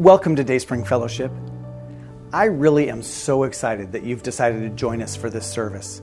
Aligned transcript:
Welcome 0.00 0.34
to 0.36 0.44
Dayspring 0.44 0.86
Fellowship. 0.86 1.30
I 2.32 2.44
really 2.44 2.88
am 2.88 3.02
so 3.02 3.42
excited 3.42 3.92
that 3.92 4.02
you've 4.02 4.22
decided 4.22 4.62
to 4.62 4.70
join 4.70 5.02
us 5.02 5.14
for 5.14 5.28
this 5.28 5.46
service. 5.46 6.00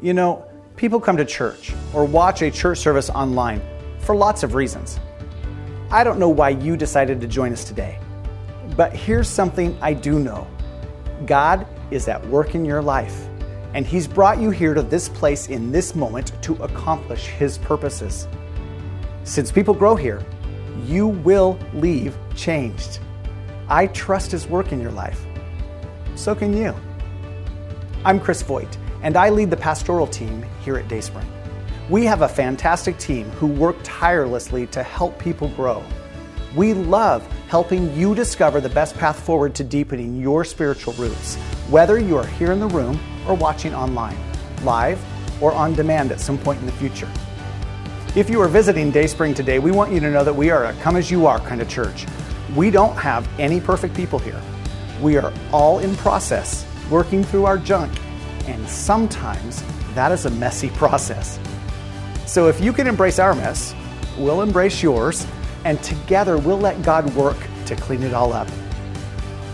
You 0.00 0.14
know, 0.14 0.48
people 0.76 1.00
come 1.00 1.16
to 1.16 1.24
church 1.24 1.72
or 1.92 2.04
watch 2.04 2.42
a 2.42 2.50
church 2.52 2.78
service 2.78 3.10
online 3.10 3.60
for 3.98 4.14
lots 4.14 4.44
of 4.44 4.54
reasons. 4.54 5.00
I 5.90 6.04
don't 6.04 6.20
know 6.20 6.28
why 6.28 6.50
you 6.50 6.76
decided 6.76 7.20
to 7.22 7.26
join 7.26 7.52
us 7.52 7.64
today, 7.64 7.98
but 8.76 8.92
here's 8.92 9.28
something 9.28 9.76
I 9.82 9.94
do 9.94 10.20
know 10.20 10.46
God 11.26 11.66
is 11.90 12.06
at 12.06 12.24
work 12.28 12.54
in 12.54 12.64
your 12.64 12.82
life, 12.82 13.26
and 13.74 13.84
He's 13.84 14.06
brought 14.06 14.38
you 14.38 14.50
here 14.50 14.74
to 14.74 14.82
this 14.82 15.08
place 15.08 15.48
in 15.48 15.72
this 15.72 15.96
moment 15.96 16.40
to 16.44 16.54
accomplish 16.62 17.26
His 17.26 17.58
purposes. 17.58 18.28
Since 19.24 19.50
people 19.50 19.74
grow 19.74 19.96
here, 19.96 20.24
you 20.86 21.08
will 21.08 21.58
leave 21.74 22.16
changed. 22.34 23.00
I 23.68 23.86
trust 23.88 24.32
His 24.32 24.46
work 24.46 24.72
in 24.72 24.80
your 24.80 24.90
life. 24.90 25.24
So 26.14 26.34
can 26.34 26.56
you. 26.56 26.74
I'm 28.04 28.18
Chris 28.18 28.42
Voigt, 28.42 28.78
and 29.02 29.16
I 29.16 29.30
lead 29.30 29.50
the 29.50 29.56
pastoral 29.56 30.06
team 30.06 30.44
here 30.64 30.76
at 30.76 30.88
Dayspring. 30.88 31.26
We 31.88 32.04
have 32.04 32.22
a 32.22 32.28
fantastic 32.28 32.98
team 32.98 33.30
who 33.30 33.46
work 33.46 33.76
tirelessly 33.82 34.66
to 34.68 34.82
help 34.82 35.18
people 35.18 35.48
grow. 35.48 35.84
We 36.54 36.74
love 36.74 37.26
helping 37.48 37.94
you 37.96 38.14
discover 38.14 38.60
the 38.60 38.68
best 38.68 38.96
path 38.96 39.18
forward 39.18 39.54
to 39.56 39.64
deepening 39.64 40.20
your 40.20 40.44
spiritual 40.44 40.92
roots, 40.94 41.36
whether 41.70 41.98
you 41.98 42.16
are 42.16 42.26
here 42.26 42.52
in 42.52 42.60
the 42.60 42.68
room 42.68 43.00
or 43.26 43.34
watching 43.34 43.74
online, 43.74 44.16
live 44.62 45.02
or 45.42 45.52
on 45.52 45.74
demand 45.74 46.12
at 46.12 46.20
some 46.20 46.38
point 46.38 46.60
in 46.60 46.66
the 46.66 46.72
future. 46.72 47.10
If 48.14 48.28
you 48.28 48.42
are 48.42 48.48
visiting 48.48 48.90
Dayspring 48.90 49.32
today, 49.32 49.58
we 49.58 49.70
want 49.70 49.90
you 49.90 49.98
to 49.98 50.10
know 50.10 50.22
that 50.22 50.36
we 50.36 50.50
are 50.50 50.66
a 50.66 50.74
come 50.74 50.96
as 50.96 51.10
you 51.10 51.24
are 51.24 51.40
kind 51.40 51.62
of 51.62 51.68
church. 51.70 52.04
We 52.54 52.70
don't 52.70 52.94
have 52.94 53.26
any 53.40 53.58
perfect 53.58 53.94
people 53.94 54.18
here. 54.18 54.38
We 55.00 55.16
are 55.16 55.32
all 55.50 55.78
in 55.78 55.96
process, 55.96 56.66
working 56.90 57.24
through 57.24 57.46
our 57.46 57.56
junk, 57.56 57.90
and 58.46 58.68
sometimes 58.68 59.64
that 59.94 60.12
is 60.12 60.26
a 60.26 60.30
messy 60.32 60.68
process. 60.74 61.40
So 62.26 62.48
if 62.48 62.60
you 62.60 62.74
can 62.74 62.86
embrace 62.86 63.18
our 63.18 63.34
mess, 63.34 63.74
we'll 64.18 64.42
embrace 64.42 64.82
yours, 64.82 65.26
and 65.64 65.82
together 65.82 66.36
we'll 66.36 66.60
let 66.60 66.82
God 66.82 67.10
work 67.14 67.38
to 67.64 67.76
clean 67.76 68.02
it 68.02 68.12
all 68.12 68.34
up. 68.34 68.48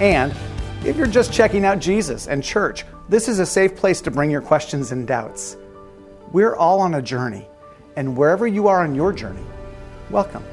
And 0.01 0.35
if 0.85 0.97
you're 0.97 1.07
just 1.07 1.33
checking 1.33 1.65
out 1.65 1.79
Jesus 1.79 2.27
and 2.27 2.43
church, 2.43 2.85
this 3.09 3.29
is 3.29 3.39
a 3.39 3.47
safe 3.47 3.77
place 3.77 4.01
to 4.01 4.11
bring 4.11 4.33
your 4.33 4.43
questions 4.43 4.91
and 4.91 5.07
doubts. 5.07 5.57
We're 6.33 6.57
all 6.57 6.81
on 6.81 6.95
a 6.95 7.03
journey 7.03 7.47
and 7.99 8.17
wherever 8.17 8.47
you 8.47 8.69
are 8.69 8.85
on 8.85 8.95
your 8.95 9.13
journey, 9.13 9.43
welcome. 10.09 10.45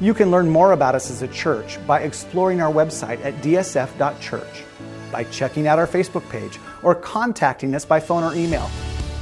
You 0.00 0.14
can 0.14 0.30
learn 0.30 0.48
more 0.48 0.72
about 0.72 0.94
us 0.94 1.10
as 1.10 1.20
a 1.20 1.28
church 1.28 1.78
by 1.86 2.00
exploring 2.00 2.62
our 2.62 2.72
website 2.72 3.22
at 3.22 3.34
dsf.church, 3.42 4.64
by 5.12 5.24
checking 5.24 5.66
out 5.66 5.78
our 5.78 5.86
Facebook 5.86 6.26
page, 6.30 6.58
or 6.82 6.94
contacting 6.94 7.74
us 7.74 7.84
by 7.84 8.00
phone 8.00 8.24
or 8.24 8.34
email. 8.34 8.70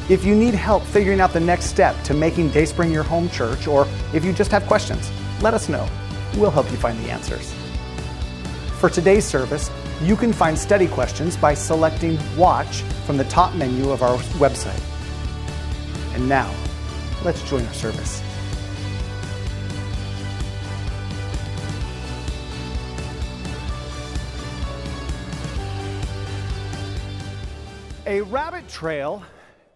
If 0.09 0.25
you 0.25 0.37
need 0.37 0.55
help 0.55 0.85
figuring 0.85 1.21
out 1.21 1.33
the 1.33 1.41
next 1.41 1.65
step 1.65 2.01
to 2.05 2.15
making 2.15 2.51
Dayspring 2.51 2.93
your 2.93 3.03
home 3.03 3.29
church, 3.31 3.67
or 3.67 3.89
if 4.15 4.25
you 4.25 4.33
just 4.33 4.53
have 4.53 4.65
questions, 4.69 5.11
let 5.43 5.55
us 5.55 5.69
know. 5.69 5.89
We'll 6.37 6.53
help 6.53 6.71
you 6.71 6.77
find 6.77 6.97
the 7.05 7.11
answers. 7.11 7.53
For 8.79 8.89
today's 8.89 9.25
service, 9.25 9.73
you 10.03 10.15
can 10.15 10.33
find 10.33 10.57
study 10.57 10.87
questions 10.87 11.37
by 11.37 11.55
selecting 11.55 12.17
Watch 12.37 12.83
from 13.07 13.17
the 13.17 13.25
top 13.25 13.57
menu 13.57 13.91
of 13.91 14.05
our 14.05 14.19
website. 14.39 14.81
And 16.15 16.29
now, 16.29 16.49
Let's 17.25 17.49
join 17.49 17.65
our 17.65 17.73
service. 17.73 18.21
A 28.07 28.23
rabbit 28.23 28.67
trail 28.69 29.23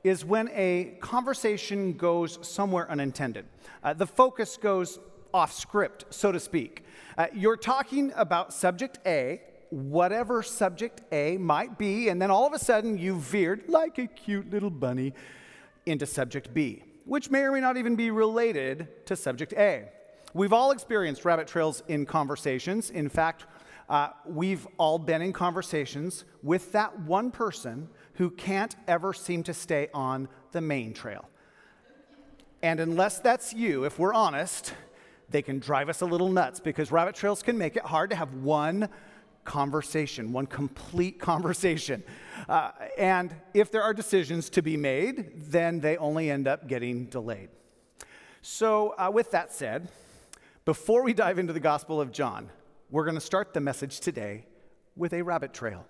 is 0.02 0.24
when 0.24 0.48
a 0.54 0.96
conversation 1.00 1.92
goes 1.92 2.40
somewhere 2.42 2.90
unintended. 2.90 3.44
Uh, 3.84 3.92
the 3.92 4.08
focus 4.08 4.56
goes 4.56 4.98
off 5.32 5.52
script, 5.52 6.06
so 6.10 6.32
to 6.32 6.40
speak. 6.40 6.84
Uh, 7.16 7.28
you're 7.32 7.56
talking 7.56 8.12
about 8.16 8.52
subject 8.52 8.98
A, 9.06 9.40
whatever 9.70 10.42
subject 10.42 11.02
A 11.12 11.36
might 11.36 11.78
be, 11.78 12.08
and 12.08 12.20
then 12.20 12.32
all 12.32 12.44
of 12.44 12.54
a 12.54 12.58
sudden 12.58 12.98
you 12.98 13.20
veered 13.20 13.68
like 13.68 13.98
a 13.98 14.08
cute 14.08 14.50
little 14.50 14.70
bunny 14.70 15.14
into 15.86 16.06
subject 16.06 16.52
B 16.52 16.82
which 17.06 17.30
may 17.30 17.42
or 17.42 17.52
may 17.52 17.60
not 17.60 17.76
even 17.78 17.96
be 17.96 18.10
related 18.10 19.06
to 19.06 19.16
subject 19.16 19.54
A. 19.54 19.88
We've 20.34 20.52
all 20.52 20.72
experienced 20.72 21.24
rabbit 21.24 21.46
trails 21.46 21.82
in 21.88 22.04
conversations. 22.04 22.90
In 22.90 23.08
fact, 23.08 23.46
uh, 23.88 24.08
we've 24.26 24.66
all 24.76 24.98
been 24.98 25.22
in 25.22 25.32
conversations 25.32 26.24
with 26.42 26.72
that 26.72 26.98
one 27.00 27.30
person 27.30 27.88
who 28.14 28.30
can't 28.30 28.74
ever 28.88 29.12
seem 29.12 29.44
to 29.44 29.54
stay 29.54 29.88
on 29.94 30.28
the 30.52 30.60
main 30.60 30.92
trail. 30.92 31.28
And 32.62 32.80
unless 32.80 33.20
that's 33.20 33.54
you, 33.54 33.84
if 33.84 33.98
we're 33.98 34.12
honest, 34.12 34.74
they 35.30 35.42
can 35.42 35.60
drive 35.60 35.88
us 35.88 36.00
a 36.00 36.06
little 36.06 36.28
nuts 36.28 36.58
because 36.58 36.90
rabbit 36.90 37.14
trails 37.14 37.42
can 37.42 37.56
make 37.56 37.76
it 37.76 37.84
hard 37.84 38.10
to 38.10 38.16
have 38.16 38.34
one 38.34 38.88
conversation, 39.46 40.32
one 40.32 40.46
complete 40.46 41.18
conversation. 41.30 42.02
Uh, 42.48 42.72
and 42.98 43.34
if 43.54 43.70
there 43.70 43.82
are 43.82 43.94
decisions 43.94 44.50
to 44.50 44.62
be 44.62 44.76
made, 44.76 45.32
then 45.50 45.80
they 45.80 45.96
only 45.96 46.30
end 46.30 46.46
up 46.46 46.68
getting 46.68 47.06
delayed. 47.06 47.48
So, 48.42 48.94
uh, 48.98 49.10
with 49.12 49.30
that 49.30 49.52
said, 49.52 49.88
before 50.64 51.02
we 51.02 51.14
dive 51.14 51.38
into 51.38 51.52
the 51.52 51.60
Gospel 51.60 52.00
of 52.00 52.12
John, 52.12 52.50
we're 52.90 53.04
going 53.04 53.16
to 53.16 53.20
start 53.20 53.54
the 53.54 53.60
message 53.60 54.00
today 54.00 54.44
with 54.94 55.12
a 55.12 55.22
rabbit 55.22 55.52
trail. 55.52 55.84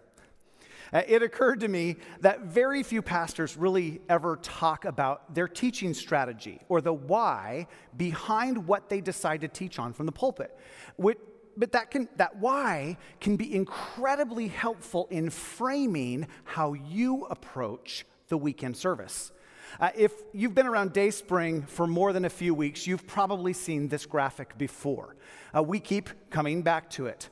Uh, 0.93 1.03
it 1.07 1.23
occurred 1.23 1.61
to 1.61 1.69
me 1.69 1.97
that 2.21 2.43
very 2.43 2.83
few 2.83 3.03
pastors 3.03 3.57
really 3.57 4.01
ever 4.09 4.37
talk 4.37 4.85
about 4.85 5.35
their 5.35 5.49
teaching 5.49 5.93
strategy 5.93 6.61
or 6.69 6.81
the 6.81 6.93
why 6.93 7.67
behind 7.97 8.67
what 8.67 8.89
they 8.89 9.01
decide 9.01 9.41
to 9.41 9.49
teach 9.49 9.79
on 9.79 9.93
from 9.93 10.07
the 10.07 10.13
pulpit, 10.13 10.57
which, 10.97 11.19
but 11.57 11.73
that, 11.73 11.91
can, 11.91 12.09
that 12.17 12.37
why 12.37 12.97
can 13.21 13.37
be 13.37 13.55
incredibly 13.55 14.49
helpful 14.49 15.09
in 15.11 15.31
framing 15.31 16.27
how 16.45 16.75
you 16.75 17.25
approach 17.27 18.05
the 18.29 18.37
weekend 18.37 18.77
service. 18.77 19.33
Uh, 19.81 19.91
if 19.97 20.13
you've 20.33 20.55
been 20.55 20.67
around 20.67 20.93
Dayspring 20.93 21.63
for 21.63 21.87
more 21.87 22.13
than 22.13 22.25
a 22.25 22.31
few 22.31 22.55
weeks, 22.55 22.87
you've 22.87 23.07
probably 23.07 23.53
seen 23.53 23.89
this 23.89 24.07
graphic 24.07 24.57
before. 24.57 25.17
Uh, 25.55 25.63
we 25.63 25.81
keep 25.81 26.09
coming 26.31 26.63
back 26.63 26.89
to 26.91 27.07
it. 27.07 27.29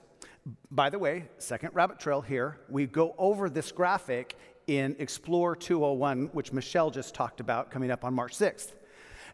By 0.70 0.90
the 0.90 0.98
way, 0.98 1.24
second 1.38 1.70
rabbit 1.72 1.98
trail 1.98 2.20
here, 2.20 2.60
we 2.68 2.86
go 2.86 3.14
over 3.16 3.48
this 3.48 3.72
graphic 3.72 4.36
in 4.66 4.96
Explore 4.98 5.56
201, 5.56 6.30
which 6.32 6.52
Michelle 6.52 6.90
just 6.90 7.14
talked 7.14 7.40
about 7.40 7.70
coming 7.70 7.90
up 7.90 8.04
on 8.04 8.12
March 8.14 8.36
6th. 8.36 8.72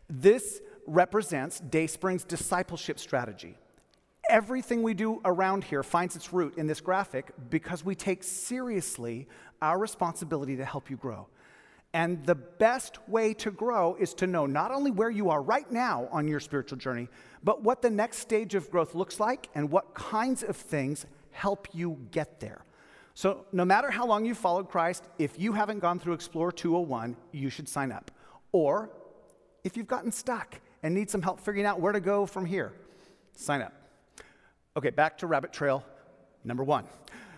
This 0.09 0.61
represents 0.87 1.61
Dayspring's 1.61 2.25
discipleship 2.25 2.99
strategy. 2.99 3.57
Everything 4.30 4.84
we 4.84 4.94
do 4.94 5.20
around 5.24 5.64
here 5.64 5.82
finds 5.82 6.14
its 6.14 6.32
root 6.32 6.56
in 6.56 6.68
this 6.68 6.80
graphic 6.80 7.32
because 7.50 7.84
we 7.84 7.96
take 7.96 8.22
seriously 8.22 9.26
our 9.60 9.76
responsibility 9.76 10.56
to 10.56 10.64
help 10.64 10.88
you 10.88 10.96
grow. 10.96 11.26
And 11.92 12.24
the 12.24 12.36
best 12.36 13.08
way 13.08 13.34
to 13.34 13.50
grow 13.50 13.96
is 13.98 14.14
to 14.14 14.28
know 14.28 14.46
not 14.46 14.70
only 14.70 14.92
where 14.92 15.10
you 15.10 15.30
are 15.30 15.42
right 15.42 15.68
now 15.72 16.08
on 16.12 16.28
your 16.28 16.38
spiritual 16.38 16.78
journey, 16.78 17.08
but 17.42 17.64
what 17.64 17.82
the 17.82 17.91
next 17.91 18.18
stage 18.18 18.54
of 18.54 18.70
growth 18.70 18.94
looks 18.94 19.18
like 19.18 19.48
and 19.56 19.68
what 19.68 19.94
kinds 19.94 20.44
of 20.44 20.56
things 20.56 21.06
help 21.32 21.66
you 21.72 21.98
get 22.12 22.38
there. 22.38 22.64
So, 23.14 23.47
no 23.50 23.64
matter 23.64 23.91
how 23.91 24.06
long 24.06 24.24
you've 24.24 24.38
followed 24.38 24.68
Christ, 24.68 25.08
if 25.18 25.41
you 25.41 25.52
haven't 25.52 25.80
gone 25.80 25.98
through 25.98 26.12
Explore 26.12 26.53
201, 26.53 27.16
you 27.33 27.50
should 27.50 27.68
sign 27.68 27.91
up. 27.91 28.12
Or 28.53 28.91
if 29.65 29.76
you've 29.76 29.88
gotten 29.88 30.12
stuck 30.12 30.60
and 30.84 30.94
need 30.94 31.10
some 31.10 31.21
help 31.21 31.41
figuring 31.41 31.66
out 31.66 31.80
where 31.80 31.92
to 31.92 32.00
go 32.00 32.26
from 32.26 32.47
here, 32.47 32.72
sign 33.34 33.62
up. 33.62 33.79
Okay, 34.77 34.91
back 34.91 35.19
to 35.19 35.27
rabbit 35.27 35.53
trail 35.53 35.84
number 36.45 36.63
one. 36.63 36.84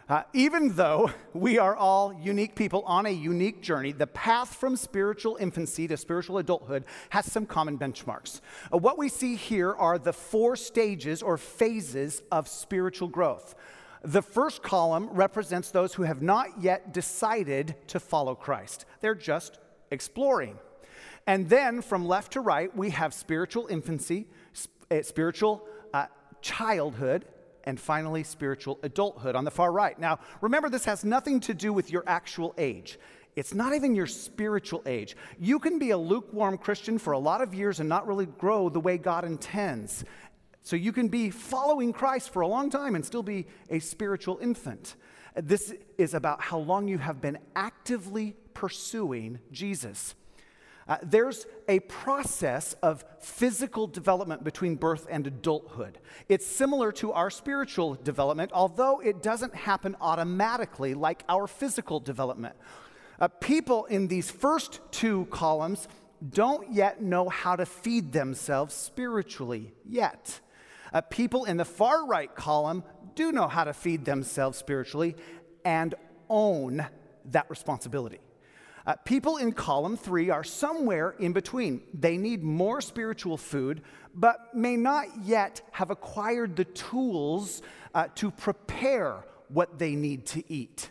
Uh, 0.06 0.23
even 0.34 0.75
though 0.75 1.11
we 1.32 1.58
are 1.58 1.75
all 1.75 2.12
unique 2.23 2.55
people 2.55 2.82
on 2.82 3.06
a 3.06 3.11
unique 3.11 3.62
journey, 3.62 3.90
the 3.90 4.06
path 4.06 4.55
from 4.55 4.76
spiritual 4.76 5.38
infancy 5.40 5.88
to 5.88 5.96
spiritual 5.96 6.37
adulthood 6.37 6.84
has 7.08 7.25
some 7.32 7.46
common 7.46 7.79
benchmarks. 7.79 8.43
Uh, 8.70 8.76
what 8.76 8.99
we 8.99 9.08
see 9.08 9.34
here 9.34 9.73
are 9.73 9.99
the 9.99 10.12
four 10.12 10.56
stages 10.56 11.23
or 11.23 11.38
phases 11.38 12.20
of 12.31 12.46
spiritual 12.49 13.08
growth. 13.08 13.55
The 14.02 14.20
first 14.20 14.62
column 14.62 15.08
represents 15.11 15.70
those 15.70 15.94
who 15.94 16.02
have 16.02 16.20
not 16.20 16.61
yet 16.61 16.93
decided 16.93 17.76
to 17.87 17.99
follow 17.99 18.34
Christ, 18.34 18.84
they're 19.00 19.14
just 19.14 19.58
exploring. 19.90 20.58
And 21.26 21.49
then 21.49 21.81
from 21.81 22.06
left 22.06 22.32
to 22.32 22.40
right, 22.40 22.76
we 22.76 22.90
have 22.90 23.14
spiritual 23.14 23.69
infancy, 23.69 24.26
eh, 24.90 25.00
spiritual 25.00 25.67
childhood, 26.42 27.24
and 27.64 27.80
finally, 27.80 28.24
spiritual 28.24 28.78
adulthood 28.82 29.36
on 29.36 29.44
the 29.44 29.50
far 29.50 29.72
right. 29.72 29.98
Now, 29.98 30.18
remember, 30.40 30.68
this 30.68 30.84
has 30.84 31.04
nothing 31.04 31.40
to 31.40 31.54
do 31.54 31.72
with 31.72 31.90
your 31.90 32.02
actual 32.06 32.54
age. 32.58 32.98
It's 33.34 33.54
not 33.54 33.74
even 33.74 33.94
your 33.94 34.06
spiritual 34.06 34.82
age. 34.84 35.16
You 35.38 35.58
can 35.58 35.78
be 35.78 35.90
a 35.90 35.96
lukewarm 35.96 36.58
Christian 36.58 36.98
for 36.98 37.12
a 37.12 37.18
lot 37.18 37.40
of 37.40 37.54
years 37.54 37.80
and 37.80 37.88
not 37.88 38.06
really 38.06 38.26
grow 38.26 38.68
the 38.68 38.80
way 38.80 38.98
God 38.98 39.24
intends. 39.24 40.04
So 40.62 40.76
you 40.76 40.92
can 40.92 41.08
be 41.08 41.30
following 41.30 41.92
Christ 41.92 42.30
for 42.30 42.42
a 42.42 42.46
long 42.46 42.68
time 42.68 42.94
and 42.94 43.04
still 43.04 43.22
be 43.22 43.46
a 43.70 43.78
spiritual 43.78 44.38
infant. 44.42 44.96
This 45.34 45.74
is 45.96 46.14
about 46.14 46.42
how 46.42 46.58
long 46.58 46.88
you 46.88 46.98
have 46.98 47.20
been 47.20 47.38
actively 47.56 48.36
pursuing 48.52 49.38
Jesus. 49.50 50.14
Uh, 50.88 50.99
there's 51.02 51.46
a 51.69 51.81
process 51.81 52.75
of 52.82 53.05
physical 53.20 53.87
development 53.87 54.43
between 54.43 54.75
birth 54.75 55.06
and 55.11 55.26
adulthood. 55.26 55.99
It's 56.29 56.46
similar 56.46 56.90
to 56.93 57.12
our 57.12 57.31
spiritual 57.31 57.94
development, 57.94 58.50
although 58.52 59.00
it 59.00 59.23
doesn't 59.23 59.55
happen 59.55 59.96
automatically 60.00 60.94
like 60.94 61.25
our 61.29 61.46
physical 61.46 62.00
development. 62.00 62.56
Uh, 63.20 63.29
people 63.29 63.84
in 63.84 64.08
these 64.08 64.31
first 64.31 64.81
two 64.90 65.26
columns 65.26 65.87
don't 66.31 66.73
yet 66.73 67.00
know 67.02 67.29
how 67.29 67.56
to 67.56 67.67
feed 67.67 68.12
themselves 68.12 68.75
spiritually 68.75 69.73
yet. 69.88 70.40
Uh, 70.93 71.00
people 71.00 71.44
in 71.44 71.56
the 71.56 71.64
far 71.64 72.06
right 72.06 72.34
column 72.34 72.84
do 73.14 73.32
know 73.32 73.49
how 73.49 73.64
to 73.64 73.73
feed 73.73 74.05
themselves 74.05 74.58
spiritually 74.58 75.17
and 75.64 75.94
own 76.29 76.87
that 77.26 77.49
responsibility. 77.49 78.20
Uh, 78.87 78.94
people 79.05 79.37
in 79.37 79.52
column 79.52 79.96
three 79.96 80.31
are 80.31 80.44
somewhere 80.44 81.14
in 81.19 81.32
between. 81.32 81.82
They 81.94 82.17
need 82.17 82.43
more 82.43 82.81
spiritual 82.81 83.37
food, 83.37 83.82
but 84.14 84.55
may 84.55 84.76
not 84.76 85.06
yet 85.25 85.62
have 85.70 85.90
acquired 85.90 86.56
the 86.56 86.64
tools 86.64 87.62
uh, 87.94 88.08
to 88.17 88.31
prepare 88.31 89.25
what 89.49 89.79
they 89.79 89.94
need 89.94 90.26
to 90.26 90.43
eat. 90.52 90.90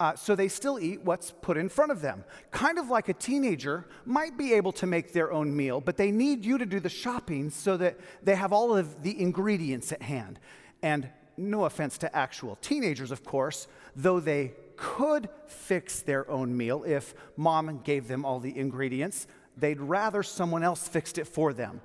Uh, 0.00 0.14
so 0.14 0.36
they 0.36 0.46
still 0.46 0.78
eat 0.78 1.02
what's 1.02 1.32
put 1.42 1.56
in 1.56 1.68
front 1.68 1.90
of 1.90 2.00
them. 2.00 2.24
Kind 2.52 2.78
of 2.78 2.88
like 2.88 3.08
a 3.08 3.14
teenager 3.14 3.86
might 4.04 4.38
be 4.38 4.54
able 4.54 4.70
to 4.72 4.86
make 4.86 5.12
their 5.12 5.32
own 5.32 5.56
meal, 5.56 5.80
but 5.80 5.96
they 5.96 6.12
need 6.12 6.44
you 6.44 6.56
to 6.56 6.66
do 6.66 6.78
the 6.78 6.88
shopping 6.88 7.50
so 7.50 7.76
that 7.76 7.98
they 8.22 8.36
have 8.36 8.52
all 8.52 8.76
of 8.76 9.02
the 9.02 9.20
ingredients 9.20 9.90
at 9.90 10.02
hand. 10.02 10.38
And 10.82 11.08
no 11.38 11.64
offense 11.64 11.98
to 11.98 12.16
actual 12.16 12.56
teenagers, 12.56 13.10
of 13.10 13.24
course, 13.24 13.68
though 13.94 14.20
they 14.20 14.54
could 14.76 15.28
fix 15.46 16.02
their 16.02 16.28
own 16.30 16.56
meal 16.56 16.84
if 16.84 17.14
mom 17.36 17.80
gave 17.82 18.08
them 18.08 18.24
all 18.24 18.40
the 18.40 18.56
ingredients. 18.56 19.26
They'd 19.56 19.80
rather 19.80 20.22
someone 20.22 20.62
else 20.62 20.86
fixed 20.86 21.18
it 21.18 21.26
for 21.26 21.52
them. 21.52 21.80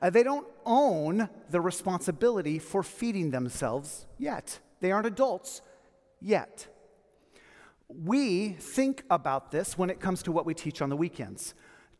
Uh, 0.00 0.10
they 0.10 0.24
don't 0.24 0.46
own 0.66 1.28
the 1.50 1.60
responsibility 1.60 2.58
for 2.58 2.82
feeding 2.82 3.30
themselves 3.30 4.06
yet. 4.18 4.58
They 4.80 4.90
aren't 4.90 5.06
adults 5.06 5.62
yet. 6.20 6.66
We 7.88 8.50
think 8.50 9.04
about 9.10 9.52
this 9.52 9.78
when 9.78 9.90
it 9.90 10.00
comes 10.00 10.22
to 10.24 10.32
what 10.32 10.46
we 10.46 10.54
teach 10.54 10.82
on 10.82 10.88
the 10.88 10.96
weekends 10.96 11.54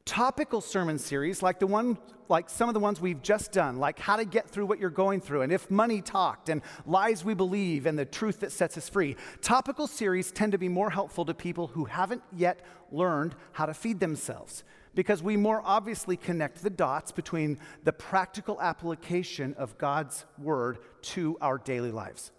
topical 0.04 0.60
sermon 0.60 0.98
series 0.98 1.42
like 1.42 1.58
the 1.58 1.66
one 1.66 1.96
like 2.28 2.50
some 2.50 2.68
of 2.68 2.74
the 2.74 2.80
ones 2.80 3.00
we've 3.00 3.22
just 3.22 3.52
done 3.52 3.78
like 3.78 3.98
how 3.98 4.16
to 4.16 4.24
get 4.24 4.48
through 4.48 4.66
what 4.66 4.80
you're 4.80 4.90
going 4.90 5.20
through 5.20 5.42
and 5.42 5.52
if 5.52 5.70
money 5.70 6.00
talked 6.00 6.48
and 6.48 6.60
lies 6.86 7.24
we 7.24 7.34
believe 7.34 7.86
and 7.86 7.96
the 7.96 8.04
truth 8.04 8.40
that 8.40 8.50
sets 8.50 8.76
us 8.76 8.88
free 8.88 9.14
topical 9.42 9.86
series 9.86 10.32
tend 10.32 10.50
to 10.50 10.58
be 10.58 10.68
more 10.68 10.90
helpful 10.90 11.24
to 11.24 11.32
people 11.32 11.68
who 11.68 11.84
haven't 11.84 12.22
yet 12.36 12.60
learned 12.90 13.34
how 13.52 13.64
to 13.64 13.72
feed 13.72 14.00
themselves 14.00 14.64
because 14.94 15.22
we 15.22 15.36
more 15.36 15.62
obviously 15.64 16.16
connect 16.16 16.62
the 16.62 16.70
dots 16.70 17.12
between 17.12 17.58
the 17.84 17.92
practical 17.92 18.60
application 18.60 19.54
of 19.54 19.78
God's 19.78 20.24
word 20.38 20.78
to 21.02 21.38
our 21.40 21.58
daily 21.58 21.90
lives. 21.90 22.30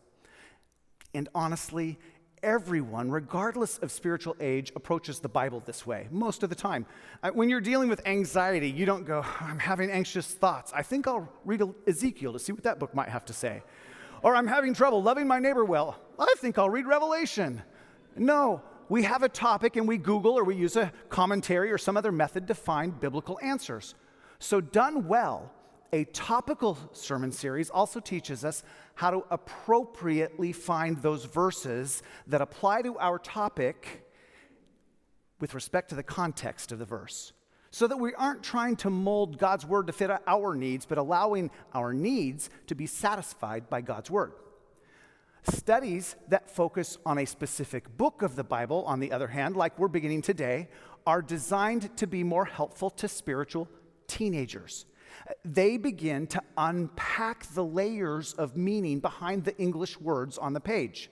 And 1.16 1.30
honestly, 1.36 2.00
everyone, 2.44 3.10
regardless 3.10 3.80
of 3.80 3.92
spiritual 3.92 4.36
age, 4.40 4.72
approaches 4.76 5.20
the 5.20 5.30
Bible 5.30 5.64
this 5.66 5.88
way 5.88 6.08
most 6.12 6.44
of 6.44 6.50
the 6.50 6.56
time. 6.56 6.86
Uh, 7.24 7.32
when 7.32 7.50
you're 7.50 7.62
dealing 7.62 7.90
with 7.90 8.06
anxiety, 8.06 8.70
you 8.70 8.86
don't 8.86 9.06
go, 9.06 9.26
I'm 9.40 9.58
having 9.58 9.90
anxious 9.90 10.28
thoughts. 10.28 10.72
I 10.76 10.84
think 10.84 11.08
I'll 11.08 11.28
read 11.46 11.64
Ezekiel 11.88 12.34
to 12.34 12.40
see 12.40 12.52
what 12.52 12.64
that 12.64 12.78
book 12.78 12.94
might 12.94 13.10
have 13.10 13.26
to 13.26 13.34
say. 13.34 13.64
Or 14.22 14.36
I'm 14.36 14.48
having 14.48 14.74
trouble 14.74 15.02
loving 15.02 15.28
my 15.28 15.40
neighbor 15.40 15.66
well. 15.66 16.00
I 16.20 16.34
think 16.38 16.58
I'll 16.58 16.70
read 16.70 16.86
Revelation. 16.86 17.62
No, 18.16 18.62
we 18.90 19.04
have 19.04 19.24
a 19.24 19.30
topic 19.30 19.76
and 19.76 19.88
we 19.88 19.98
Google 19.98 20.38
or 20.38 20.44
we 20.44 20.56
use 20.56 20.76
a 20.76 20.92
commentary 21.10 21.72
or 21.72 21.78
some 21.78 21.98
other 21.98 22.12
method 22.12 22.48
to 22.48 22.54
find 22.54 23.00
biblical 23.00 23.40
answers. 23.42 23.96
So, 24.40 24.62
done 24.62 25.08
well, 25.08 25.52
a 25.94 26.06
topical 26.06 26.78
sermon 26.92 27.32
series 27.32 27.70
also 27.70 28.00
teaches 28.00 28.44
us 28.44 28.64
how 28.96 29.12
to 29.12 29.24
appropriately 29.32 30.52
find 30.52 31.02
those 31.02 31.26
verses 31.26 32.04
that 32.28 32.42
apply 32.42 32.82
to 32.84 32.98
our 33.00 33.18
topic 33.18 34.08
with 35.40 35.54
respect 35.54 35.90
to 35.90 35.96
the 35.96 36.04
context 36.04 36.72
of 36.72 36.80
the 36.80 36.86
verse. 36.86 37.34
So 37.72 37.88
that 37.88 37.98
we 37.98 38.14
aren't 38.14 38.44
trying 38.44 38.76
to 38.78 38.92
mold 38.92 39.40
God's 39.40 39.66
word 39.66 39.88
to 39.88 39.94
fit 39.94 40.12
our 40.28 40.56
needs, 40.56 40.86
but 40.86 41.00
allowing 41.00 41.50
our 41.74 41.92
needs 41.92 42.52
to 42.68 42.76
be 42.76 42.86
satisfied 42.86 43.68
by 43.68 43.82
God's 43.82 44.12
word. 44.12 44.34
Studies 45.44 46.16
that 46.30 46.50
focus 46.50 46.98
on 47.06 47.18
a 47.18 47.26
specific 47.26 47.98
book 47.98 48.22
of 48.22 48.36
the 48.36 48.44
Bible, 48.44 48.84
on 48.86 49.00
the 49.00 49.12
other 49.12 49.28
hand, 49.28 49.58
like 49.58 49.78
we're 49.80 49.88
beginning 49.88 50.22
today, 50.22 50.70
are 51.08 51.22
designed 51.22 51.98
to 51.98 52.08
be 52.08 52.24
more 52.24 52.46
helpful 52.46 52.92
to 52.92 53.08
spiritual 53.08 53.68
teenagers 54.08 54.86
they 55.46 55.78
begin 55.78 56.28
to 56.28 56.42
unpack 56.58 57.46
the 57.54 57.64
layers 57.64 58.34
of 58.34 58.58
meaning 58.58 59.00
behind 59.00 59.44
the 59.46 59.58
English 59.58 60.00
words 60.00 60.38
on 60.38 60.54
the 60.54 60.60
page. 60.60 61.10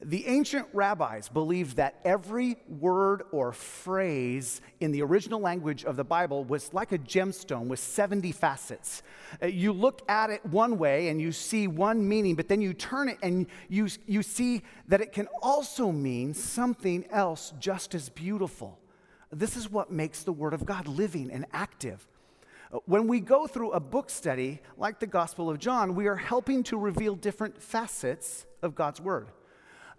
The 0.00 0.28
ancient 0.28 0.68
rabbis 0.72 1.28
believed 1.28 1.76
that 1.76 1.98
every 2.04 2.56
word 2.68 3.24
or 3.32 3.52
phrase 3.52 4.60
in 4.78 4.92
the 4.92 5.02
original 5.02 5.40
language 5.40 5.84
of 5.84 5.96
the 5.96 6.04
Bible 6.04 6.44
was 6.44 6.72
like 6.72 6.92
a 6.92 6.98
gemstone 6.98 7.66
with 7.66 7.80
70 7.80 8.30
facets. 8.30 9.02
Uh, 9.42 9.46
you 9.46 9.72
look 9.72 10.08
at 10.08 10.30
it 10.30 10.46
one 10.46 10.78
way 10.78 11.08
and 11.08 11.20
you 11.20 11.32
see 11.32 11.66
one 11.66 12.08
meaning, 12.08 12.36
but 12.36 12.46
then 12.46 12.60
you 12.60 12.74
turn 12.74 13.08
it 13.08 13.18
and 13.24 13.48
you, 13.68 13.88
you 14.06 14.22
see 14.22 14.62
that 14.86 15.00
it 15.00 15.12
can 15.12 15.26
also 15.42 15.90
mean 15.90 16.32
something 16.32 17.04
else 17.10 17.52
just 17.58 17.92
as 17.92 18.08
beautiful. 18.08 18.78
This 19.32 19.56
is 19.56 19.68
what 19.68 19.90
makes 19.90 20.22
the 20.22 20.32
Word 20.32 20.54
of 20.54 20.64
God 20.64 20.86
living 20.86 21.28
and 21.32 21.44
active. 21.52 22.06
When 22.84 23.06
we 23.06 23.20
go 23.20 23.46
through 23.46 23.72
a 23.72 23.80
book 23.80 24.10
study 24.10 24.60
like 24.76 25.00
the 25.00 25.06
Gospel 25.06 25.48
of 25.48 25.58
John, 25.58 25.94
we 25.94 26.06
are 26.06 26.16
helping 26.16 26.62
to 26.64 26.76
reveal 26.76 27.14
different 27.14 27.62
facets 27.62 28.44
of 28.62 28.74
God's 28.74 29.00
Word. 29.00 29.28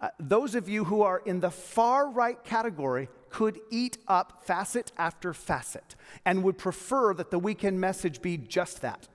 Uh, 0.00 0.08
those 0.20 0.54
of 0.54 0.68
you 0.68 0.84
who 0.84 1.02
are 1.02 1.20
in 1.26 1.40
the 1.40 1.50
far 1.50 2.08
right 2.08 2.42
category 2.44 3.08
could 3.28 3.58
eat 3.70 3.98
up 4.06 4.44
facet 4.44 4.92
after 4.96 5.34
facet 5.34 5.96
and 6.24 6.44
would 6.44 6.58
prefer 6.58 7.12
that 7.14 7.32
the 7.32 7.40
weekend 7.40 7.80
message 7.80 8.22
be 8.22 8.36
just 8.36 8.82
that. 8.82 9.08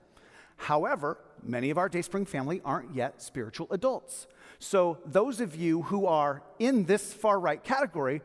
However, 0.56 1.18
many 1.42 1.70
of 1.70 1.78
our 1.78 1.88
Dayspring 1.88 2.26
family 2.26 2.60
aren't 2.62 2.94
yet 2.94 3.22
spiritual 3.22 3.68
adults. 3.70 4.26
So, 4.58 4.98
those 5.06 5.40
of 5.40 5.56
you 5.56 5.82
who 5.82 6.06
are 6.06 6.42
in 6.58 6.84
this 6.84 7.12
far 7.12 7.40
right 7.40 7.62
category 7.62 8.20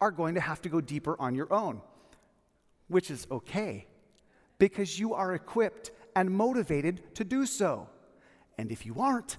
are 0.00 0.10
going 0.10 0.36
to 0.36 0.40
have 0.40 0.62
to 0.62 0.68
go 0.68 0.80
deeper 0.80 1.16
on 1.18 1.34
your 1.34 1.52
own, 1.52 1.80
which 2.88 3.10
is 3.10 3.26
okay 3.30 3.86
because 4.58 4.98
you 4.98 5.14
are 5.14 5.34
equipped 5.34 5.90
and 6.14 6.30
motivated 6.30 7.14
to 7.14 7.24
do 7.24 7.46
so. 7.46 7.88
And 8.58 8.72
if 8.72 8.86
you 8.86 8.96
aren't, 9.00 9.36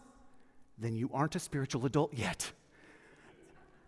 then 0.77 0.95
you 0.95 1.09
aren't 1.13 1.35
a 1.35 1.39
spiritual 1.39 1.85
adult 1.85 2.13
yet. 2.13 2.51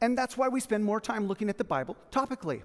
And 0.02 0.18
that's 0.18 0.38
why 0.38 0.48
we 0.48 0.60
spend 0.60 0.84
more 0.84 1.02
time 1.02 1.28
looking 1.28 1.50
at 1.50 1.58
the 1.58 1.64
Bible 1.64 1.98
topically. 2.12 2.64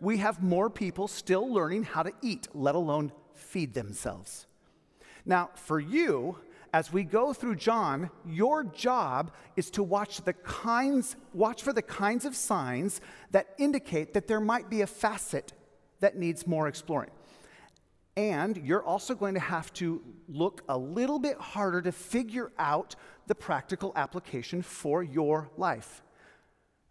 We 0.00 0.16
have 0.16 0.42
more 0.42 0.70
people 0.70 1.08
still 1.08 1.52
learning 1.52 1.84
how 1.84 2.02
to 2.02 2.12
eat, 2.22 2.48
let 2.54 2.74
alone 2.74 3.12
feed 3.34 3.74
themselves. 3.74 4.46
Now, 5.26 5.50
for 5.54 5.78
you, 5.78 6.38
as 6.72 6.92
we 6.92 7.04
go 7.04 7.32
through 7.32 7.56
John, 7.56 8.10
your 8.26 8.64
job 8.64 9.32
is 9.56 9.70
to 9.72 9.82
watch 9.82 10.22
the 10.22 10.32
kinds 10.32 11.16
watch 11.34 11.62
for 11.62 11.72
the 11.72 11.82
kinds 11.82 12.24
of 12.24 12.34
signs 12.34 13.00
that 13.30 13.54
indicate 13.58 14.14
that 14.14 14.28
there 14.28 14.40
might 14.40 14.70
be 14.70 14.80
a 14.80 14.86
facet 14.86 15.52
that 16.00 16.16
needs 16.16 16.46
more 16.46 16.68
exploring. 16.68 17.10
And 18.16 18.56
you're 18.56 18.82
also 18.82 19.14
going 19.14 19.34
to 19.34 19.40
have 19.40 19.72
to 19.74 20.02
look 20.28 20.62
a 20.68 20.76
little 20.76 21.18
bit 21.18 21.38
harder 21.38 21.80
to 21.82 21.92
figure 21.92 22.50
out 22.58 22.96
the 23.26 23.34
practical 23.34 23.92
application 23.96 24.62
for 24.62 25.02
your 25.02 25.48
life. 25.56 26.02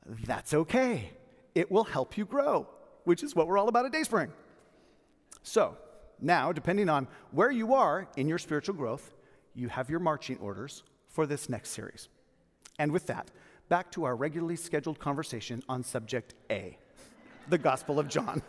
That's 0.06 0.54
okay. 0.54 1.12
It 1.56 1.70
will 1.72 1.84
help 1.84 2.18
you 2.18 2.26
grow, 2.26 2.68
which 3.04 3.24
is 3.24 3.36
what 3.36 3.48
we're 3.48 3.58
all 3.58 3.68
about 3.68 3.86
at 3.86 3.92
Dayspring. 3.92 4.32
So, 5.44 5.78
now, 6.22 6.52
depending 6.52 6.90
on 6.90 7.08
where 7.32 7.52
you 7.52 7.74
are 7.74 8.08
in 8.18 8.28
your 8.28 8.38
spiritual 8.38 8.76
growth, 8.76 9.12
you 9.56 9.68
have 9.70 9.90
your 9.90 10.00
marching 10.00 10.38
orders 10.38 10.84
for 11.08 11.26
this 11.26 11.50
next 11.50 11.70
series. 11.70 12.10
And 12.78 12.92
with 12.92 13.08
that, 13.08 13.30
back 13.68 13.92
to 13.92 14.04
our 14.06 14.16
regularly 14.16 14.56
scheduled 14.56 15.00
conversation 15.00 15.64
on 15.70 15.84
subject 15.84 16.34
A, 16.50 16.78
the 17.50 17.58
Gospel 17.58 18.00
of 18.00 18.08
John. 18.08 18.42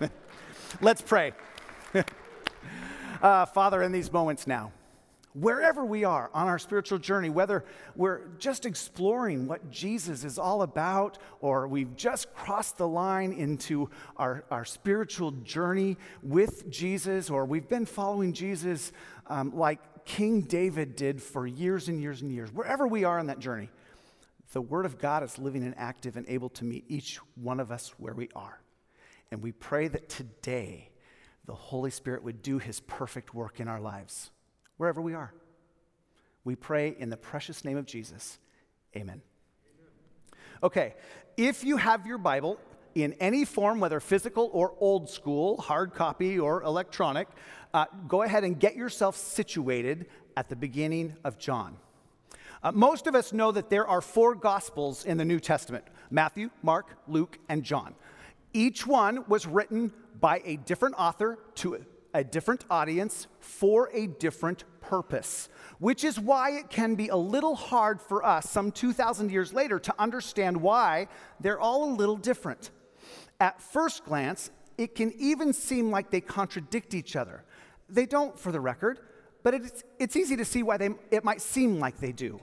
Let's 0.80 1.02
pray. 1.02 1.32
uh, 3.22 3.46
Father, 3.46 3.82
in 3.82 3.92
these 3.92 4.12
moments 4.12 4.46
now, 4.46 4.72
wherever 5.34 5.84
we 5.84 6.04
are 6.04 6.30
on 6.34 6.46
our 6.46 6.58
spiritual 6.58 6.98
journey, 6.98 7.30
whether 7.30 7.64
we're 7.96 8.26
just 8.38 8.66
exploring 8.66 9.46
what 9.46 9.70
Jesus 9.70 10.24
is 10.24 10.38
all 10.38 10.62
about, 10.62 11.18
or 11.40 11.66
we've 11.66 11.96
just 11.96 12.32
crossed 12.34 12.76
the 12.76 12.86
line 12.86 13.32
into 13.32 13.88
our, 14.16 14.44
our 14.50 14.64
spiritual 14.64 15.30
journey 15.30 15.96
with 16.22 16.68
Jesus, 16.70 17.30
or 17.30 17.44
we've 17.44 17.68
been 17.68 17.86
following 17.86 18.32
Jesus 18.32 18.92
um, 19.26 19.56
like 19.56 19.80
King 20.04 20.42
David 20.42 20.96
did 20.96 21.22
for 21.22 21.46
years 21.46 21.88
and 21.88 22.00
years 22.00 22.22
and 22.22 22.32
years, 22.32 22.52
wherever 22.52 22.86
we 22.86 23.04
are 23.04 23.18
on 23.18 23.26
that 23.26 23.38
journey, 23.38 23.70
the 24.52 24.60
Word 24.60 24.84
of 24.84 24.98
God 24.98 25.22
is 25.22 25.38
living 25.38 25.64
and 25.64 25.74
active 25.78 26.16
and 26.16 26.28
able 26.28 26.50
to 26.50 26.64
meet 26.64 26.84
each 26.88 27.16
one 27.36 27.58
of 27.58 27.70
us 27.70 27.94
where 27.96 28.12
we 28.12 28.28
are. 28.34 28.60
And 29.30 29.42
we 29.42 29.52
pray 29.52 29.88
that 29.88 30.10
today 30.10 30.91
the 31.46 31.54
Holy 31.54 31.90
Spirit 31.90 32.22
would 32.22 32.42
do 32.42 32.58
His 32.58 32.80
perfect 32.80 33.34
work 33.34 33.60
in 33.60 33.68
our 33.68 33.80
lives, 33.80 34.30
wherever 34.76 35.00
we 35.00 35.14
are. 35.14 35.32
We 36.44 36.56
pray 36.56 36.94
in 36.98 37.10
the 37.10 37.16
precious 37.16 37.64
name 37.64 37.76
of 37.76 37.86
Jesus. 37.86 38.38
Amen. 38.96 39.22
Okay, 40.62 40.94
if 41.36 41.64
you 41.64 41.76
have 41.76 42.06
your 42.06 42.18
Bible 42.18 42.58
in 42.94 43.14
any 43.14 43.44
form, 43.44 43.80
whether 43.80 44.00
physical 44.00 44.50
or 44.52 44.74
old 44.78 45.08
school, 45.08 45.60
hard 45.60 45.94
copy 45.94 46.38
or 46.38 46.62
electronic, 46.62 47.28
uh, 47.74 47.86
go 48.06 48.22
ahead 48.22 48.44
and 48.44 48.60
get 48.60 48.76
yourself 48.76 49.16
situated 49.16 50.06
at 50.36 50.48
the 50.48 50.56
beginning 50.56 51.16
of 51.24 51.38
John. 51.38 51.76
Uh, 52.62 52.70
most 52.72 53.06
of 53.06 53.14
us 53.14 53.32
know 53.32 53.50
that 53.50 53.70
there 53.70 53.86
are 53.86 54.00
four 54.00 54.34
Gospels 54.34 55.04
in 55.04 55.16
the 55.16 55.24
New 55.24 55.40
Testament 55.40 55.84
Matthew, 56.10 56.50
Mark, 56.62 56.96
Luke, 57.08 57.38
and 57.48 57.64
John. 57.64 57.94
Each 58.52 58.86
one 58.86 59.24
was 59.28 59.46
written 59.46 59.92
by 60.22 60.40
a 60.44 60.56
different 60.56 60.94
author 60.96 61.38
to 61.56 61.84
a 62.14 62.22
different 62.22 62.64
audience 62.70 63.26
for 63.40 63.90
a 63.92 64.06
different 64.06 64.64
purpose, 64.80 65.48
which 65.78 66.04
is 66.04 66.18
why 66.18 66.52
it 66.52 66.70
can 66.70 66.94
be 66.94 67.08
a 67.08 67.16
little 67.16 67.56
hard 67.56 68.00
for 68.00 68.24
us 68.24 68.48
some 68.48 68.70
2,000 68.70 69.30
years 69.30 69.52
later 69.52 69.78
to 69.80 69.94
understand 69.98 70.56
why 70.56 71.08
they're 71.40 71.60
all 71.60 71.84
a 71.84 71.92
little 71.92 72.16
different. 72.16 72.70
At 73.40 73.60
first 73.60 74.04
glance, 74.04 74.50
it 74.78 74.94
can 74.94 75.12
even 75.18 75.52
seem 75.52 75.90
like 75.90 76.10
they 76.10 76.20
contradict 76.20 76.94
each 76.94 77.16
other. 77.16 77.42
They 77.88 78.06
don't, 78.06 78.38
for 78.38 78.52
the 78.52 78.60
record, 78.60 79.00
but 79.42 79.54
it's, 79.54 79.82
it's 79.98 80.14
easy 80.14 80.36
to 80.36 80.44
see 80.44 80.62
why 80.62 80.76
they, 80.76 80.90
it 81.10 81.24
might 81.24 81.40
seem 81.40 81.80
like 81.80 81.98
they 81.98 82.12
do. 82.12 82.40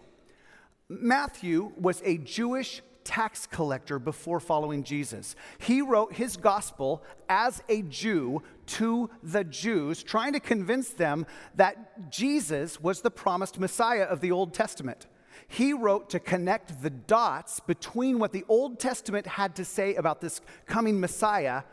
Matthew 0.90 1.72
was 1.80 2.02
a 2.04 2.18
Jewish 2.18 2.82
tax 3.04 3.48
collector 3.48 4.00
before 4.00 4.40
following 4.40 4.84
Jesus. 4.84 5.36
He 5.58 5.82
wrote 5.82 6.14
his 6.14 6.38
gospel 6.38 7.04
as 7.28 7.64
a 7.70 7.82
Jew 7.84 8.44
to 8.68 9.10
the 9.24 9.44
Jews, 9.44 10.04
trying 10.04 10.34
to 10.34 10.40
convince 10.40 10.90
them 10.90 11.26
that 11.56 12.12
Jesus 12.12 12.80
was 12.80 13.02
the 13.02 13.12
promised 13.12 13.60
Messiah 13.60 14.04
of 14.04 14.22
the 14.22 14.32
Old 14.32 14.54
Testament. 14.54 15.08
He 15.48 15.74
wrote 15.74 16.12
to 16.12 16.20
connect 16.20 16.84
the 16.84 16.92
dots 16.92 17.60
between 17.60 18.20
what 18.20 18.32
the 18.32 18.46
Old 18.48 18.80
Testament 18.80 19.26
had 19.26 19.56
to 19.56 19.66
say 19.66 19.96
about 19.96 20.22
this 20.22 20.42
coming 20.68 21.00
Messiah 21.00 21.64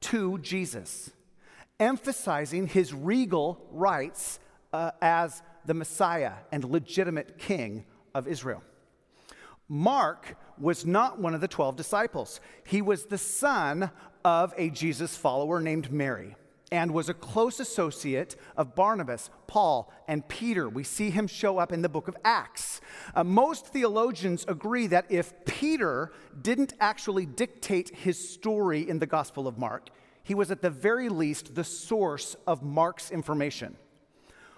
to 0.00 0.38
Jesus, 0.38 1.10
emphasizing 1.78 2.66
his 2.66 2.92
regal 2.92 3.64
rights 3.70 4.40
uh, 4.72 4.90
as 5.00 5.42
the 5.64 5.74
Messiah 5.74 6.32
and 6.50 6.64
legitimate 6.64 7.38
king 7.38 7.84
of 8.14 8.26
Israel. 8.26 8.62
Mark 9.68 10.36
was 10.58 10.86
not 10.86 11.18
one 11.18 11.34
of 11.34 11.40
the 11.40 11.48
12 11.48 11.76
disciples. 11.76 12.40
He 12.66 12.82
was 12.82 13.06
the 13.06 13.18
son 13.18 13.90
of 14.24 14.54
a 14.56 14.70
Jesus 14.70 15.16
follower 15.16 15.60
named 15.60 15.92
Mary 15.92 16.36
and 16.72 16.90
was 16.90 17.08
a 17.08 17.14
close 17.14 17.60
associate 17.60 18.34
of 18.56 18.74
Barnabas, 18.74 19.30
Paul, 19.46 19.92
and 20.08 20.26
Peter. 20.26 20.68
We 20.68 20.82
see 20.82 21.10
him 21.10 21.26
show 21.26 21.58
up 21.58 21.72
in 21.72 21.82
the 21.82 21.88
book 21.88 22.08
of 22.08 22.16
Acts. 22.24 22.80
Uh, 23.14 23.22
most 23.22 23.68
theologians 23.68 24.44
agree 24.48 24.88
that 24.88 25.06
if 25.08 25.32
Peter 25.44 26.10
didn't 26.42 26.74
actually 26.80 27.24
dictate 27.24 27.94
his 27.94 28.28
story 28.28 28.88
in 28.88 28.98
the 28.98 29.06
Gospel 29.06 29.46
of 29.46 29.58
Mark, 29.58 29.90
he 30.24 30.34
was 30.34 30.50
at 30.50 30.60
the 30.60 30.70
very 30.70 31.08
least 31.08 31.54
the 31.54 31.62
source 31.62 32.34
of 32.46 32.62
Mark's 32.62 33.12
information. 33.12 33.76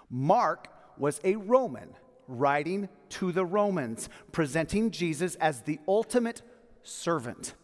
Mark 0.09 0.67
was 0.97 1.21
a 1.23 1.35
Roman 1.35 1.93
writing 2.29 2.87
to 3.09 3.31
the 3.31 3.45
Romans, 3.45 4.07
presenting 4.31 4.91
Jesus 4.91 5.35
as 5.35 5.61
the 5.61 5.79
ultimate 5.87 6.41
servant. 6.83 7.55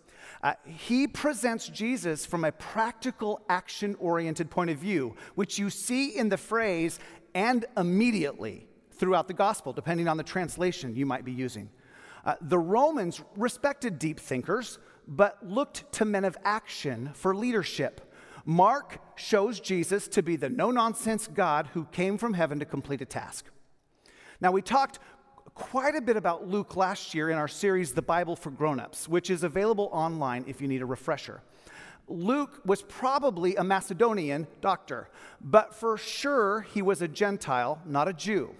Uh, 0.43 0.53
he 0.65 1.07
presents 1.07 1.67
Jesus 1.69 2.25
from 2.25 2.43
a 2.43 2.51
practical, 2.51 3.41
action 3.49 3.95
oriented 3.99 4.49
point 4.49 4.69
of 4.69 4.77
view, 4.77 5.15
which 5.35 5.57
you 5.57 5.69
see 5.69 6.17
in 6.17 6.29
the 6.29 6.37
phrase 6.37 6.99
and 7.33 7.65
immediately 7.77 8.67
throughout 8.91 9.27
the 9.27 9.33
gospel, 9.33 9.73
depending 9.73 10.07
on 10.07 10.17
the 10.17 10.23
translation 10.23 10.95
you 10.95 11.05
might 11.05 11.25
be 11.25 11.31
using. 11.31 11.69
Uh, 12.23 12.35
the 12.41 12.57
Romans 12.57 13.21
respected 13.35 13.99
deep 13.99 14.19
thinkers, 14.19 14.79
but 15.07 15.37
looked 15.47 15.91
to 15.93 16.05
men 16.05 16.25
of 16.25 16.37
action 16.43 17.11
for 17.13 17.35
leadership. 17.35 18.13
Mark 18.45 18.99
shows 19.15 19.59
Jesus 19.59 20.07
to 20.09 20.21
be 20.21 20.35
the 20.35 20.49
no 20.49 20.71
nonsense 20.71 21.27
God 21.27 21.67
who 21.73 21.85
came 21.85 22.17
from 22.17 22.33
heaven 22.33 22.59
to 22.59 22.65
complete 22.65 23.01
a 23.01 23.05
task. 23.05 23.45
Now, 24.41 24.51
we 24.51 24.61
talked 24.61 24.99
quite 25.53 25.95
a 25.95 26.01
bit 26.01 26.17
about 26.17 26.47
Luke 26.47 26.75
last 26.75 27.13
year 27.13 27.29
in 27.29 27.37
our 27.37 27.47
series, 27.47 27.93
The 27.93 28.01
Bible 28.01 28.35
for 28.35 28.51
Grown-ups, 28.51 29.07
which 29.07 29.29
is 29.29 29.43
available 29.43 29.89
online 29.91 30.43
if 30.47 30.61
you 30.61 30.67
need 30.67 30.81
a 30.81 30.85
refresher. 30.85 31.41
Luke 32.07 32.61
was 32.65 32.81
probably 32.83 33.55
a 33.55 33.63
Macedonian 33.63 34.47
doctor, 34.61 35.09
but 35.41 35.73
for 35.73 35.97
sure 35.97 36.61
he 36.73 36.81
was 36.81 37.01
a 37.01 37.07
Gentile, 37.07 37.81
not 37.85 38.07
a 38.07 38.13
Jew. 38.13 38.53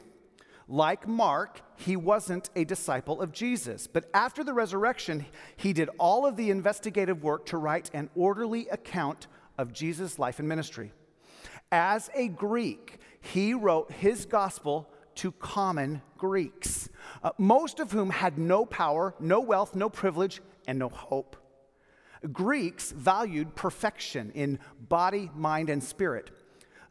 Like 0.67 1.07
Mark, 1.07 1.61
he 1.75 1.95
wasn't 1.95 2.49
a 2.55 2.63
disciple 2.63 3.21
of 3.21 3.31
Jesus. 3.31 3.85
But 3.85 4.09
after 4.15 4.43
the 4.43 4.53
resurrection, 4.53 5.25
he 5.57 5.73
did 5.73 5.89
all 5.99 6.25
of 6.25 6.37
the 6.37 6.49
investigative 6.49 7.23
work 7.23 7.45
to 7.47 7.57
write 7.57 7.91
an 7.93 8.09
orderly 8.15 8.67
account 8.69 9.27
of 9.59 9.73
Jesus' 9.73 10.17
life 10.17 10.39
and 10.39 10.47
ministry. 10.47 10.91
As 11.71 12.09
a 12.15 12.29
Greek, 12.29 12.99
he 13.19 13.53
wrote 13.53 13.91
his 13.91 14.25
gospel 14.25 14.89
to 15.15 15.31
common 15.33 16.01
Greeks, 16.17 16.89
uh, 17.23 17.31
most 17.37 17.79
of 17.79 17.91
whom 17.91 18.09
had 18.09 18.37
no 18.37 18.65
power, 18.65 19.15
no 19.19 19.39
wealth, 19.39 19.75
no 19.75 19.89
privilege, 19.89 20.41
and 20.67 20.79
no 20.79 20.89
hope. 20.89 21.35
Greeks 22.31 22.91
valued 22.91 23.55
perfection 23.55 24.31
in 24.33 24.59
body, 24.79 25.29
mind, 25.35 25.69
and 25.69 25.83
spirit. 25.83 26.31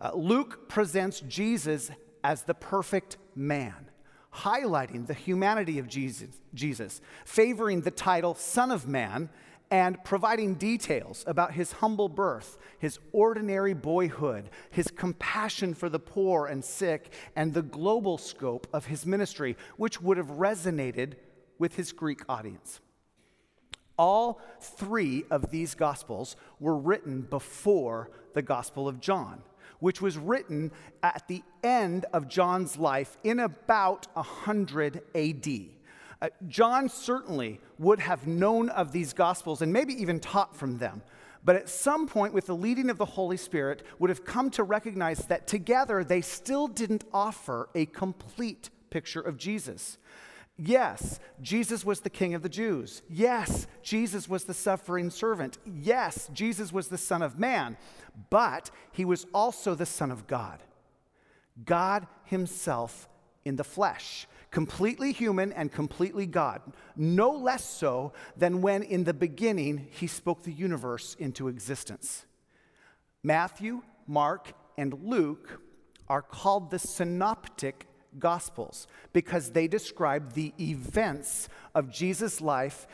Uh, 0.01 0.13
Luke 0.15 0.69
presents 0.69 1.21
Jesus 1.21 1.91
as 2.23 2.43
the 2.43 2.55
perfect 2.55 3.17
man, 3.35 3.91
highlighting 4.33 5.07
the 5.07 5.15
humanity 5.15 5.79
of 5.79 5.89
Jesus, 5.89 6.29
Jesus, 6.53 7.01
favoring 7.25 7.81
the 7.81 7.91
title 7.91 8.35
Son 8.35 8.71
of 8.71 8.87
Man 8.87 9.29
and 9.71 10.03
providing 10.05 10.55
details 10.55 11.25
about 11.27 11.53
his 11.53 11.73
humble 11.73 12.09
birth, 12.09 12.59
his 12.79 12.99
ordinary 13.13 13.75
boyhood, 13.75 14.51
his 14.71 14.89
compassion 14.89 15.75
for 15.75 15.89
the 15.89 15.99
poor 15.99 16.47
and 16.47 16.65
sick, 16.65 17.13
and 17.35 17.53
the 17.53 17.63
global 17.63 18.19
scope 18.19 18.67
of 18.73 18.87
his 18.87 19.07
ministry, 19.07 19.57
which 19.77 20.01
would 20.01 20.17
have 20.17 20.29
resonated 20.29 21.15
with 21.59 21.77
his 21.77 21.93
Greek 21.93 22.21
audience. 22.29 22.81
All 23.97 24.41
three 24.61 25.25
of 25.31 25.51
these 25.51 25.75
Gospels 25.75 26.37
were 26.59 26.77
written 26.77 27.23
before 27.23 28.11
the 28.35 28.43
Gospel 28.43 28.89
of 28.89 29.01
John, 29.01 29.43
which 29.79 30.03
was 30.03 30.19
written 30.19 30.73
at 31.03 31.27
the 31.29 31.43
end 31.63 32.05
of 32.13 32.29
John's 32.29 32.77
life 32.77 33.17
in 33.23 33.39
about 33.39 34.09
100 34.15 35.03
AD. 35.15 35.49
Uh, 36.21 36.29
John 36.49 36.89
certainly 36.89 37.61
would 37.79 38.01
have 38.01 38.27
known 38.27 38.69
of 38.71 38.93
these 38.93 39.13
gospels 39.13 39.63
and 39.63 39.73
maybe 39.73 39.95
even 39.95 40.21
taught 40.21 40.57
from 40.57 40.79
them. 40.79 41.03
But 41.45 41.57
at 41.57 41.69
some 41.69 42.07
point, 42.07 42.33
with 42.33 42.47
the 42.47 42.57
leading 42.57 42.89
of 42.89 42.97
the 42.97 43.05
Holy 43.05 43.37
Spirit, 43.37 43.83
would 43.99 44.09
have 44.09 44.25
come 44.25 44.51
to 44.53 44.63
recognize 44.63 45.27
that 45.27 45.47
together 45.47 46.03
they 46.03 46.23
still 46.23 46.69
didn't 46.69 47.05
offer 47.13 47.69
a 47.75 47.87
complete 47.87 48.71
picture 48.89 49.21
of 49.21 49.37
Jesus. 49.37 49.99
Yes, 50.57 51.19
Jesus 51.43 51.85
was 51.85 52.01
the 52.01 52.11
King 52.11 52.35
of 52.35 52.43
the 52.43 52.49
Jews. 52.49 53.03
Yes, 53.11 53.67
Jesus 53.83 54.29
was 54.29 54.45
the 54.45 54.55
suffering 54.55 55.11
servant. 55.11 55.59
Yes, 55.67 56.31
Jesus 56.33 56.73
was 56.73 56.89
the 56.89 56.97
Son 56.99 57.23
of 57.23 57.39
Man. 57.39 57.77
But 58.31 58.71
he 58.93 59.05
was 59.05 59.27
also 59.35 59.75
the 59.75 59.85
Son 59.85 60.11
of 60.11 60.27
God. 60.27 60.63
God 61.65 62.07
Himself 62.25 63.09
in 63.45 63.57
the 63.57 63.65
flesh 63.65 64.27
completely 64.55 65.11
human 65.11 65.53
and 65.53 65.73
completely 65.73 66.27
God, 66.27 66.63
no 66.95 67.29
less 67.33 67.65
so 67.65 68.13
than 68.37 68.63
when 68.63 68.85
in 68.85 69.03
the 69.03 69.13
beginning 69.13 69.89
he 69.91 70.07
spoke 70.07 70.45
the 70.45 70.53
universe 70.53 71.17
into 71.19 71.49
existence. 71.49 72.25
Matthew, 73.25 73.83
Mark, 74.07 74.53
and 74.79 74.95
Luke 75.03 75.61
are 76.09 76.23
called 76.23 76.71
the 76.71 76.79
synoptic 76.79 77.89
gospels 78.21 78.87
because 79.13 79.51
they 79.51 79.67
describe 79.67 80.35
the 80.35 80.55
events 80.61 81.49
of 81.75 81.91
Jesus' 81.91 82.41
life 82.41 82.87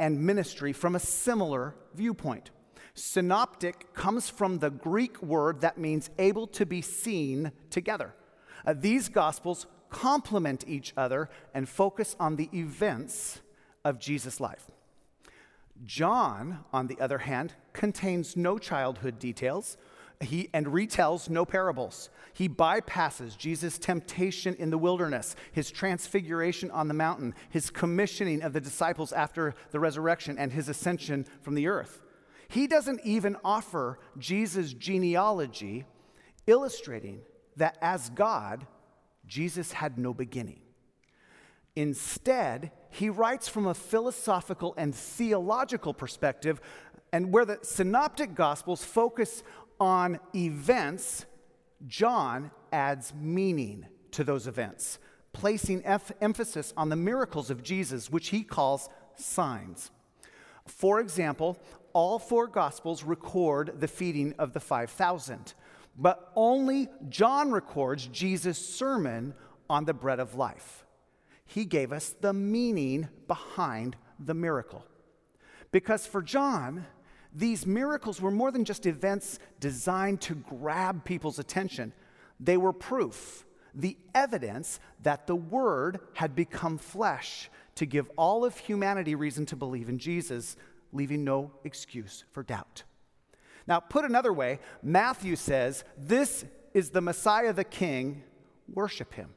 and 0.00 0.20
ministry 0.20 0.72
from 0.72 0.96
a 0.96 1.00
similar 1.00 1.76
viewpoint. 1.94 2.50
Synoptic 2.94 3.94
comes 3.94 4.28
from 4.28 4.58
the 4.58 4.70
Greek 4.70 5.22
word 5.22 5.60
that 5.60 5.78
means 5.78 6.10
able 6.18 6.48
to 6.48 6.66
be 6.66 6.82
seen 6.82 7.52
together. 7.70 8.12
Uh, 8.66 8.74
these 8.76 9.08
gospels 9.08 9.66
complement 9.94 10.64
each 10.66 10.92
other 10.96 11.30
and 11.54 11.68
focus 11.68 12.16
on 12.18 12.34
the 12.34 12.50
events 12.52 13.40
of 13.84 14.00
Jesus' 14.00 14.40
life. 14.40 14.66
John, 15.84 16.64
on 16.72 16.88
the 16.88 16.98
other 17.00 17.18
hand, 17.18 17.54
contains 17.72 18.36
no 18.36 18.58
childhood 18.58 19.20
details, 19.20 19.76
He, 20.20 20.50
and 20.52 20.66
retells 20.66 21.30
no 21.30 21.44
parables. 21.44 22.10
He 22.32 22.48
bypasses 22.48 23.38
Jesus' 23.38 23.78
temptation 23.78 24.56
in 24.56 24.70
the 24.70 24.78
wilderness, 24.78 25.36
his 25.52 25.70
transfiguration 25.70 26.72
on 26.72 26.88
the 26.88 26.94
mountain, 26.94 27.32
his 27.50 27.70
commissioning 27.70 28.42
of 28.42 28.52
the 28.52 28.60
disciples 28.60 29.12
after 29.12 29.54
the 29.70 29.80
resurrection, 29.80 30.38
and 30.38 30.52
his 30.52 30.68
ascension 30.68 31.24
from 31.40 31.54
the 31.54 31.68
earth. 31.68 32.02
He 32.48 32.66
doesn't 32.66 33.00
even 33.04 33.36
offer 33.44 34.00
Jesus' 34.18 34.72
genealogy, 34.72 35.84
illustrating 36.48 37.20
that 37.56 37.78
as 37.80 38.10
God, 38.10 38.66
Jesus 39.26 39.72
had 39.72 39.98
no 39.98 40.14
beginning. 40.14 40.60
Instead, 41.76 42.70
he 42.90 43.08
writes 43.08 43.48
from 43.48 43.66
a 43.66 43.74
philosophical 43.74 44.74
and 44.76 44.94
theological 44.94 45.92
perspective, 45.92 46.60
and 47.12 47.32
where 47.32 47.44
the 47.44 47.58
synoptic 47.62 48.34
gospels 48.34 48.84
focus 48.84 49.42
on 49.80 50.20
events, 50.34 51.26
John 51.86 52.50
adds 52.72 53.12
meaning 53.14 53.86
to 54.12 54.22
those 54.22 54.46
events, 54.46 54.98
placing 55.32 55.84
F- 55.84 56.12
emphasis 56.20 56.72
on 56.76 56.88
the 56.88 56.96
miracles 56.96 57.50
of 57.50 57.62
Jesus, 57.62 58.10
which 58.10 58.28
he 58.28 58.44
calls 58.44 58.88
signs. 59.16 59.90
For 60.66 61.00
example, 61.00 61.58
all 61.92 62.18
four 62.18 62.46
gospels 62.46 63.02
record 63.04 63.80
the 63.80 63.88
feeding 63.88 64.34
of 64.38 64.52
the 64.52 64.60
5,000, 64.60 65.54
but 65.96 66.32
only 66.34 66.88
John 67.08 67.52
records 67.52 68.06
Jesus' 68.06 68.58
sermon 68.58 69.34
on 69.68 69.84
the 69.84 69.94
bread 69.94 70.20
of 70.20 70.34
life 70.34 70.84
he 71.46 71.64
gave 71.64 71.92
us 71.92 72.14
the 72.20 72.32
meaning 72.32 73.08
behind 73.28 73.96
the 74.18 74.34
miracle. 74.34 74.84
Because 75.70 76.06
for 76.06 76.22
John, 76.22 76.86
these 77.32 77.66
miracles 77.66 78.20
were 78.20 78.30
more 78.30 78.50
than 78.50 78.64
just 78.64 78.86
events 78.86 79.38
designed 79.60 80.20
to 80.22 80.34
grab 80.34 81.04
people's 81.04 81.38
attention, 81.38 81.92
they 82.40 82.56
were 82.56 82.72
proof, 82.72 83.44
the 83.74 83.96
evidence 84.14 84.80
that 85.02 85.26
the 85.26 85.36
Word 85.36 86.00
had 86.14 86.34
become 86.34 86.78
flesh 86.78 87.50
to 87.74 87.86
give 87.86 88.10
all 88.16 88.44
of 88.44 88.56
humanity 88.56 89.14
reason 89.14 89.46
to 89.46 89.56
believe 89.56 89.88
in 89.88 89.98
Jesus, 89.98 90.56
leaving 90.92 91.24
no 91.24 91.50
excuse 91.64 92.24
for 92.32 92.42
doubt. 92.42 92.84
Now, 93.66 93.80
put 93.80 94.04
another 94.04 94.32
way, 94.32 94.60
Matthew 94.82 95.36
says, 95.36 95.84
This 95.96 96.44
is 96.74 96.90
the 96.90 97.00
Messiah 97.00 97.52
the 97.52 97.64
King, 97.64 98.22
worship 98.72 99.14
him. 99.14 99.30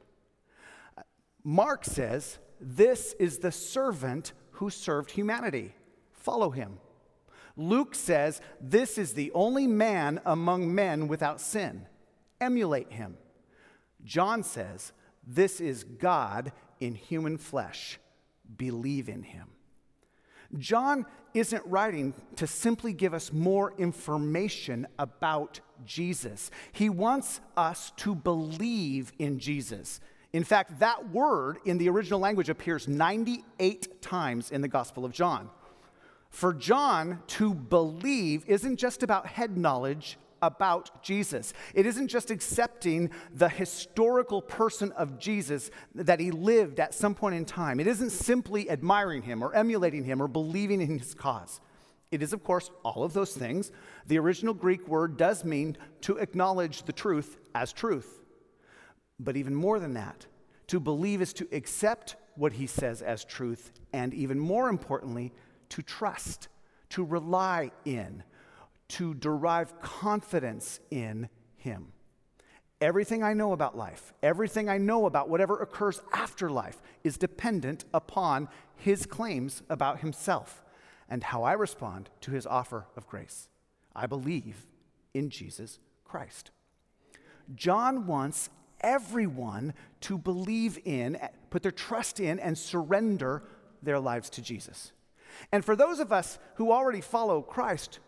Mark 1.43 1.85
says, 1.85 2.39
This 2.59 3.15
is 3.19 3.37
the 3.37 3.51
servant 3.51 4.33
who 4.51 4.69
served 4.69 5.11
humanity. 5.11 5.75
Follow 6.11 6.49
him. 6.49 6.79
Luke 7.55 7.95
says, 7.95 8.41
This 8.59 8.97
is 8.97 9.13
the 9.13 9.31
only 9.33 9.65
man 9.65 10.19
among 10.25 10.73
men 10.73 11.07
without 11.07 11.39
sin. 11.39 11.85
Emulate 12.41 12.91
him. 12.91 13.17
John 14.03 14.43
says, 14.43 14.91
This 15.25 15.61
is 15.61 15.83
God 15.83 16.51
in 16.79 16.95
human 16.95 17.37
flesh. 17.37 17.99
Believe 18.57 19.09
in 19.09 19.23
him. 19.23 19.47
John 20.57 21.05
isn't 21.33 21.63
writing 21.65 22.13
to 22.37 22.47
simply 22.47 22.93
give 22.93 23.13
us 23.13 23.31
more 23.31 23.73
information 23.77 24.87
about 24.97 25.59
Jesus. 25.85 26.51
He 26.71 26.89
wants 26.89 27.41
us 27.55 27.91
to 27.97 28.15
believe 28.15 29.11
in 29.19 29.39
Jesus. 29.39 29.99
In 30.33 30.43
fact, 30.43 30.79
that 30.79 31.09
word 31.09 31.57
in 31.65 31.77
the 31.77 31.89
original 31.89 32.19
language 32.19 32.49
appears 32.49 32.87
98 32.87 34.01
times 34.01 34.51
in 34.51 34.61
the 34.61 34.67
Gospel 34.67 35.05
of 35.05 35.11
John. 35.11 35.49
For 36.29 36.53
John, 36.53 37.21
to 37.27 37.53
believe 37.53 38.43
isn't 38.47 38.77
just 38.77 39.03
about 39.03 39.27
head 39.27 39.57
knowledge 39.57 40.17
about 40.41 41.03
Jesus. 41.03 41.53
It 41.73 41.85
isn't 41.85 42.07
just 42.07 42.31
accepting 42.31 43.09
the 43.33 43.49
historical 43.49 44.41
person 44.41 44.91
of 44.93 45.19
Jesus 45.19 45.71
that 45.95 46.19
he 46.19 46.31
lived 46.31 46.79
at 46.79 46.93
some 46.93 47.15
point 47.15 47.35
in 47.35 47.45
time. 47.45 47.79
It 47.79 47.87
isn't 47.87 48.11
simply 48.11 48.69
admiring 48.69 49.23
him 49.23 49.43
or 49.43 49.53
emulating 49.53 50.03
him 50.03 50.21
or 50.21 50.27
believing 50.27 50.81
in 50.81 50.99
his 50.99 51.13
cause. 51.13 51.59
It 52.11 52.23
is, 52.23 52.31
of 52.33 52.43
course, 52.43 52.71
all 52.83 53.03
of 53.03 53.13
those 53.13 53.33
things. 53.33 53.71
The 54.07 54.19
original 54.19 54.53
Greek 54.53 54.87
word 54.87 55.17
does 55.17 55.43
mean 55.43 55.77
to 56.01 56.17
acknowledge 56.17 56.83
the 56.83 56.93
truth 56.93 57.37
as 57.53 57.73
truth. 57.73 58.23
But 59.19 59.35
even 59.35 59.55
more 59.55 59.79
than 59.79 59.95
that, 59.95 60.25
to 60.67 60.79
believe 60.79 61.21
is 61.21 61.33
to 61.33 61.47
accept 61.51 62.15
what 62.35 62.53
he 62.53 62.67
says 62.67 63.01
as 63.01 63.25
truth, 63.25 63.71
and 63.91 64.13
even 64.13 64.39
more 64.39 64.69
importantly, 64.69 65.33
to 65.69 65.81
trust, 65.81 66.47
to 66.89 67.03
rely 67.03 67.71
in, 67.83 68.23
to 68.89 69.13
derive 69.13 69.79
confidence 69.81 70.79
in 70.89 71.29
him. 71.55 71.91
Everything 72.79 73.23
I 73.23 73.33
know 73.33 73.53
about 73.53 73.75
life, 73.75 74.13
everything 74.21 74.69
I 74.69 74.77
know 74.77 75.07
about 75.07 75.29
whatever 75.29 75.59
occurs 75.59 76.01
after 76.13 76.49
life, 76.49 76.81
is 77.03 77.17
dependent 77.17 77.85
upon 77.93 78.49
his 78.75 79.05
claims 79.05 79.63
about 79.69 80.01
himself 80.01 80.63
and 81.09 81.23
how 81.23 81.43
I 81.43 81.53
respond 81.53 82.09
to 82.21 82.31
his 82.31 82.45
offer 82.45 82.85
of 82.95 83.07
grace. 83.07 83.49
I 83.95 84.05
believe 84.05 84.67
in 85.13 85.29
Jesus 85.29 85.79
Christ. 86.05 86.51
John 87.55 88.05
wants 88.05 88.49
everyone 88.81 89.73
to 90.01 90.17
believe 90.17 90.77
in, 90.85 91.17
put 91.49 91.63
their 91.63 91.71
trust 91.71 92.19
in, 92.19 92.39
and 92.39 92.57
surrender 92.57 93.43
their 93.81 93.99
lives 93.99 94.29
to 94.31 94.41
Jesus. 94.41 94.91
And 95.51 95.63
for 95.65 95.75
those 95.75 95.99
of 95.99 96.11
us 96.11 96.37
who 96.55 96.71
already 96.71 97.01
follow 97.01 97.41
Christ, 97.41 97.99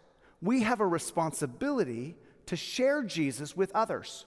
we 0.42 0.64
have 0.64 0.80
a 0.80 0.88
responsibility 0.88 2.16
to 2.46 2.56
share 2.56 3.04
Jesus 3.04 3.56
with 3.56 3.72
others. 3.76 4.26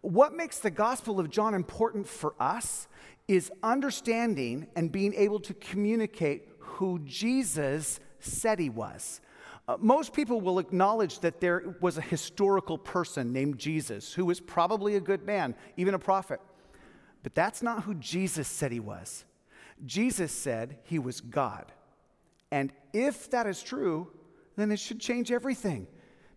What 0.00 0.34
makes 0.34 0.58
the 0.58 0.70
Gospel 0.70 1.18
of 1.18 1.30
John 1.30 1.54
important 1.54 2.06
for 2.06 2.34
us 2.38 2.88
is 3.26 3.50
understanding 3.62 4.66
and 4.76 4.92
being 4.92 5.14
able 5.14 5.40
to 5.40 5.54
communicate 5.54 6.48
who 6.58 6.98
Jesus 7.04 8.00
said 8.18 8.58
he 8.58 8.68
was. 8.68 9.20
Uh, 9.66 9.76
most 9.80 10.12
people 10.12 10.42
will 10.42 10.58
acknowledge 10.58 11.20
that 11.20 11.40
there 11.40 11.74
was 11.80 11.96
a 11.96 12.02
historical 12.02 12.76
person 12.76 13.32
named 13.32 13.58
Jesus 13.58 14.12
who 14.12 14.26
was 14.26 14.40
probably 14.40 14.96
a 14.96 15.00
good 15.00 15.24
man, 15.24 15.54
even 15.78 15.94
a 15.94 15.98
prophet. 15.98 16.40
But 17.22 17.34
that's 17.34 17.62
not 17.62 17.84
who 17.84 17.94
Jesus 17.94 18.46
said 18.46 18.72
he 18.72 18.80
was. 18.80 19.24
Jesus 19.86 20.32
said 20.32 20.78
he 20.84 20.98
was 20.98 21.22
God. 21.22 21.72
And 22.50 22.72
if 22.92 23.30
that 23.30 23.46
is 23.46 23.62
true, 23.62 24.10
then 24.56 24.72
it 24.72 24.78
should 24.78 25.00
change 25.00 25.32
everything. 25.32 25.86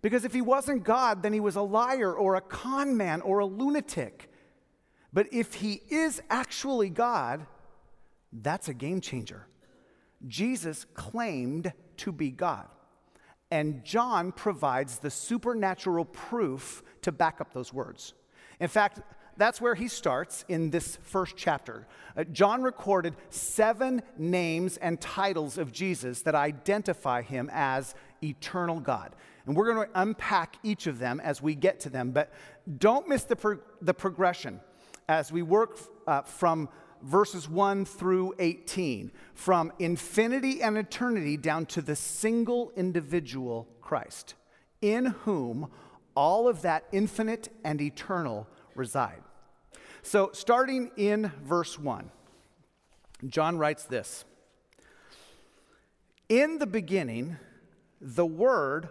Because 0.02 0.26
if 0.26 0.34
he 0.34 0.42
wasn't 0.42 0.84
God, 0.84 1.24
then 1.24 1.34
he 1.34 1.40
was 1.40 1.56
a 1.56 1.62
liar 1.62 2.14
or 2.14 2.36
a 2.36 2.42
con 2.42 2.98
man 2.98 3.22
or 3.22 3.40
a 3.40 3.46
lunatic. 3.46 4.32
But 5.12 5.28
if 5.32 5.56
he 5.56 5.82
is 5.90 6.22
actually 6.30 6.90
God, 6.90 7.46
that's 8.32 8.68
a 8.68 8.74
game 8.74 9.02
changer. 9.02 9.48
Jesus 10.28 10.86
claimed 10.94 11.74
to 11.98 12.12
be 12.12 12.32
God. 12.32 12.68
And 13.50 13.84
John 13.84 14.32
provides 14.32 15.00
the 15.00 15.10
supernatural 15.10 16.06
proof 16.06 16.84
to 17.02 17.12
back 17.12 17.40
up 17.40 17.54
those 17.54 17.74
words. 17.74 18.14
In 18.60 18.68
fact, 18.68 19.00
that's 19.38 19.62
where 19.62 19.76
he 19.76 19.88
starts 19.88 20.44
in 20.50 20.72
this 20.72 20.98
first 21.04 21.38
chapter. 21.38 21.88
Uh, 22.16 22.24
John 22.26 22.64
recorded 22.64 23.16
seven 23.30 24.02
names 24.18 24.78
and 24.78 25.00
titles 25.00 25.58
of 25.58 25.72
Jesus 25.72 26.24
that 26.24 26.36
identify 26.36 27.22
him 27.22 27.50
as 27.54 27.94
eternal 28.24 28.80
God. 28.80 29.16
And 29.46 29.56
we're 29.56 29.74
going 29.74 29.88
to 29.88 30.02
unpack 30.02 30.58
each 30.64 30.88
of 30.88 31.00
them 31.00 31.20
as 31.20 31.42
we 31.42 31.56
get 31.56 31.80
to 31.82 31.90
them, 31.90 32.12
but 32.12 32.32
don't 32.78 33.08
miss 33.08 33.24
the, 33.24 33.36
pro- 33.36 33.60
the 33.82 33.94
progression 33.94 34.60
as 35.08 35.32
we 35.32 35.42
work 35.42 35.80
uh, 36.06 36.22
from 36.24 36.70
verses 37.02 37.48
1 37.48 37.86
through 37.86 38.34
18, 38.40 39.12
from 39.34 39.72
infinity 39.80 40.62
and 40.62 40.78
eternity 40.78 41.38
down 41.38 41.66
to 41.68 41.82
the 41.82 41.96
single 41.96 42.72
individual 42.76 43.68
Christ, 43.82 44.36
in 44.82 45.06
whom 45.06 45.70
all 46.16 46.48
of 46.48 46.64
that 46.64 46.86
infinite 46.92 47.50
and 47.64 47.80
eternal 47.80 48.48
reside. 48.76 49.22
So, 50.02 50.32
starting 50.34 50.92
in 50.98 51.32
verse 51.44 51.78
1, 51.78 52.10
John 53.28 53.58
writes 53.58 53.84
this 53.84 54.26
In 56.30 56.60
the 56.60 56.68
beginning, 56.68 57.38
the 58.02 58.26
Word 58.26 58.90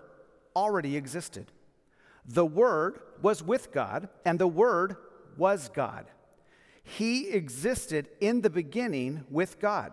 already 0.54 0.96
existed. 0.96 1.52
The 2.26 2.46
Word 2.46 3.00
was 3.22 3.42
with 3.42 3.72
God, 3.72 4.08
and 4.24 4.38
the 4.38 4.48
Word 4.48 4.96
was 5.36 5.68
God. 5.68 6.06
He 6.82 7.28
existed 7.30 8.08
in 8.20 8.40
the 8.40 8.50
beginning 8.50 9.24
with 9.30 9.60
God. 9.60 9.92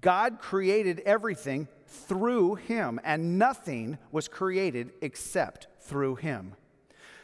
God 0.00 0.38
created 0.40 1.00
everything 1.00 1.68
through 1.86 2.56
him, 2.56 2.98
and 3.04 3.38
nothing 3.38 3.98
was 4.10 4.26
created 4.26 4.92
except 5.00 5.68
through 5.80 6.16
him. 6.16 6.54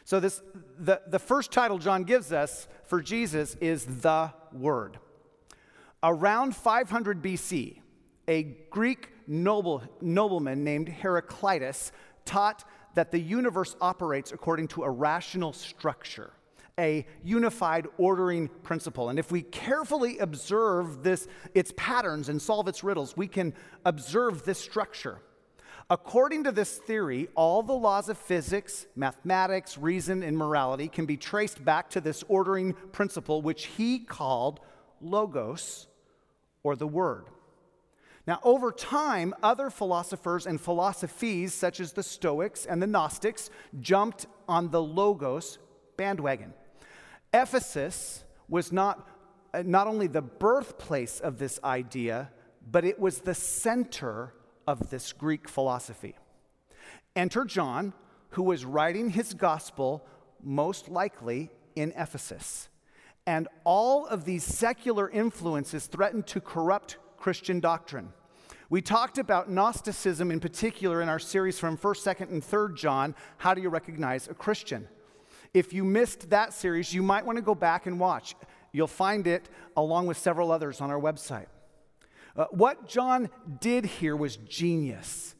So, 0.05 0.19
this, 0.19 0.41
the, 0.77 1.01
the 1.07 1.19
first 1.19 1.51
title 1.51 1.77
John 1.77 2.03
gives 2.03 2.31
us 2.31 2.67
for 2.85 3.01
Jesus 3.01 3.55
is 3.55 3.85
the 3.85 4.31
Word. 4.51 4.99
Around 6.01 6.55
500 6.55 7.21
BC, 7.21 7.79
a 8.27 8.43
Greek 8.69 9.09
noble, 9.27 9.83
nobleman 10.01 10.63
named 10.63 10.89
Heraclitus 10.89 11.91
taught 12.25 12.63
that 12.95 13.11
the 13.11 13.19
universe 13.19 13.75
operates 13.81 14.31
according 14.31 14.67
to 14.69 14.83
a 14.83 14.89
rational 14.89 15.53
structure, 15.53 16.31
a 16.79 17.05
unified 17.23 17.87
ordering 17.97 18.47
principle. 18.63 19.09
And 19.09 19.17
if 19.17 19.31
we 19.31 19.41
carefully 19.41 20.19
observe 20.19 21.03
this, 21.03 21.27
its 21.53 21.73
patterns 21.75 22.29
and 22.29 22.41
solve 22.41 22.67
its 22.67 22.83
riddles, 22.83 23.17
we 23.17 23.27
can 23.27 23.53
observe 23.85 24.45
this 24.45 24.59
structure. 24.59 25.19
According 25.89 26.45
to 26.45 26.51
this 26.51 26.77
theory, 26.77 27.27
all 27.35 27.61
the 27.61 27.73
laws 27.73 28.09
of 28.09 28.17
physics, 28.17 28.85
mathematics, 28.95 29.77
reason, 29.77 30.23
and 30.23 30.37
morality 30.37 30.87
can 30.87 31.05
be 31.05 31.17
traced 31.17 31.63
back 31.63 31.89
to 31.91 32.01
this 32.01 32.23
ordering 32.27 32.73
principle, 32.91 33.41
which 33.41 33.65
he 33.65 33.99
called 33.99 34.59
logos, 35.01 35.87
or 36.63 36.75
the 36.75 36.87
word. 36.87 37.25
Now, 38.25 38.39
over 38.43 38.71
time, 38.71 39.33
other 39.43 39.69
philosophers 39.69 40.47
and 40.47 40.59
philosophies, 40.59 41.53
such 41.53 41.79
as 41.79 41.91
the 41.91 42.03
Stoics 42.03 42.65
and 42.65 42.81
the 42.81 42.87
Gnostics, 42.87 43.49
jumped 43.81 44.27
on 44.47 44.71
the 44.71 44.81
Logos 44.81 45.57
bandwagon. 45.97 46.53
Ephesus 47.33 48.23
was 48.47 48.71
not, 48.71 49.09
uh, 49.53 49.63
not 49.65 49.87
only 49.87 50.07
the 50.07 50.21
birthplace 50.21 51.19
of 51.19 51.37
this 51.37 51.59
idea, 51.63 52.29
but 52.71 52.85
it 52.85 52.97
was 52.97 53.19
the 53.19 53.35
center 53.35 54.33
of 54.65 54.89
this 54.89 55.11
Greek 55.11 55.49
philosophy. 55.49 56.15
Enter 57.15 57.43
John, 57.43 57.93
who 58.29 58.43
was 58.43 58.63
writing 58.63 59.09
his 59.09 59.33
gospel 59.33 60.05
most 60.41 60.87
likely 60.87 61.51
in 61.75 61.91
Ephesus. 61.97 62.69
And 63.25 63.47
all 63.63 64.05
of 64.07 64.25
these 64.25 64.43
secular 64.43 65.09
influences 65.09 65.87
threatened 65.87 66.27
to 66.27 66.41
corrupt 66.41 66.97
Christian 67.23 67.61
doctrine. 67.61 68.11
We 68.69 68.81
talked 68.81 69.17
about 69.17 69.49
Gnosticism 69.49 70.29
in 70.29 70.41
particular 70.41 71.01
in 71.01 71.07
our 71.07 71.19
series 71.19 71.57
from 71.57 71.77
1st, 71.77 72.17
2nd, 72.17 72.31
and 72.33 72.43
3rd 72.43 72.75
John 72.75 73.15
How 73.37 73.53
Do 73.53 73.61
You 73.61 73.69
Recognize 73.69 74.27
a 74.27 74.33
Christian? 74.33 74.89
If 75.53 75.71
you 75.71 75.85
missed 75.85 76.31
that 76.31 76.51
series, 76.51 76.93
you 76.93 77.01
might 77.01 77.25
want 77.25 77.37
to 77.37 77.41
go 77.41 77.55
back 77.55 77.85
and 77.85 77.97
watch. 77.97 78.35
You'll 78.73 78.87
find 78.87 79.25
it 79.25 79.47
along 79.77 80.07
with 80.07 80.17
several 80.17 80.51
others 80.51 80.81
on 80.81 80.91
our 80.91 80.99
website. 80.99 81.45
Uh, 82.35 82.47
what 82.51 82.89
John 82.89 83.29
did 83.61 83.85
here 83.85 84.17
was 84.17 84.35
genius. 84.35 85.35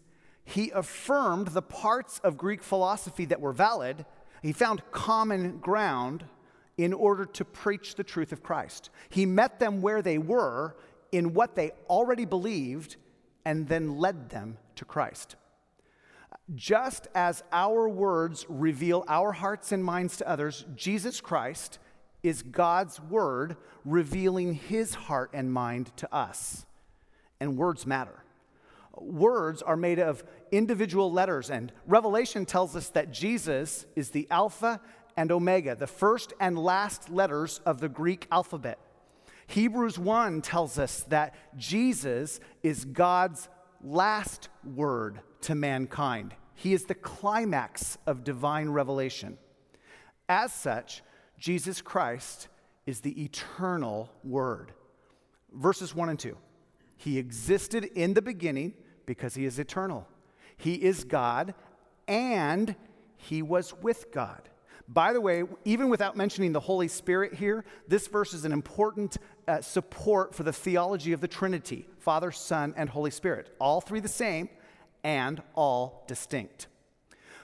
He 0.45 0.69
affirmed 0.69 1.49
the 1.49 1.61
parts 1.61 2.19
of 2.19 2.37
Greek 2.37 2.63
philosophy 2.63 3.25
that 3.25 3.41
were 3.41 3.51
valid, 3.51 4.05
he 4.41 4.53
found 4.53 4.89
common 4.93 5.57
ground 5.57 6.23
in 6.77 6.93
order 6.93 7.25
to 7.25 7.43
preach 7.43 7.95
the 7.95 8.05
truth 8.05 8.31
of 8.31 8.41
Christ. 8.41 8.89
He 9.09 9.25
met 9.25 9.59
them 9.59 9.81
where 9.81 10.01
they 10.01 10.17
were 10.17 10.77
in 11.13 11.33
what 11.33 11.55
they 11.55 11.71
already 11.89 12.25
believed 12.25 12.97
and 13.45 13.67
then 13.67 13.97
led 13.97 14.29
them 14.29 14.57
to 14.75 14.83
Christ. 14.83 15.35
Just 16.55 17.07
as 17.15 17.43
our 17.51 17.87
words 17.87 18.45
reveal 18.49 19.05
our 19.07 19.31
hearts 19.31 19.71
and 19.71 19.83
minds 19.83 20.17
to 20.17 20.27
others, 20.27 20.65
Jesus 20.75 21.21
Christ 21.21 21.77
is 22.23 22.41
God's 22.41 22.99
word 22.99 23.55
revealing 23.85 24.55
his 24.55 24.95
heart 24.95 25.29
and 25.33 25.53
mind 25.53 25.95
to 25.97 26.13
us. 26.13 26.65
And 27.39 27.57
words 27.57 27.85
matter. 27.85 28.23
Words 28.95 29.61
are 29.61 29.77
made 29.77 29.99
of 29.99 30.23
individual 30.51 31.11
letters, 31.11 31.49
and 31.49 31.71
Revelation 31.87 32.45
tells 32.45 32.75
us 32.75 32.89
that 32.89 33.11
Jesus 33.11 33.85
is 33.95 34.09
the 34.09 34.27
Alpha 34.31 34.79
and 35.15 35.31
Omega, 35.31 35.75
the 35.75 35.87
first 35.87 36.33
and 36.39 36.57
last 36.57 37.09
letters 37.09 37.59
of 37.65 37.79
the 37.79 37.89
Greek 37.89 38.27
alphabet. 38.31 38.79
Hebrews 39.47 39.99
1 39.99 40.41
tells 40.41 40.79
us 40.79 41.03
that 41.09 41.35
Jesus 41.57 42.39
is 42.61 42.85
God's 42.85 43.49
last 43.83 44.49
word 44.63 45.19
to 45.41 45.55
mankind. 45.55 46.33
He 46.55 46.73
is 46.73 46.85
the 46.85 46.95
climax 46.95 47.97
of 48.07 48.23
divine 48.23 48.69
revelation. 48.69 49.37
As 50.29 50.53
such, 50.53 51.03
Jesus 51.37 51.81
Christ 51.81 52.47
is 52.85 53.01
the 53.01 53.23
eternal 53.23 54.09
word. 54.23 54.71
Verses 55.51 55.93
1 55.93 56.09
and 56.09 56.19
2. 56.19 56.37
He 56.95 57.17
existed 57.17 57.85
in 57.95 58.13
the 58.13 58.21
beginning 58.21 58.73
because 59.05 59.35
he 59.35 59.45
is 59.45 59.59
eternal. 59.59 60.07
He 60.57 60.75
is 60.75 61.03
God 61.03 61.53
and 62.07 62.75
he 63.17 63.41
was 63.41 63.73
with 63.81 64.11
God. 64.11 64.49
By 64.87 65.13
the 65.13 65.21
way, 65.21 65.43
even 65.65 65.89
without 65.89 66.17
mentioning 66.17 66.51
the 66.51 66.59
Holy 66.59 66.87
Spirit 66.87 67.33
here, 67.33 67.63
this 67.87 68.07
verse 68.07 68.33
is 68.33 68.43
an 68.45 68.51
important 68.51 69.17
uh, 69.47 69.61
support 69.61 70.35
for 70.35 70.43
the 70.43 70.53
theology 70.53 71.13
of 71.13 71.21
the 71.21 71.27
Trinity 71.27 71.87
Father, 71.99 72.31
Son, 72.31 72.73
and 72.75 72.89
Holy 72.89 73.11
Spirit. 73.11 73.55
All 73.59 73.81
three 73.81 73.99
the 73.99 74.07
same 74.07 74.49
and 75.03 75.41
all 75.55 76.03
distinct. 76.07 76.67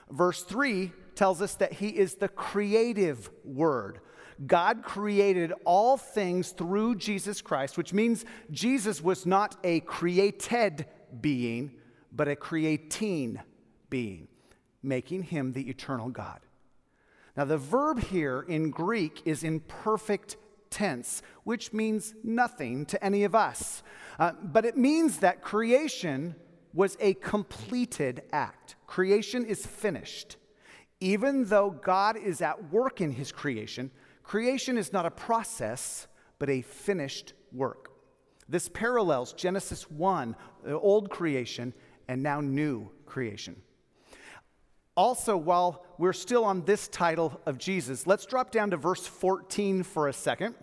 Verse 0.09 0.43
3 0.43 0.91
tells 1.15 1.41
us 1.41 1.55
that 1.55 1.73
He 1.73 1.89
is 1.89 2.15
the 2.15 2.27
creative 2.27 3.29
Word. 3.43 3.99
God 4.45 4.83
created 4.83 5.53
all 5.65 5.97
things 5.97 6.51
through 6.51 6.95
Jesus 6.95 7.41
Christ, 7.41 7.77
which 7.77 7.93
means 7.93 8.23
Jesus 8.51 9.01
was 9.03 9.25
not 9.25 9.57
a 9.63 9.81
created 9.81 10.85
being, 11.19 11.71
but 12.11 12.29
a 12.29 12.35
creating 12.35 13.39
being, 13.89 14.27
making 14.81 15.23
him 15.23 15.51
the 15.51 15.69
eternal 15.69 16.09
God. 16.09 16.39
Now, 17.35 17.45
the 17.45 17.57
verb 17.57 17.99
here 17.99 18.45
in 18.47 18.71
Greek 18.71 19.21
is 19.25 19.43
in 19.43 19.59
perfect 19.61 20.37
tense, 20.69 21.21
which 21.43 21.73
means 21.73 22.13
nothing 22.23 22.85
to 22.87 23.03
any 23.03 23.23
of 23.23 23.35
us. 23.35 23.83
Uh, 24.17 24.33
but 24.43 24.65
it 24.65 24.77
means 24.77 25.17
that 25.19 25.41
creation 25.41 26.35
was 26.73 26.97
a 26.99 27.13
completed 27.15 28.23
act. 28.31 28.75
Creation 28.87 29.45
is 29.45 29.65
finished. 29.65 30.37
Even 30.99 31.45
though 31.45 31.69
God 31.69 32.17
is 32.17 32.41
at 32.41 32.71
work 32.71 33.01
in 33.01 33.11
his 33.11 33.31
creation, 33.31 33.89
creation 34.23 34.77
is 34.77 34.91
not 34.91 35.05
a 35.05 35.11
process, 35.11 36.07
but 36.37 36.49
a 36.49 36.61
finished 36.61 37.33
work. 37.51 37.91
This 38.47 38.67
parallels 38.67 39.33
Genesis 39.33 39.89
1, 39.89 40.35
the 40.63 40.77
old 40.77 41.09
creation, 41.09 41.73
and 42.07 42.21
now 42.21 42.41
new 42.41 42.89
creation. 43.05 43.55
Also, 44.99 45.37
while 45.37 45.85
we're 45.97 46.11
still 46.11 46.43
on 46.43 46.65
this 46.65 46.89
title 46.89 47.39
of 47.45 47.57
Jesus, 47.57 48.05
let's 48.05 48.25
drop 48.25 48.51
down 48.51 48.71
to 48.71 48.75
verse 48.75 49.07
14 49.07 49.83
for 49.83 50.09
a 50.09 50.11
second. 50.13 50.55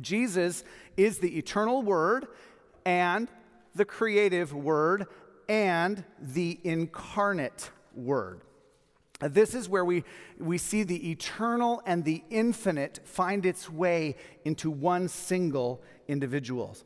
Jesus 0.00 0.64
is 0.96 1.18
the 1.18 1.36
eternal 1.36 1.82
Word 1.82 2.26
and 2.86 3.28
the 3.74 3.84
creative 3.84 4.54
Word 4.54 5.08
and 5.46 6.02
the 6.18 6.58
incarnate 6.64 7.70
Word. 7.94 8.40
This 9.20 9.54
is 9.54 9.68
where 9.68 9.84
we, 9.84 10.04
we 10.38 10.56
see 10.56 10.82
the 10.82 11.10
eternal 11.10 11.82
and 11.84 12.02
the 12.02 12.24
infinite 12.30 13.00
find 13.04 13.44
its 13.44 13.68
way 13.68 14.16
into 14.42 14.70
one 14.70 15.06
single 15.06 15.82
individual. 16.08 16.78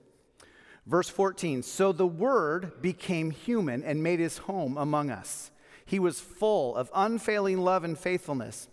Verse 0.87 1.09
14 1.09 1.63
So 1.63 1.93
the 1.93 2.05
Word 2.05 2.83
became 2.83 3.31
human 3.31 3.85
and 3.85 4.03
made 4.03 4.19
his 4.19 4.39
home 4.39 4.77
among 4.77 5.13
us. 5.13 5.53
He 5.85 5.99
was 5.99 6.21
full 6.21 6.75
of 6.77 6.91
unfailing 6.95 7.59
love 7.59 7.85
and 7.85 7.99
faithfulness, 7.99 8.69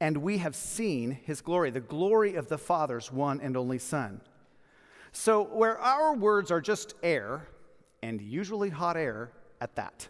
and 0.00 0.18
we 0.18 0.38
have 0.38 0.56
seen 0.56 1.12
his 1.12 1.40
glory, 1.40 1.70
the 1.70 1.80
glory 1.80 2.34
of 2.34 2.48
the 2.48 2.58
Father's 2.58 3.12
one 3.12 3.40
and 3.40 3.56
only 3.56 3.78
Son. 3.78 4.20
So, 5.12 5.44
where 5.44 5.78
our 5.78 6.14
words 6.14 6.50
are 6.50 6.60
just 6.60 6.94
air, 7.02 7.48
and 8.02 8.20
usually 8.20 8.70
hot 8.70 8.96
air 8.96 9.30
at 9.60 9.76
that, 9.76 10.08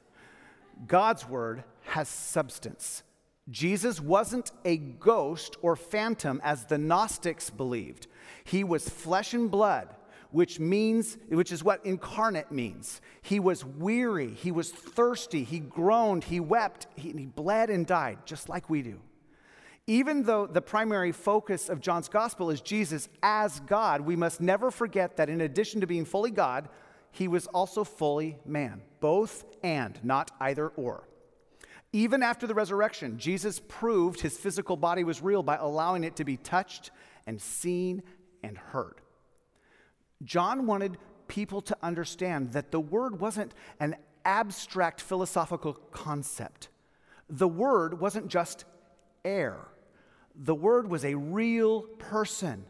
God's 0.87 1.29
word 1.29 1.65
has 1.85 2.09
substance. 2.09 3.03
Jesus 3.51 4.01
wasn't 4.01 4.53
a 4.65 4.77
ghost 4.77 5.57
or 5.61 5.77
phantom 5.77 6.41
as 6.45 6.65
the 6.65 6.79
Gnostics 6.79 7.51
believed. 7.51 8.07
He 8.45 8.65
was 8.65 8.89
flesh 8.89 9.35
and 9.35 9.51
blood 9.51 9.89
which 10.33 10.59
means, 10.59 11.19
which 11.29 11.53
is 11.53 11.63
what 11.63 11.85
incarnate 11.85 12.51
means. 12.51 13.01
He 13.21 13.39
was 13.39 13.65
weary, 13.65 14.31
he 14.31 14.51
was 14.51 14.71
thirsty, 14.71 15.45
he 15.45 15.61
groaned, 15.61 16.25
he 16.25 16.41
wept, 16.41 16.87
he, 16.97 17.13
he 17.13 17.27
bled 17.27 17.71
and 17.71 17.87
died, 17.87 18.19
just 18.25 18.49
like 18.49 18.69
we 18.69 18.83
do. 18.83 18.99
Even 19.87 20.23
though 20.23 20.47
the 20.47 20.63
primary 20.63 21.13
focus 21.13 21.69
of 21.69 21.81
John's 21.81 22.09
gospel 22.09 22.51
is 22.51 22.61
Jesus 22.61 23.09
as 23.23 23.61
God, 23.61 24.01
we 24.01 24.17
must 24.17 24.41
never 24.41 24.71
forget 24.71 25.17
that 25.17 25.29
in 25.29 25.41
addition 25.43 25.81
to 25.81 25.87
being 25.87 26.05
fully 26.05 26.31
God, 26.31 26.69
he 27.11 27.29
was 27.29 27.47
also 27.49 27.85
fully 27.85 28.39
man, 28.47 28.81
both 29.01 29.45
and, 29.63 30.03
not 30.03 30.31
either 30.41 30.69
or. 30.69 31.09
Even 31.93 32.23
after 32.23 32.47
the 32.47 32.55
resurrection, 32.55 33.19
Jesus 33.19 33.61
proved 33.69 34.21
his 34.21 34.39
physical 34.39 34.79
body 34.79 35.05
was 35.05 35.21
real 35.21 35.43
by 35.43 35.57
allowing 35.57 36.05
it 36.05 36.17
to 36.17 36.25
be 36.25 36.39
touched 36.39 36.91
and 37.27 37.39
seen 37.41 38.03
and 38.43 38.57
heard. 38.57 39.02
John 40.25 40.67
wanted 40.67 40.99
people 41.29 41.61
to 41.63 41.77
understand 41.83 42.53
that 42.53 42.71
the 42.71 42.81
word 42.81 43.21
wasn't 43.21 43.55
an 43.81 43.97
abstract 44.25 45.01
philosophical 45.01 45.75
concept. 45.75 46.69
The 47.29 47.49
word 47.49 48.01
wasn't 48.01 48.29
just 48.29 48.65
air. 49.25 49.57
The 50.35 50.55
word 50.55 50.89
was 50.89 51.05
a 51.05 51.15
real 51.15 51.83
person. 51.83 52.65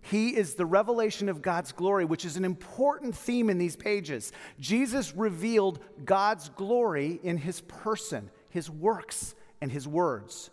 He 0.00 0.36
is 0.36 0.54
the 0.54 0.66
revelation 0.66 1.28
of 1.28 1.42
God's 1.42 1.72
glory, 1.72 2.04
which 2.04 2.24
is 2.24 2.36
an 2.36 2.44
important 2.44 3.14
theme 3.14 3.50
in 3.50 3.58
these 3.58 3.76
pages. 3.76 4.32
Jesus 4.58 5.14
revealed 5.14 5.80
God's 6.04 6.48
glory 6.50 7.20
in 7.22 7.36
his 7.36 7.60
person, 7.62 8.30
his 8.48 8.70
works 8.70 9.34
and 9.60 9.70
his 9.70 9.86
words. 9.86 10.50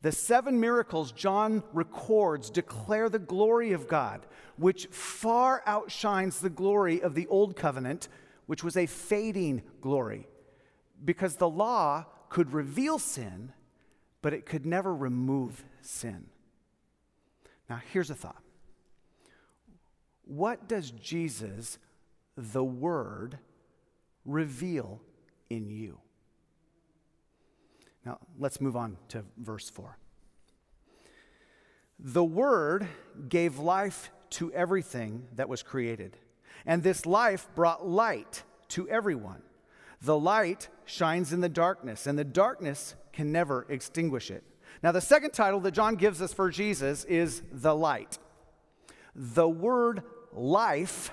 The 0.00 0.12
seven 0.12 0.60
miracles 0.60 1.10
John 1.10 1.62
records 1.72 2.50
declare 2.50 3.08
the 3.08 3.18
glory 3.18 3.72
of 3.72 3.88
God, 3.88 4.26
which 4.56 4.86
far 4.86 5.62
outshines 5.66 6.40
the 6.40 6.50
glory 6.50 7.02
of 7.02 7.14
the 7.14 7.26
old 7.26 7.56
covenant, 7.56 8.08
which 8.46 8.62
was 8.62 8.76
a 8.76 8.86
fading 8.86 9.62
glory. 9.80 10.28
Because 11.04 11.36
the 11.36 11.48
law 11.48 12.06
could 12.28 12.52
reveal 12.52 12.98
sin, 12.98 13.52
but 14.22 14.32
it 14.32 14.46
could 14.46 14.66
never 14.66 14.94
remove 14.94 15.64
sin. 15.80 16.26
Now, 17.68 17.80
here's 17.92 18.10
a 18.10 18.14
thought 18.14 18.42
What 20.24 20.68
does 20.68 20.90
Jesus, 20.92 21.78
the 22.36 22.64
Word, 22.64 23.38
reveal 24.24 25.00
in 25.50 25.70
you? 25.70 25.98
Now, 28.08 28.18
let's 28.38 28.58
move 28.58 28.74
on 28.74 28.96
to 29.08 29.22
verse 29.36 29.68
4. 29.68 29.98
The 31.98 32.24
Word 32.24 32.88
gave 33.28 33.58
life 33.58 34.10
to 34.30 34.50
everything 34.54 35.28
that 35.34 35.50
was 35.50 35.62
created, 35.62 36.16
and 36.64 36.82
this 36.82 37.04
life 37.04 37.46
brought 37.54 37.86
light 37.86 38.44
to 38.68 38.88
everyone. 38.88 39.42
The 40.00 40.18
light 40.18 40.68
shines 40.86 41.34
in 41.34 41.42
the 41.42 41.50
darkness, 41.50 42.06
and 42.06 42.18
the 42.18 42.24
darkness 42.24 42.94
can 43.12 43.30
never 43.30 43.66
extinguish 43.68 44.30
it. 44.30 44.42
Now, 44.82 44.92
the 44.92 45.02
second 45.02 45.32
title 45.32 45.60
that 45.60 45.72
John 45.72 45.94
gives 45.94 46.22
us 46.22 46.32
for 46.32 46.48
Jesus 46.48 47.04
is 47.04 47.42
the 47.52 47.76
light. 47.76 48.16
The 49.14 49.50
word 49.50 50.02
life 50.32 51.10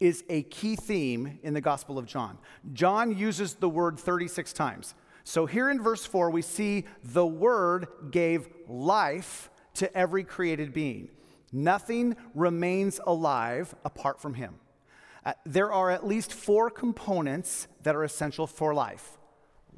is 0.00 0.22
a 0.28 0.42
key 0.42 0.76
theme 0.76 1.38
in 1.42 1.54
the 1.54 1.62
Gospel 1.62 1.98
of 1.98 2.04
John. 2.04 2.36
John 2.74 3.16
uses 3.16 3.54
the 3.54 3.70
word 3.70 3.98
36 3.98 4.52
times. 4.52 4.94
So 5.26 5.44
here 5.44 5.68
in 5.68 5.82
verse 5.82 6.06
4, 6.06 6.30
we 6.30 6.40
see 6.40 6.84
the 7.02 7.26
word 7.26 7.88
gave 8.12 8.48
life 8.68 9.50
to 9.74 9.92
every 9.98 10.22
created 10.22 10.72
being. 10.72 11.08
Nothing 11.50 12.14
remains 12.32 13.00
alive 13.04 13.74
apart 13.84 14.20
from 14.22 14.34
him. 14.34 14.54
Uh, 15.24 15.32
there 15.44 15.72
are 15.72 15.90
at 15.90 16.06
least 16.06 16.32
four 16.32 16.70
components 16.70 17.66
that 17.82 17.96
are 17.96 18.04
essential 18.04 18.46
for 18.46 18.72
life 18.72 19.18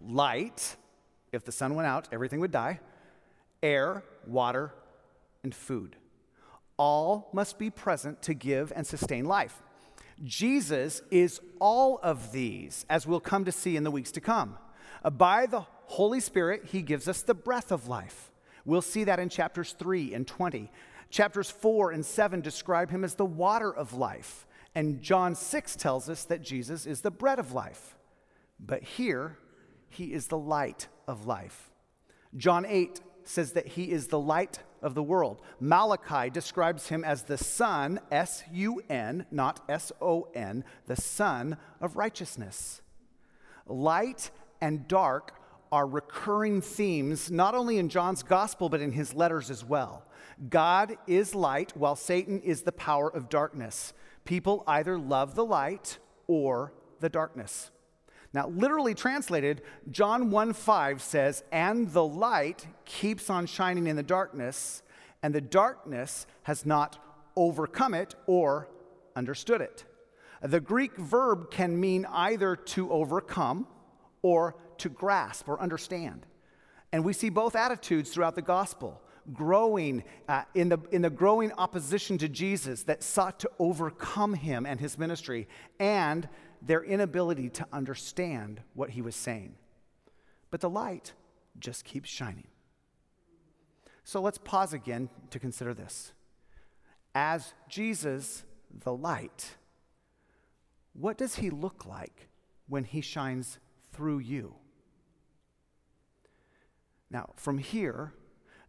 light, 0.07 0.77
if 1.33 1.47
the 1.47 1.51
sun 1.51 1.75
went 1.75 1.89
out, 1.89 2.09
everything 2.13 2.41
would 2.41 2.53
die, 2.53 2.79
air, 3.63 4.05
water, 4.27 4.75
and 5.43 5.55
food. 5.55 5.97
All 6.77 7.31
must 7.33 7.59
be 7.59 7.71
present 7.71 8.21
to 8.23 8.35
give 8.35 8.71
and 8.77 8.87
sustain 8.87 9.25
life. 9.25 9.63
Jesus 10.23 11.01
is 11.11 11.41
all 11.59 11.99
of 12.03 12.33
these, 12.33 12.85
as 12.91 13.07
we'll 13.07 13.19
come 13.19 13.47
to 13.47 13.53
see 13.53 13.77
in 13.77 13.83
the 13.83 13.91
weeks 13.91 14.13
to 14.13 14.21
come. 14.21 14.59
Uh, 15.05 15.11
by 15.11 15.47
the 15.47 15.61
Holy 15.87 16.21
Spirit, 16.21 16.67
He 16.67 16.83
gives 16.83 17.09
us 17.09 17.23
the 17.23 17.35
breath 17.35 17.73
of 17.73 17.89
life. 17.89 18.31
We'll 18.65 18.83
see 18.83 19.05
that 19.05 19.19
in 19.19 19.29
chapters 19.29 19.75
3 19.79 20.15
and 20.15 20.27
20. 20.27 20.71
Chapters 21.11 21.51
4 21.51 21.93
and 21.93 22.05
7 22.05 22.41
describe 22.41 22.91
Him 22.91 23.05
as 23.05 23.15
the 23.15 23.25
water 23.25 23.75
of 23.75 23.95
life. 23.95 24.47
And 24.75 25.03
John 25.03 25.35
6 25.35 25.77
tells 25.77 26.09
us 26.09 26.25
that 26.25 26.43
Jesus 26.43 26.87
is 26.87 27.01
the 27.01 27.11
bread 27.11 27.39
of 27.39 27.53
life. 27.53 27.97
But 28.61 28.83
here, 28.83 29.39
He 29.89 30.13
is 30.13 30.27
the 30.27 30.39
light 30.39 30.89
of 31.07 31.27
life. 31.27 31.71
John 32.37 32.67
8 32.67 33.01
says 33.29 33.53
that 33.53 33.67
he 33.69 33.91
is 33.91 34.09
the 34.09 34.19
light 34.19 34.61
of 34.81 34.95
the 34.95 35.03
world. 35.03 35.43
Malachi 35.61 36.31
describes 36.31 36.89
him 36.89 37.05
as 37.05 37.25
the 37.25 37.39
Sun, 37.39 38.01
S 38.11 38.43
U 38.53 38.83
N, 38.89 39.27
not 39.31 39.61
S 39.69 39.93
O 40.01 40.29
N, 40.35 40.65
the 40.87 40.97
Sun 40.97 41.57
of 41.81 41.97
righteousness. 41.97 42.81
Light 43.67 44.31
and 44.61 44.87
dark 44.89 45.35
are 45.71 45.87
recurring 45.87 46.61
themes 46.61 47.31
not 47.31 47.55
only 47.55 47.79
in 47.79 47.89
John's 47.89 48.23
gospel, 48.23 48.69
but 48.69 48.81
in 48.81 48.93
his 48.93 49.15
letters 49.15 49.51
as 49.51 49.65
well. 49.65 50.05
God 50.49 50.97
is 51.07 51.35
light, 51.35 51.77
while 51.77 51.97
Satan 51.97 52.41
is 52.41 52.63
the 52.63 52.73
power 52.73 53.09
of 53.09 53.29
darkness. 53.29 53.93
People 54.25 54.63
either 54.67 54.99
love 54.99 55.35
the 55.35 55.45
light 55.45 55.99
or 56.27 56.73
the 57.01 57.09
darkness. 57.09 57.71
Now, 58.33 58.49
literally 58.49 58.95
translated, 58.95 59.63
John 59.91 60.31
1 60.31 60.53
5 60.53 61.03
says, 61.03 61.43
And 61.51 61.91
the 61.93 62.05
light 62.05 62.67
keeps 62.85 63.31
on 63.31 63.47
shining 63.47 63.87
in 63.87 63.97
the 63.97 64.03
darkness, 64.03 64.83
and 65.23 65.35
the 65.35 65.41
darkness 65.41 66.27
has 66.43 66.67
not 66.67 66.99
overcome 67.37 67.95
it 67.95 68.15
or 68.27 68.69
understood 69.17 69.61
it. 69.61 69.85
The 70.43 70.61
Greek 70.61 70.97
verb 70.97 71.51
can 71.51 71.81
mean 71.81 72.07
either 72.07 72.55
to 72.55 72.93
overcome 72.93 73.67
or 74.29 74.57
to 74.77 74.89
grasp 74.89 75.49
or 75.49 75.61
understand. 75.61 76.27
And 76.93 77.05
we 77.05 77.13
see 77.13 77.31
both 77.31 77.57
attitudes 77.57 78.11
throughout 78.11 78.35
the 78.35 78.43
gospel 78.43 79.01
growing 79.33 80.05
uh, 80.29 80.43
in, 80.55 80.69
the, 80.69 80.79
in 80.91 81.03
the 81.03 81.11
growing 81.11 81.53
opposition 81.53 82.19
to 82.19 82.29
Jesus 82.29 82.83
that 82.85 83.03
sought 83.03 83.41
to 83.41 83.51
overcome 83.59 84.35
him 84.35 84.65
and 84.67 84.81
his 84.81 84.99
ministry, 84.99 85.49
and 85.79 86.29
their 86.63 86.83
inability 86.83 87.49
to 87.51 87.67
understand 87.73 88.61
what 88.75 88.91
he 88.91 89.03
was 89.03 89.15
saying. 89.15 89.55
But 90.51 90.61
the 90.61 90.71
light 90.71 91.13
just 91.59 91.85
keeps 91.85 92.09
shining. 92.09 92.49
So 94.05 94.23
let's 94.23 94.39
pause 94.39 94.73
again 94.73 95.11
to 95.31 95.39
consider 95.39 95.75
this. 95.75 96.13
As 97.15 97.53
Jesus, 97.69 98.45
the 98.85 98.93
light, 98.93 99.57
what 100.95 101.19
does 101.19 101.37
he 101.37 101.51
look 101.51 101.85
like 101.85 102.29
when 102.67 102.85
he 102.85 103.03
shines 103.03 103.59
through 103.99 104.21
you? 104.21 104.55
Now, 107.11 107.31
from 107.35 107.59
here, 107.59 108.13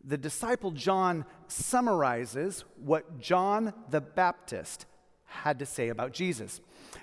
the 0.03 0.17
disciple 0.17 0.71
John 0.71 1.23
summarizes 1.47 2.65
what 2.83 3.19
John 3.19 3.73
the 3.91 4.01
Baptist 4.01 4.87
had 5.25 5.59
to 5.59 5.67
say 5.67 5.89
about 5.89 6.13
Jesus. 6.13 6.61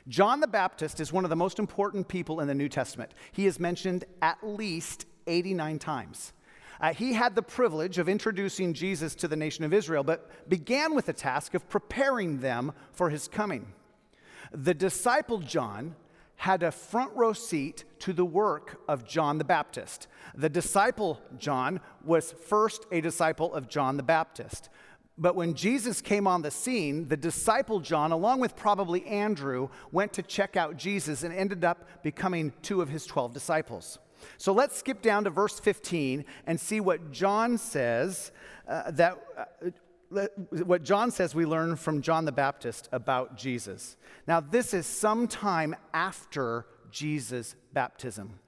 John 0.08 0.40
the 0.40 0.48
Baptist 0.48 0.98
is 0.98 1.12
one 1.12 1.22
of 1.22 1.30
the 1.30 1.36
most 1.36 1.60
important 1.60 2.08
people 2.08 2.40
in 2.40 2.48
the 2.48 2.54
New 2.54 2.68
Testament. 2.68 3.12
He 3.30 3.46
is 3.46 3.60
mentioned 3.60 4.04
at 4.20 4.38
least 4.42 5.06
89 5.28 5.78
times. 5.78 6.32
Uh, 6.80 6.92
he 6.92 7.12
had 7.12 7.36
the 7.36 7.42
privilege 7.42 7.96
of 7.98 8.08
introducing 8.08 8.74
Jesus 8.74 9.14
to 9.14 9.28
the 9.28 9.36
nation 9.36 9.64
of 9.64 9.72
Israel, 9.72 10.02
but 10.02 10.48
began 10.48 10.96
with 10.96 11.06
the 11.06 11.12
task 11.12 11.54
of 11.54 11.68
preparing 11.68 12.40
them 12.40 12.72
for 12.90 13.08
his 13.08 13.28
coming. 13.28 13.72
The 14.52 14.74
disciple 14.74 15.38
John 15.38 15.94
had 16.36 16.62
a 16.62 16.70
front 16.70 17.14
row 17.14 17.32
seat 17.32 17.84
to 18.00 18.12
the 18.12 18.24
work 18.24 18.80
of 18.88 19.06
John 19.06 19.38
the 19.38 19.44
Baptist. 19.44 20.06
The 20.34 20.48
disciple 20.48 21.20
John 21.38 21.80
was 22.04 22.32
first 22.32 22.86
a 22.92 23.00
disciple 23.00 23.54
of 23.54 23.68
John 23.68 23.96
the 23.96 24.02
Baptist. 24.02 24.68
But 25.18 25.34
when 25.34 25.54
Jesus 25.54 26.02
came 26.02 26.26
on 26.26 26.42
the 26.42 26.50
scene, 26.50 27.08
the 27.08 27.16
disciple 27.16 27.80
John, 27.80 28.12
along 28.12 28.40
with 28.40 28.54
probably 28.54 29.06
Andrew, 29.06 29.70
went 29.90 30.12
to 30.14 30.22
check 30.22 30.56
out 30.56 30.76
Jesus 30.76 31.22
and 31.22 31.32
ended 31.32 31.64
up 31.64 31.88
becoming 32.02 32.52
two 32.60 32.82
of 32.82 32.90
his 32.90 33.06
12 33.06 33.32
disciples. 33.32 33.98
So 34.36 34.52
let's 34.52 34.76
skip 34.76 35.00
down 35.02 35.24
to 35.24 35.30
verse 35.30 35.58
15 35.58 36.24
and 36.46 36.60
see 36.60 36.80
what 36.80 37.12
John 37.12 37.56
says 37.56 38.30
uh, 38.68 38.90
that 38.92 39.18
uh, 39.36 39.70
what 40.08 40.82
John 40.82 41.10
says 41.10 41.34
we 41.34 41.46
learn 41.46 41.76
from 41.76 42.02
John 42.02 42.24
the 42.24 42.32
Baptist 42.32 42.88
about 42.92 43.36
Jesus. 43.36 43.96
Now 44.26 44.40
this 44.40 44.72
is 44.72 44.86
sometime 44.86 45.74
after 45.92 46.66
Jesus' 46.90 47.54
baptism. 47.72 48.38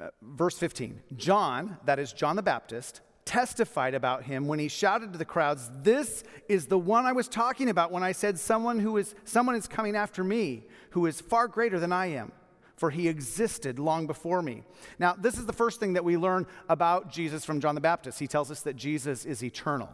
Uh, 0.00 0.08
verse 0.20 0.58
15. 0.58 1.00
John, 1.16 1.78
that 1.84 1.98
is 1.98 2.12
John 2.12 2.36
the 2.36 2.42
Baptist, 2.42 3.02
testified 3.24 3.94
about 3.94 4.24
him 4.24 4.48
when 4.48 4.58
he 4.58 4.68
shouted 4.68 5.12
to 5.12 5.18
the 5.18 5.24
crowds, 5.24 5.70
This 5.82 6.24
is 6.48 6.66
the 6.66 6.78
one 6.78 7.06
I 7.06 7.12
was 7.12 7.28
talking 7.28 7.68
about 7.68 7.92
when 7.92 8.02
I 8.02 8.12
said, 8.12 8.38
Someone 8.38 8.80
who 8.80 8.96
is 8.96 9.14
someone 9.24 9.54
is 9.54 9.68
coming 9.68 9.94
after 9.94 10.24
me, 10.24 10.64
who 10.90 11.06
is 11.06 11.20
far 11.20 11.46
greater 11.46 11.78
than 11.78 11.92
I 11.92 12.06
am, 12.06 12.32
for 12.76 12.90
he 12.90 13.08
existed 13.08 13.78
long 13.78 14.06
before 14.06 14.42
me. 14.42 14.64
Now, 14.98 15.14
this 15.14 15.38
is 15.38 15.46
the 15.46 15.52
first 15.52 15.78
thing 15.78 15.92
that 15.92 16.04
we 16.04 16.16
learn 16.16 16.46
about 16.68 17.10
Jesus 17.10 17.44
from 17.44 17.60
John 17.60 17.74
the 17.74 17.80
Baptist. 17.80 18.18
He 18.18 18.26
tells 18.26 18.50
us 18.50 18.62
that 18.62 18.74
Jesus 18.74 19.24
is 19.24 19.44
eternal. 19.44 19.90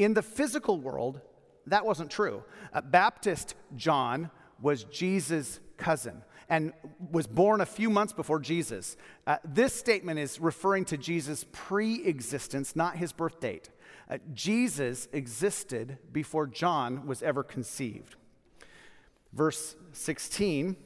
In 0.00 0.14
the 0.14 0.22
physical 0.22 0.80
world, 0.80 1.20
that 1.66 1.84
wasn't 1.84 2.10
true. 2.10 2.42
Uh, 2.72 2.80
Baptist 2.80 3.54
John 3.76 4.30
was 4.58 4.84
Jesus' 4.84 5.60
cousin 5.76 6.22
and 6.48 6.72
was 7.10 7.26
born 7.26 7.60
a 7.60 7.66
few 7.66 7.90
months 7.90 8.14
before 8.14 8.40
Jesus. 8.40 8.96
Uh, 9.26 9.36
this 9.44 9.74
statement 9.74 10.18
is 10.18 10.40
referring 10.40 10.86
to 10.86 10.96
Jesus' 10.96 11.44
pre 11.52 12.02
existence, 12.02 12.74
not 12.74 12.96
his 12.96 13.12
birth 13.12 13.40
date. 13.40 13.68
Uh, 14.08 14.16
Jesus 14.32 15.06
existed 15.12 15.98
before 16.10 16.46
John 16.46 17.06
was 17.06 17.22
ever 17.22 17.42
conceived. 17.42 18.16
Verse 19.34 19.76
16 19.92 20.76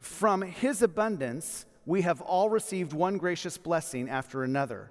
From 0.00 0.42
his 0.42 0.82
abundance, 0.82 1.64
we 1.86 2.02
have 2.02 2.20
all 2.22 2.50
received 2.50 2.92
one 2.92 3.18
gracious 3.18 3.56
blessing 3.56 4.10
after 4.10 4.42
another. 4.42 4.90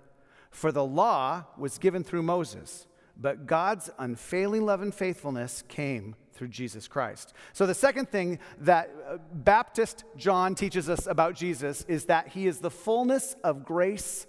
For 0.51 0.71
the 0.71 0.86
law 0.86 1.43
was 1.58 1.77
given 1.77 2.06
through 2.06 2.23
Moses, 2.23 2.88
but 3.19 3.45
God's 3.45 3.89
unfailing 3.97 4.65
love 4.65 4.82
and 4.82 4.93
faithfulness 4.93 5.63
came 5.67 6.15
through 6.34 6.49
Jesus 6.49 6.88
Christ. 6.88 7.34
So, 7.53 7.65
the 7.65 7.73
second 7.73 8.10
thing 8.10 8.39
that 8.60 8.91
uh, 9.10 9.17
Baptist 9.34 10.03
John 10.15 10.53
teaches 10.56 10.89
us 10.89 11.08
about 11.08 11.36
Jesus 11.36 11.84
is 11.88 12.06
that 12.06 12.30
he 12.30 12.47
is 12.47 12.60
the 12.60 12.69
fullness 12.69 13.36
of 13.43 13.65
grace 13.65 14.27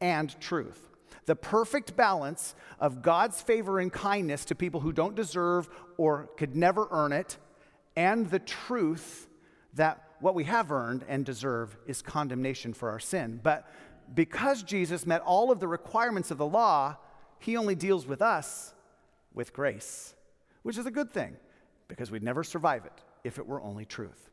and 0.00 0.38
truth. 0.40 0.90
The 1.24 1.34
perfect 1.34 1.96
balance 1.96 2.54
of 2.78 3.02
God's 3.02 3.40
favor 3.40 3.80
and 3.80 3.92
kindness 3.92 4.44
to 4.44 4.54
people 4.54 4.80
who 4.80 4.92
don't 4.92 5.16
deserve 5.16 5.68
or 5.96 6.28
could 6.36 6.54
never 6.54 6.86
earn 6.90 7.12
it, 7.12 7.38
and 7.96 8.30
the 8.30 8.38
truth 8.38 9.26
that 9.74 10.02
what 10.20 10.34
we 10.34 10.44
have 10.44 10.70
earned 10.70 11.04
and 11.08 11.24
deserve 11.24 11.76
is 11.86 12.02
condemnation 12.02 12.74
for 12.74 12.90
our 12.90 13.00
sin. 13.00 13.40
But 13.42 13.68
because 14.14 14.62
Jesus 14.62 15.06
met 15.06 15.22
all 15.22 15.50
of 15.50 15.58
the 15.58 15.68
requirements 15.68 16.30
of 16.30 16.38
the 16.38 16.46
law, 16.46 16.96
he 17.38 17.56
only 17.56 17.74
deals 17.74 18.06
with 18.06 18.22
us 18.22 18.74
with 19.34 19.52
grace, 19.52 20.14
which 20.62 20.78
is 20.78 20.86
a 20.86 20.90
good 20.90 21.10
thing 21.10 21.36
because 21.88 22.10
we'd 22.10 22.22
never 22.22 22.42
survive 22.42 22.84
it 22.84 23.02
if 23.24 23.38
it 23.38 23.46
were 23.46 23.60
only 23.62 23.84
truth. 23.84 24.30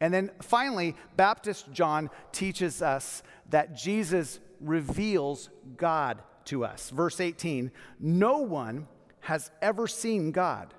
And 0.00 0.12
then 0.12 0.30
finally, 0.42 0.94
Baptist 1.16 1.72
John 1.72 2.10
teaches 2.32 2.82
us 2.82 3.22
that 3.50 3.76
Jesus 3.76 4.40
reveals 4.60 5.48
God 5.76 6.22
to 6.46 6.64
us. 6.64 6.90
Verse 6.90 7.20
18 7.20 7.70
No 8.00 8.38
one 8.38 8.88
has 9.20 9.50
ever 9.62 9.86
seen 9.86 10.32
God, 10.32 10.74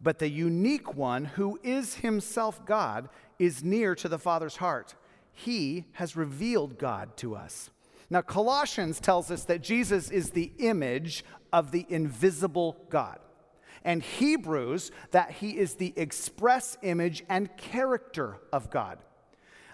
but 0.00 0.18
the 0.18 0.28
unique 0.28 0.94
one 0.94 1.24
who 1.24 1.58
is 1.62 1.96
himself 1.96 2.64
God 2.66 3.08
is 3.38 3.62
near 3.62 3.94
to 3.96 4.08
the 4.08 4.18
Father's 4.18 4.56
heart. 4.56 4.94
He 5.32 5.84
has 5.92 6.16
revealed 6.16 6.78
God 6.78 7.16
to 7.18 7.36
us. 7.36 7.70
Now, 8.10 8.22
Colossians 8.22 9.00
tells 9.00 9.30
us 9.30 9.44
that 9.44 9.62
Jesus 9.62 10.10
is 10.10 10.30
the 10.30 10.52
image 10.58 11.24
of 11.52 11.72
the 11.72 11.86
invisible 11.88 12.76
God. 12.88 13.18
And 13.84 14.02
Hebrews, 14.02 14.90
that 15.12 15.30
he 15.30 15.56
is 15.56 15.74
the 15.74 15.92
express 15.96 16.76
image 16.82 17.24
and 17.28 17.54
character 17.56 18.38
of 18.52 18.70
God. 18.70 18.98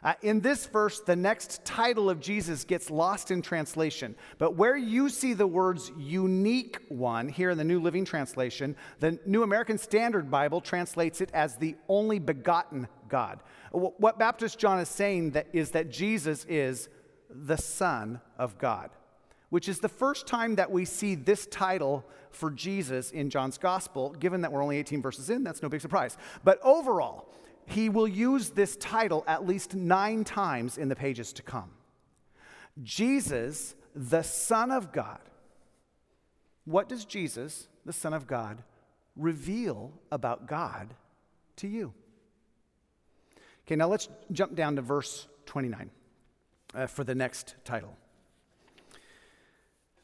Uh, 0.02 0.12
in 0.20 0.40
this 0.40 0.66
verse, 0.66 1.00
the 1.00 1.16
next 1.16 1.64
title 1.64 2.10
of 2.10 2.20
Jesus 2.20 2.62
gets 2.64 2.90
lost 2.90 3.30
in 3.30 3.40
translation. 3.40 4.14
But 4.36 4.54
where 4.54 4.76
you 4.76 5.08
see 5.08 5.32
the 5.32 5.46
words 5.46 5.90
unique 5.96 6.78
one 6.90 7.26
here 7.26 7.48
in 7.48 7.56
the 7.56 7.64
New 7.64 7.80
Living 7.80 8.04
Translation, 8.04 8.76
the 9.00 9.18
New 9.24 9.42
American 9.42 9.78
Standard 9.78 10.30
Bible 10.30 10.60
translates 10.60 11.22
it 11.22 11.30
as 11.32 11.56
the 11.56 11.74
only 11.88 12.18
begotten 12.18 12.86
God. 13.08 13.40
What 13.72 14.18
Baptist 14.18 14.58
John 14.58 14.78
is 14.78 14.90
saying 14.90 15.30
that 15.30 15.46
is 15.54 15.70
that 15.70 15.90
Jesus 15.90 16.44
is 16.50 16.90
the 17.30 17.56
Son 17.56 18.20
of 18.38 18.58
God, 18.58 18.90
which 19.50 19.68
is 19.68 19.80
the 19.80 19.88
first 19.88 20.26
time 20.26 20.56
that 20.56 20.70
we 20.70 20.84
see 20.84 21.14
this 21.14 21.46
title 21.46 22.04
for 22.30 22.50
Jesus 22.50 23.10
in 23.10 23.30
John's 23.30 23.58
Gospel. 23.58 24.10
Given 24.10 24.40
that 24.42 24.52
we're 24.52 24.62
only 24.62 24.78
18 24.78 25.02
verses 25.02 25.30
in, 25.30 25.44
that's 25.44 25.62
no 25.62 25.68
big 25.68 25.80
surprise. 25.80 26.16
But 26.42 26.58
overall, 26.62 27.28
he 27.66 27.88
will 27.88 28.08
use 28.08 28.50
this 28.50 28.76
title 28.76 29.24
at 29.26 29.46
least 29.46 29.74
nine 29.74 30.24
times 30.24 30.76
in 30.76 30.88
the 30.88 30.96
pages 30.96 31.32
to 31.34 31.42
come. 31.42 31.70
Jesus, 32.82 33.74
the 33.94 34.22
Son 34.22 34.70
of 34.70 34.92
God. 34.92 35.20
What 36.64 36.88
does 36.88 37.04
Jesus, 37.04 37.68
the 37.84 37.92
Son 37.92 38.12
of 38.12 38.26
God, 38.26 38.62
reveal 39.16 39.92
about 40.10 40.46
God 40.46 40.94
to 41.56 41.68
you? 41.68 41.92
Okay, 43.66 43.76
now 43.76 43.88
let's 43.88 44.08
jump 44.32 44.54
down 44.54 44.76
to 44.76 44.82
verse 44.82 45.26
29 45.46 45.90
uh, 46.74 46.86
for 46.86 47.04
the 47.04 47.14
next 47.14 47.54
title. 47.64 47.96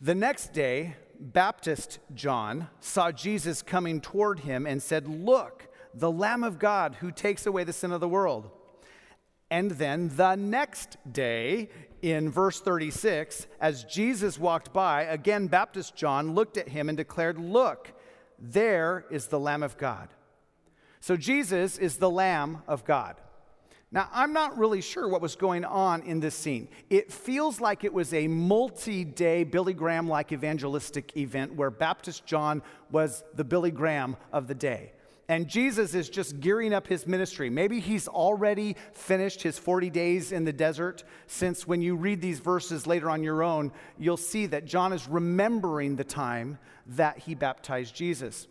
The 0.01 0.15
next 0.15 0.53
day, 0.53 0.97
Baptist 1.19 1.99
John 2.15 2.69
saw 2.81 3.13
Jesus 3.13 3.61
coming 3.61 4.01
toward 4.01 4.41
him 4.41 4.67
and 4.67 4.83
said, 4.83 5.07
Look, 5.07 5.69
the 5.93 6.11
Lamb 6.11 6.43
of 6.43 6.59
God 6.59 6.97
who 7.01 7.11
takes 7.11 7.47
away 7.47 7.65
the 7.65 7.73
sin 7.73 7.93
of 7.93 8.01
the 8.01 8.09
world. 8.09 8.51
And 9.51 9.73
then 9.73 10.11
the 10.17 10.37
next 10.37 10.97
day, 11.11 11.69
in 12.03 12.31
verse 12.31 12.61
36, 12.61 13.47
as 13.61 13.85
Jesus 13.85 14.39
walked 14.39 14.73
by, 14.73 15.03
again 15.03 15.49
Baptist 15.49 15.97
John 15.97 16.35
looked 16.35 16.57
at 16.57 16.69
him 16.69 16.89
and 16.89 16.97
declared, 16.97 17.39
Look, 17.39 17.93
there 18.39 19.05
is 19.11 19.27
the 19.27 19.41
Lamb 19.41 19.63
of 19.63 19.77
God. 19.77 20.09
So 21.01 21.17
Jesus 21.17 21.79
is 21.79 21.97
the 21.97 22.11
Lamb 22.11 22.63
of 22.67 22.85
God. 22.85 23.17
Now, 23.93 24.09
I'm 24.13 24.33
not 24.33 24.57
really 24.57 24.83
sure 24.83 25.09
what 25.09 25.21
was 25.21 25.35
going 25.35 25.65
on 25.65 26.03
in 26.03 26.21
this 26.21 26.37
scene. 26.37 26.69
It 26.91 27.13
feels 27.13 27.61
like 27.61 27.83
it 27.83 27.93
was 27.93 28.15
a 28.15 28.29
multi 28.29 29.05
day 29.05 29.43
Billy 29.43 29.75
Graham 29.75 30.09
like 30.09 30.31
evangelistic 30.31 31.17
event 31.17 31.55
where 31.55 31.71
Baptist 31.71 32.25
John 32.25 32.63
was 32.93 33.25
the 33.35 33.43
Billy 33.43 33.73
Graham 33.73 34.17
of 34.33 34.47
the 34.47 34.55
day. 34.55 34.93
And 35.29 35.49
Jesus 35.49 35.95
is 35.95 36.09
just 36.09 36.41
gearing 36.41 36.73
up 36.73 36.87
his 36.87 37.07
ministry. 37.07 37.51
Maybe 37.51 37.81
he's 37.81 38.07
already 38.07 38.77
finished 38.93 39.43
his 39.43 39.59
40 39.59 39.91
days 39.91 40.33
in 40.33 40.45
the 40.45 40.53
desert, 40.53 41.05
since 41.27 41.67
when 41.67 41.81
you 41.81 41.95
read 41.95 42.21
these 42.21 42.41
verses 42.41 42.87
later 42.87 43.09
on 43.11 43.23
your 43.23 43.43
own, 43.43 43.73
you'll 43.97 44.17
see 44.17 44.47
that 44.47 44.65
John 44.65 44.93
is 44.93 45.07
remembering 45.09 45.95
the 45.95 46.05
time 46.05 46.59
that 46.87 47.19
he 47.19 47.37
baptized 47.37 47.95
Jesus. 47.95 48.49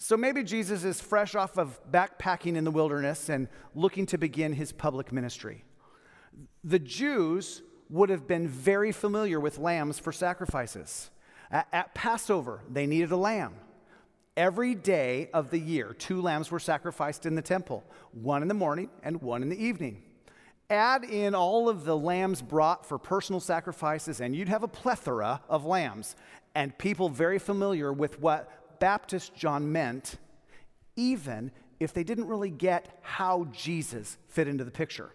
So 0.00 0.16
maybe 0.16 0.44
Jesus 0.44 0.84
is 0.84 1.00
fresh 1.00 1.34
off 1.34 1.58
of 1.58 1.80
backpacking 1.90 2.54
in 2.56 2.62
the 2.62 2.70
wilderness 2.70 3.28
and 3.28 3.48
looking 3.74 4.06
to 4.06 4.18
begin 4.18 4.52
his 4.52 4.70
public 4.70 5.10
ministry. 5.10 5.64
The 6.62 6.78
Jews 6.78 7.62
would 7.90 8.08
have 8.08 8.28
been 8.28 8.46
very 8.46 8.92
familiar 8.92 9.40
with 9.40 9.58
lambs 9.58 9.98
for 9.98 10.12
sacrifices. 10.12 11.10
At, 11.50 11.94
Passover, 11.94 12.60
they 12.70 12.86
needed 12.86 13.10
a 13.10 13.16
lamb. 13.16 13.54
Every 14.36 14.76
day 14.76 15.30
of 15.34 15.50
the 15.50 15.58
year, 15.58 15.94
two 15.94 16.22
lambs 16.22 16.52
were 16.52 16.60
sacrificed 16.60 17.26
in 17.26 17.34
the 17.34 17.42
temple, 17.42 17.82
one 18.12 18.42
in 18.42 18.48
the 18.48 18.54
morning 18.54 18.90
and 19.02 19.20
one 19.20 19.42
in 19.42 19.48
the 19.48 19.60
evening. 19.60 20.02
Add 20.70 21.04
in 21.04 21.34
all 21.34 21.68
of 21.68 21.84
the 21.84 21.96
lambs 21.96 22.40
brought 22.40 22.86
for 22.86 22.98
personal 22.98 23.40
sacrifices, 23.40 24.20
and 24.20 24.36
you'd 24.36 24.48
have 24.48 24.62
a 24.62 24.68
plethora 24.68 25.40
of 25.48 25.64
lambs. 25.64 26.14
And 26.54 26.76
people 26.78 27.08
very 27.08 27.38
familiar 27.38 27.92
with 27.92 28.20
what 28.20 28.50
Baptist 28.80 29.34
John 29.34 29.70
meant, 29.72 30.16
even 30.96 31.50
if 31.80 31.92
they 31.92 32.04
didn't 32.04 32.26
really 32.26 32.50
get 32.50 32.98
how 33.02 33.46
Jesus 33.52 34.18
fit 34.28 34.48
into 34.48 34.64
the 34.64 34.70
picture. 34.70 35.10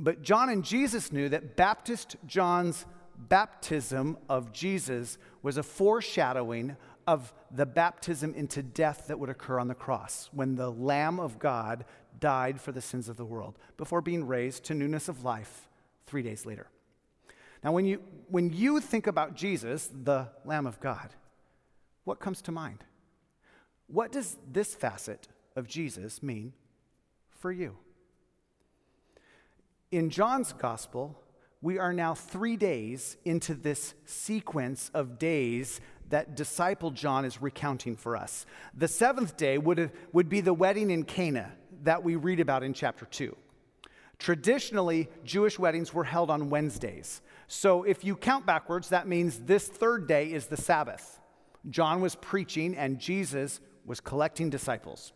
But 0.00 0.22
John 0.22 0.48
and 0.48 0.64
Jesus 0.64 1.12
knew 1.12 1.28
that 1.28 1.56
Baptist 1.56 2.16
John's 2.26 2.84
baptism 3.16 4.18
of 4.28 4.52
Jesus 4.52 5.18
was 5.42 5.56
a 5.56 5.62
foreshadowing 5.62 6.76
of 7.06 7.32
the 7.50 7.66
baptism 7.66 8.34
into 8.34 8.62
death 8.62 9.06
that 9.06 9.18
would 9.18 9.30
occur 9.30 9.60
on 9.60 9.68
the 9.68 9.74
cross 9.74 10.30
when 10.32 10.56
the 10.56 10.70
Lamb 10.70 11.20
of 11.20 11.38
God 11.38 11.84
died 12.18 12.60
for 12.60 12.72
the 12.72 12.80
sins 12.80 13.08
of 13.08 13.16
the 13.16 13.24
world 13.24 13.58
before 13.76 14.00
being 14.00 14.26
raised 14.26 14.64
to 14.64 14.74
newness 14.74 15.08
of 15.08 15.22
life 15.22 15.68
three 16.06 16.22
days 16.22 16.46
later. 16.46 16.66
Now, 17.62 17.72
when 17.72 17.84
you, 17.86 18.00
when 18.28 18.52
you 18.52 18.80
think 18.80 19.06
about 19.06 19.34
Jesus, 19.34 19.90
the 19.92 20.28
Lamb 20.44 20.66
of 20.66 20.80
God, 20.80 21.10
what 22.04 22.20
comes 22.20 22.42
to 22.42 22.52
mind? 22.52 22.84
What 23.86 24.12
does 24.12 24.38
this 24.50 24.74
facet 24.74 25.28
of 25.56 25.66
Jesus 25.66 26.22
mean 26.22 26.52
for 27.30 27.52
you? 27.52 27.76
In 29.90 30.10
John's 30.10 30.52
gospel, 30.52 31.20
we 31.60 31.78
are 31.78 31.92
now 31.92 32.14
three 32.14 32.56
days 32.56 33.16
into 33.24 33.54
this 33.54 33.94
sequence 34.04 34.90
of 34.92 35.18
days 35.18 35.80
that 36.10 36.36
disciple 36.36 36.90
John 36.90 37.24
is 37.24 37.40
recounting 37.40 37.96
for 37.96 38.16
us. 38.16 38.44
The 38.74 38.88
seventh 38.88 39.36
day 39.36 39.56
would, 39.56 39.78
have, 39.78 39.92
would 40.12 40.28
be 40.28 40.40
the 40.40 40.52
wedding 40.52 40.90
in 40.90 41.04
Cana 41.04 41.52
that 41.84 42.02
we 42.02 42.16
read 42.16 42.40
about 42.40 42.62
in 42.62 42.74
chapter 42.74 43.06
2. 43.06 43.36
Traditionally, 44.18 45.08
Jewish 45.24 45.58
weddings 45.58 45.92
were 45.92 46.04
held 46.04 46.30
on 46.30 46.50
Wednesdays. 46.50 47.20
So 47.46 47.82
if 47.82 48.04
you 48.04 48.16
count 48.16 48.46
backwards, 48.46 48.88
that 48.90 49.08
means 49.08 49.40
this 49.40 49.66
third 49.66 50.06
day 50.06 50.32
is 50.32 50.46
the 50.46 50.56
Sabbath. 50.56 51.20
John 51.70 52.00
was 52.00 52.14
preaching 52.14 52.76
and 52.76 52.98
Jesus 52.98 53.60
was 53.84 54.00
collecting 54.00 54.50
disciples. 54.50 55.12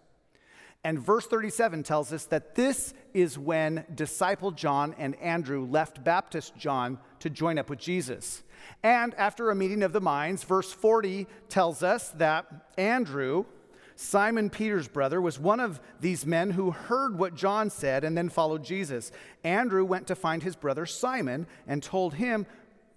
And 0.84 0.98
verse 0.98 1.26
37 1.26 1.82
tells 1.82 2.12
us 2.12 2.26
that 2.26 2.54
this 2.54 2.94
is 3.12 3.38
when 3.38 3.84
disciple 3.94 4.52
John 4.52 4.94
and 4.96 5.16
Andrew 5.16 5.66
left 5.66 6.04
Baptist 6.04 6.56
John 6.56 6.98
to 7.18 7.28
join 7.28 7.58
up 7.58 7.68
with 7.68 7.80
Jesus. 7.80 8.44
And 8.82 9.14
after 9.14 9.50
a 9.50 9.56
meeting 9.56 9.82
of 9.82 9.92
the 9.92 10.00
minds, 10.00 10.44
verse 10.44 10.72
40 10.72 11.26
tells 11.48 11.82
us 11.82 12.10
that 12.10 12.46
Andrew, 12.76 13.44
Simon 13.96 14.50
Peter's 14.50 14.86
brother, 14.86 15.20
was 15.20 15.38
one 15.38 15.58
of 15.58 15.80
these 16.00 16.24
men 16.24 16.52
who 16.52 16.70
heard 16.70 17.18
what 17.18 17.34
John 17.34 17.70
said 17.70 18.04
and 18.04 18.16
then 18.16 18.28
followed 18.28 18.62
Jesus. 18.62 19.10
Andrew 19.42 19.84
went 19.84 20.06
to 20.06 20.14
find 20.14 20.44
his 20.44 20.54
brother 20.54 20.86
Simon 20.86 21.48
and 21.66 21.82
told 21.82 22.14
him, 22.14 22.46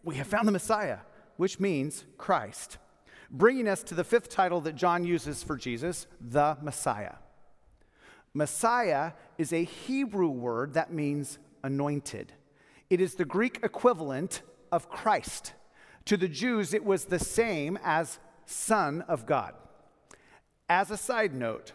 We 0.04 0.16
have 0.16 0.28
found 0.28 0.48
the 0.48 0.52
Messiah, 0.52 1.00
which 1.38 1.60
means 1.60 2.06
Christ. 2.20 2.78
Bringing 3.34 3.70
us 3.70 3.82
to 3.84 3.96
the 3.96 4.04
fifth 4.04 4.28
title 4.28 4.60
that 4.62 4.76
John 4.76 5.06
uses 5.06 5.42
for 5.42 5.56
Jesus, 5.56 6.06
the 6.20 6.58
Messiah. 6.62 7.16
Messiah 8.34 9.14
is 9.38 9.54
a 9.54 9.64
Hebrew 9.64 10.30
word 10.30 10.74
that 10.74 10.92
means 10.92 11.40
anointed. 11.64 12.34
It 12.90 13.00
is 13.00 13.16
the 13.16 13.26
Greek 13.26 13.60
equivalent 13.64 14.42
of 14.70 14.90
Christ. 14.90 15.54
To 16.06 16.18
the 16.18 16.28
Jews, 16.28 16.74
it 16.74 16.84
was 16.84 17.06
the 17.06 17.20
same 17.20 17.80
as 17.84 18.20
Son 18.46 19.02
of 19.04 19.26
God. 19.26 19.54
As 20.68 20.92
a 20.92 20.98
side 20.98 21.34
note, 21.34 21.72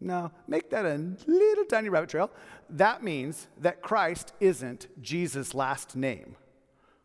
now 0.00 0.32
make 0.48 0.70
that 0.70 0.86
a 0.86 1.14
little 1.26 1.64
tiny 1.66 1.88
rabbit 1.88 2.10
trail. 2.10 2.30
That 2.68 3.04
means 3.04 3.46
that 3.58 3.82
Christ 3.82 4.32
isn't 4.40 4.88
Jesus' 5.00 5.54
last 5.54 5.94
name. 5.94 6.36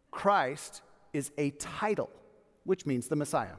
Christ 0.09 0.81
is 1.13 1.31
a 1.38 1.51
title, 1.51 2.09
which 2.63 2.86
means 2.86 3.07
the 3.07 3.15
Messiah. 3.15 3.55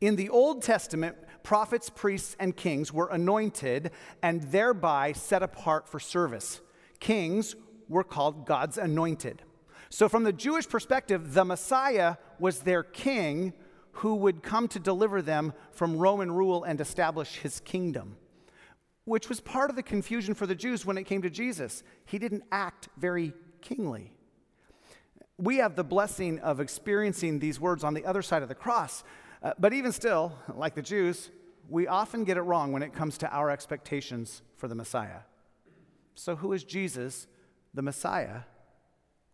In 0.00 0.16
the 0.16 0.28
Old 0.28 0.62
Testament, 0.62 1.16
prophets, 1.42 1.90
priests, 1.90 2.36
and 2.38 2.56
kings 2.56 2.92
were 2.92 3.08
anointed 3.08 3.90
and 4.22 4.42
thereby 4.42 5.12
set 5.12 5.42
apart 5.42 5.88
for 5.88 6.00
service. 6.00 6.60
Kings 7.00 7.54
were 7.88 8.04
called 8.04 8.46
God's 8.46 8.78
anointed. 8.78 9.42
So, 9.88 10.08
from 10.08 10.22
the 10.22 10.32
Jewish 10.32 10.68
perspective, 10.68 11.34
the 11.34 11.44
Messiah 11.44 12.16
was 12.38 12.60
their 12.60 12.82
king 12.82 13.52
who 13.92 14.14
would 14.14 14.42
come 14.42 14.68
to 14.68 14.78
deliver 14.78 15.20
them 15.20 15.52
from 15.72 15.98
Roman 15.98 16.30
rule 16.30 16.62
and 16.62 16.80
establish 16.80 17.36
his 17.36 17.60
kingdom, 17.60 18.16
which 19.04 19.28
was 19.28 19.40
part 19.40 19.68
of 19.68 19.76
the 19.76 19.82
confusion 19.82 20.34
for 20.34 20.46
the 20.46 20.54
Jews 20.54 20.86
when 20.86 20.96
it 20.96 21.04
came 21.04 21.22
to 21.22 21.30
Jesus. 21.30 21.82
He 22.04 22.18
didn't 22.18 22.44
act 22.52 22.88
very 22.96 23.32
kingly. 23.60 24.12
We 25.38 25.56
have 25.56 25.74
the 25.74 25.84
blessing 25.84 26.38
of 26.38 26.60
experiencing 26.60 27.40
these 27.40 27.58
words 27.58 27.82
on 27.82 27.94
the 27.94 28.04
other 28.04 28.22
side 28.22 28.42
of 28.42 28.48
the 28.48 28.54
cross. 28.54 29.02
Uh, 29.42 29.52
but 29.58 29.72
even 29.72 29.92
still, 29.92 30.32
like 30.54 30.74
the 30.74 30.82
Jews, 30.82 31.30
we 31.68 31.86
often 31.86 32.24
get 32.24 32.36
it 32.36 32.42
wrong 32.42 32.72
when 32.72 32.82
it 32.82 32.92
comes 32.92 33.16
to 33.18 33.34
our 33.34 33.50
expectations 33.50 34.42
for 34.56 34.68
the 34.68 34.74
Messiah. 34.74 35.20
So, 36.14 36.36
who 36.36 36.52
is 36.52 36.64
Jesus, 36.64 37.26
the 37.72 37.82
Messiah, 37.82 38.40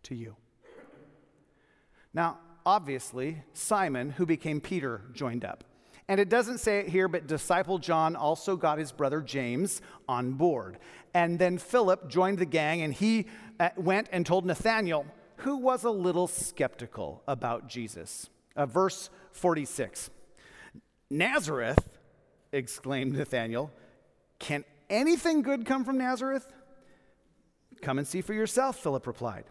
to 0.04 0.14
you? 0.14 0.36
Now, 2.14 2.38
obviously, 2.64 3.42
Simon, 3.52 4.10
who 4.10 4.26
became 4.26 4.60
Peter, 4.60 5.02
joined 5.12 5.44
up. 5.44 5.64
And 6.08 6.20
it 6.20 6.28
doesn't 6.28 6.58
say 6.58 6.78
it 6.78 6.88
here, 6.88 7.08
but 7.08 7.26
disciple 7.26 7.78
John 7.78 8.14
also 8.14 8.56
got 8.56 8.78
his 8.78 8.92
brother 8.92 9.20
James 9.20 9.82
on 10.08 10.34
board. 10.34 10.78
And 11.14 11.38
then 11.38 11.58
Philip 11.58 12.08
joined 12.08 12.38
the 12.38 12.46
gang 12.46 12.82
and 12.82 12.94
he 12.94 13.26
uh, 13.58 13.70
went 13.76 14.08
and 14.12 14.24
told 14.24 14.46
Nathanael, 14.46 15.06
who 15.38 15.56
was 15.56 15.82
a 15.82 15.90
little 15.90 16.28
skeptical 16.28 17.22
about 17.26 17.66
Jesus. 17.68 18.30
Uh, 18.56 18.66
verse 18.66 19.10
46 19.32 20.10
Nazareth, 21.10 21.78
exclaimed 22.52 23.12
Nathanael, 23.14 23.70
can 24.38 24.64
anything 24.90 25.42
good 25.42 25.66
come 25.66 25.84
from 25.84 25.98
Nazareth? 25.98 26.52
Come 27.82 27.98
and 27.98 28.06
see 28.06 28.22
for 28.22 28.34
yourself, 28.34 28.78
Philip 28.78 29.06
replied. 29.06 29.44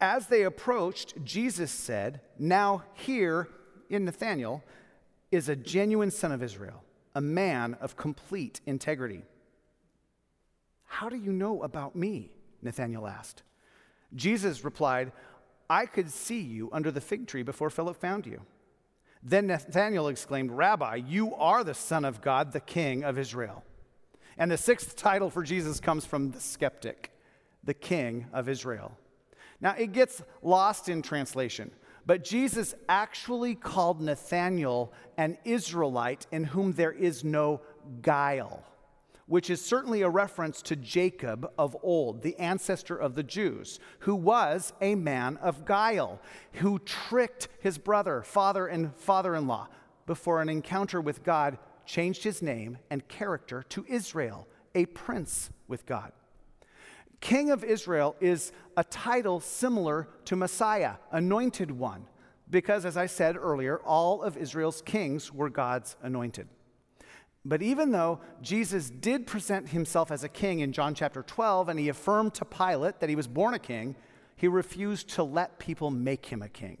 As 0.00 0.26
they 0.26 0.42
approached, 0.42 1.14
Jesus 1.24 1.70
said, 1.70 2.20
Now 2.38 2.84
here 2.94 3.48
in 3.88 4.04
Nathanael 4.04 4.64
is 5.30 5.48
a 5.48 5.56
genuine 5.56 6.10
son 6.10 6.32
of 6.32 6.42
Israel, 6.42 6.82
a 7.14 7.20
man 7.20 7.74
of 7.80 7.96
complete 7.96 8.60
integrity. 8.66 9.22
How 10.84 11.08
do 11.08 11.16
you 11.16 11.32
know 11.32 11.62
about 11.62 11.94
me? 11.94 12.30
Nathanael 12.62 13.06
asked. 13.06 13.42
Jesus 14.14 14.64
replied, 14.64 15.12
I 15.68 15.86
could 15.86 16.10
see 16.10 16.40
you 16.40 16.68
under 16.72 16.90
the 16.90 17.00
fig 17.00 17.26
tree 17.26 17.42
before 17.42 17.70
Philip 17.70 17.96
found 17.96 18.26
you. 18.26 18.42
Then 19.22 19.46
Nathanael 19.46 20.08
exclaimed, 20.08 20.50
Rabbi, 20.50 20.96
you 20.96 21.34
are 21.34 21.64
the 21.64 21.74
Son 21.74 22.04
of 22.04 22.20
God, 22.20 22.52
the 22.52 22.60
King 22.60 23.04
of 23.04 23.18
Israel. 23.18 23.64
And 24.36 24.50
the 24.50 24.58
sixth 24.58 24.96
title 24.96 25.30
for 25.30 25.42
Jesus 25.42 25.80
comes 25.80 26.04
from 26.04 26.30
the 26.30 26.40
skeptic, 26.40 27.10
the 27.62 27.74
King 27.74 28.26
of 28.32 28.48
Israel. 28.48 28.92
Now, 29.60 29.74
it 29.78 29.92
gets 29.92 30.22
lost 30.42 30.88
in 30.88 31.00
translation, 31.00 31.70
but 32.04 32.24
Jesus 32.24 32.74
actually 32.88 33.54
called 33.54 34.02
Nathanael 34.02 34.92
an 35.16 35.38
Israelite 35.44 36.26
in 36.30 36.44
whom 36.44 36.72
there 36.72 36.92
is 36.92 37.24
no 37.24 37.62
guile 38.02 38.62
which 39.26 39.48
is 39.48 39.64
certainly 39.64 40.02
a 40.02 40.08
reference 40.08 40.60
to 40.62 40.76
Jacob 40.76 41.50
of 41.58 41.76
old, 41.82 42.22
the 42.22 42.36
ancestor 42.38 42.96
of 42.96 43.14
the 43.14 43.22
Jews, 43.22 43.78
who 44.00 44.14
was 44.14 44.72
a 44.80 44.94
man 44.94 45.38
of 45.38 45.64
guile, 45.64 46.20
who 46.54 46.78
tricked 46.80 47.48
his 47.60 47.78
brother, 47.78 48.22
father, 48.22 48.66
and 48.66 48.94
father 48.96 49.34
in 49.34 49.46
law 49.46 49.68
before 50.06 50.42
an 50.42 50.48
encounter 50.48 51.00
with 51.00 51.24
God 51.24 51.58
changed 51.86 52.24
his 52.24 52.42
name 52.42 52.78
and 52.90 53.06
character 53.08 53.62
to 53.70 53.84
Israel, 53.88 54.46
a 54.74 54.86
prince 54.86 55.50
with 55.68 55.86
God. 55.86 56.12
King 57.20 57.50
of 57.50 57.64
Israel 57.64 58.16
is 58.20 58.52
a 58.76 58.84
title 58.84 59.40
similar 59.40 60.08
to 60.26 60.36
Messiah, 60.36 60.94
anointed 61.10 61.70
one, 61.70 62.06
because, 62.50 62.84
as 62.84 62.98
I 62.98 63.06
said 63.06 63.36
earlier, 63.36 63.78
all 63.78 64.22
of 64.22 64.36
Israel's 64.36 64.82
kings 64.82 65.32
were 65.32 65.48
God's 65.48 65.96
anointed. 66.02 66.48
But 67.44 67.62
even 67.62 67.90
though 67.90 68.20
Jesus 68.40 68.88
did 68.88 69.26
present 69.26 69.68
himself 69.68 70.10
as 70.10 70.24
a 70.24 70.28
king 70.28 70.60
in 70.60 70.72
John 70.72 70.94
chapter 70.94 71.22
12, 71.22 71.68
and 71.68 71.78
he 71.78 71.88
affirmed 71.88 72.34
to 72.34 72.44
Pilate 72.44 73.00
that 73.00 73.10
he 73.10 73.16
was 73.16 73.26
born 73.26 73.52
a 73.52 73.58
king, 73.58 73.96
he 74.36 74.48
refused 74.48 75.10
to 75.10 75.22
let 75.22 75.58
people 75.58 75.90
make 75.90 76.26
him 76.26 76.40
a 76.40 76.48
king. 76.48 76.78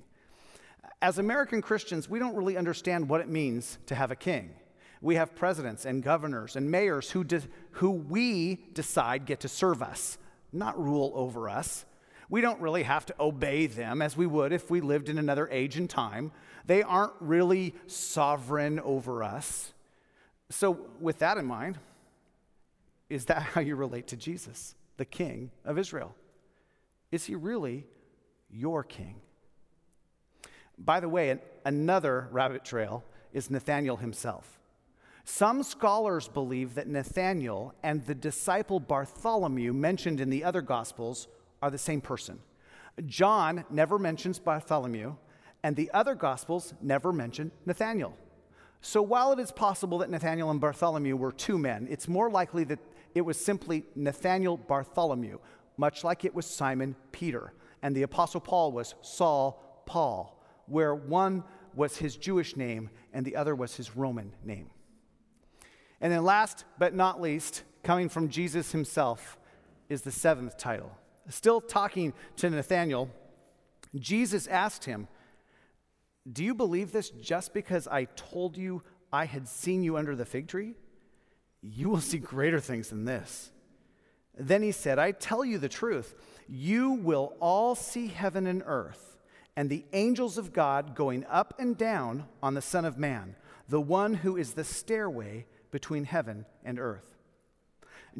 As 1.02 1.18
American 1.18 1.60
Christians, 1.60 2.08
we 2.08 2.18
don't 2.18 2.34
really 2.34 2.56
understand 2.56 3.10
what 3.10 3.20
it 3.20 3.28
means 3.28 3.78
to 3.86 3.94
have 3.94 4.10
a 4.10 4.16
king. 4.16 4.54
We 5.02 5.16
have 5.16 5.34
presidents 5.34 5.84
and 5.84 6.02
governors 6.02 6.56
and 6.56 6.70
mayors 6.70 7.10
who, 7.10 7.24
de- 7.24 7.42
who 7.72 7.90
we 7.90 8.64
decide 8.72 9.26
get 9.26 9.40
to 9.40 9.48
serve 9.48 9.82
us, 9.82 10.16
not 10.50 10.82
rule 10.82 11.12
over 11.14 11.50
us. 11.50 11.84
We 12.30 12.40
don't 12.40 12.60
really 12.62 12.84
have 12.84 13.04
to 13.06 13.14
obey 13.20 13.66
them 13.66 14.00
as 14.00 14.16
we 14.16 14.26
would 14.26 14.50
if 14.50 14.70
we 14.70 14.80
lived 14.80 15.10
in 15.10 15.18
another 15.18 15.46
age 15.50 15.76
and 15.76 15.90
time. 15.90 16.32
They 16.64 16.82
aren't 16.82 17.12
really 17.20 17.74
sovereign 17.86 18.80
over 18.80 19.22
us. 19.22 19.73
So, 20.54 20.78
with 21.00 21.18
that 21.18 21.36
in 21.36 21.46
mind, 21.46 21.80
is 23.10 23.24
that 23.24 23.42
how 23.42 23.60
you 23.60 23.74
relate 23.74 24.06
to 24.08 24.16
Jesus, 24.16 24.76
the 24.98 25.04
King 25.04 25.50
of 25.64 25.78
Israel? 25.78 26.14
Is 27.10 27.24
he 27.24 27.34
really 27.34 27.84
your 28.52 28.84
king? 28.84 29.16
By 30.78 31.00
the 31.00 31.08
way, 31.08 31.40
another 31.64 32.28
rabbit 32.30 32.64
trail 32.64 33.02
is 33.32 33.50
Nathanael 33.50 33.96
himself. 33.96 34.60
Some 35.24 35.64
scholars 35.64 36.28
believe 36.28 36.76
that 36.76 36.86
Nathanael 36.86 37.74
and 37.82 38.06
the 38.06 38.14
disciple 38.14 38.78
Bartholomew 38.78 39.72
mentioned 39.72 40.20
in 40.20 40.30
the 40.30 40.44
other 40.44 40.62
Gospels 40.62 41.26
are 41.62 41.70
the 41.70 41.78
same 41.78 42.00
person. 42.00 42.38
John 43.06 43.64
never 43.70 43.98
mentions 43.98 44.38
Bartholomew, 44.38 45.16
and 45.64 45.74
the 45.74 45.90
other 45.90 46.14
Gospels 46.14 46.74
never 46.80 47.12
mention 47.12 47.50
Nathanael. 47.66 48.16
So 48.86 49.00
while 49.00 49.32
it 49.32 49.38
is 49.38 49.50
possible 49.50 49.96
that 49.98 50.10
Nathanael 50.10 50.50
and 50.50 50.60
Bartholomew 50.60 51.16
were 51.16 51.32
two 51.32 51.56
men, 51.56 51.88
it's 51.90 52.06
more 52.06 52.30
likely 52.30 52.64
that 52.64 52.78
it 53.14 53.22
was 53.22 53.42
simply 53.42 53.86
Nathanael 53.96 54.58
Bartholomew, 54.58 55.38
much 55.78 56.04
like 56.04 56.26
it 56.26 56.34
was 56.34 56.44
Simon 56.44 56.94
Peter. 57.10 57.54
And 57.80 57.96
the 57.96 58.02
Apostle 58.02 58.42
Paul 58.42 58.72
was 58.72 58.94
Saul 59.00 59.82
Paul, 59.86 60.38
where 60.66 60.94
one 60.94 61.44
was 61.74 61.96
his 61.96 62.18
Jewish 62.18 62.56
name 62.56 62.90
and 63.14 63.24
the 63.24 63.36
other 63.36 63.54
was 63.54 63.74
his 63.74 63.96
Roman 63.96 64.34
name. 64.44 64.68
And 66.02 66.12
then, 66.12 66.22
last 66.22 66.66
but 66.78 66.94
not 66.94 67.22
least, 67.22 67.62
coming 67.82 68.10
from 68.10 68.28
Jesus 68.28 68.72
himself, 68.72 69.38
is 69.88 70.02
the 70.02 70.12
seventh 70.12 70.58
title. 70.58 70.92
Still 71.30 71.62
talking 71.62 72.12
to 72.36 72.50
Nathanael, 72.50 73.08
Jesus 73.98 74.46
asked 74.46 74.84
him, 74.84 75.08
do 76.30 76.42
you 76.42 76.54
believe 76.54 76.92
this 76.92 77.10
just 77.10 77.52
because 77.52 77.86
I 77.86 78.04
told 78.04 78.56
you 78.56 78.82
I 79.12 79.26
had 79.26 79.46
seen 79.46 79.82
you 79.82 79.96
under 79.96 80.16
the 80.16 80.24
fig 80.24 80.48
tree? 80.48 80.74
You 81.60 81.88
will 81.88 82.00
see 82.00 82.18
greater 82.18 82.60
things 82.60 82.88
than 82.88 83.04
this. 83.04 83.50
Then 84.36 84.62
he 84.62 84.72
said, 84.72 84.98
I 84.98 85.12
tell 85.12 85.44
you 85.44 85.58
the 85.58 85.68
truth. 85.68 86.14
You 86.48 86.92
will 86.92 87.34
all 87.40 87.74
see 87.74 88.08
heaven 88.08 88.46
and 88.46 88.62
earth, 88.66 89.16
and 89.56 89.70
the 89.70 89.84
angels 89.92 90.36
of 90.38 90.52
God 90.52 90.94
going 90.94 91.24
up 91.26 91.54
and 91.58 91.76
down 91.76 92.26
on 92.42 92.54
the 92.54 92.62
Son 92.62 92.84
of 92.84 92.98
Man, 92.98 93.36
the 93.68 93.80
one 93.80 94.14
who 94.14 94.36
is 94.36 94.54
the 94.54 94.64
stairway 94.64 95.46
between 95.70 96.04
heaven 96.04 96.46
and 96.64 96.78
earth. 96.78 97.16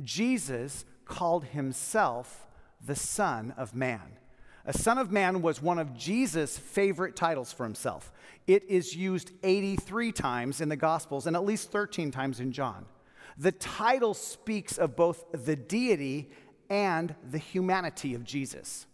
Jesus 0.02 0.84
called 1.04 1.44
himself 1.46 2.46
the 2.84 2.96
Son 2.96 3.52
of 3.56 3.74
Man. 3.74 4.18
A 4.66 4.72
Son 4.72 4.96
of 4.98 5.12
Man 5.12 5.42
was 5.42 5.60
one 5.60 5.78
of 5.78 5.94
Jesus' 5.94 6.58
favorite 6.58 7.16
titles 7.16 7.52
for 7.52 7.64
himself. 7.64 8.12
It 8.46 8.64
is 8.64 8.96
used 8.96 9.32
83 9.42 10.12
times 10.12 10.60
in 10.60 10.68
the 10.68 10.76
Gospels 10.76 11.26
and 11.26 11.36
at 11.36 11.44
least 11.44 11.70
13 11.70 12.10
times 12.10 12.40
in 12.40 12.52
John. 12.52 12.86
The 13.36 13.52
title 13.52 14.14
speaks 14.14 14.78
of 14.78 14.96
both 14.96 15.24
the 15.32 15.56
deity 15.56 16.30
and 16.70 17.14
the 17.30 17.38
humanity 17.38 18.14
of 18.14 18.24
Jesus. 18.24 18.86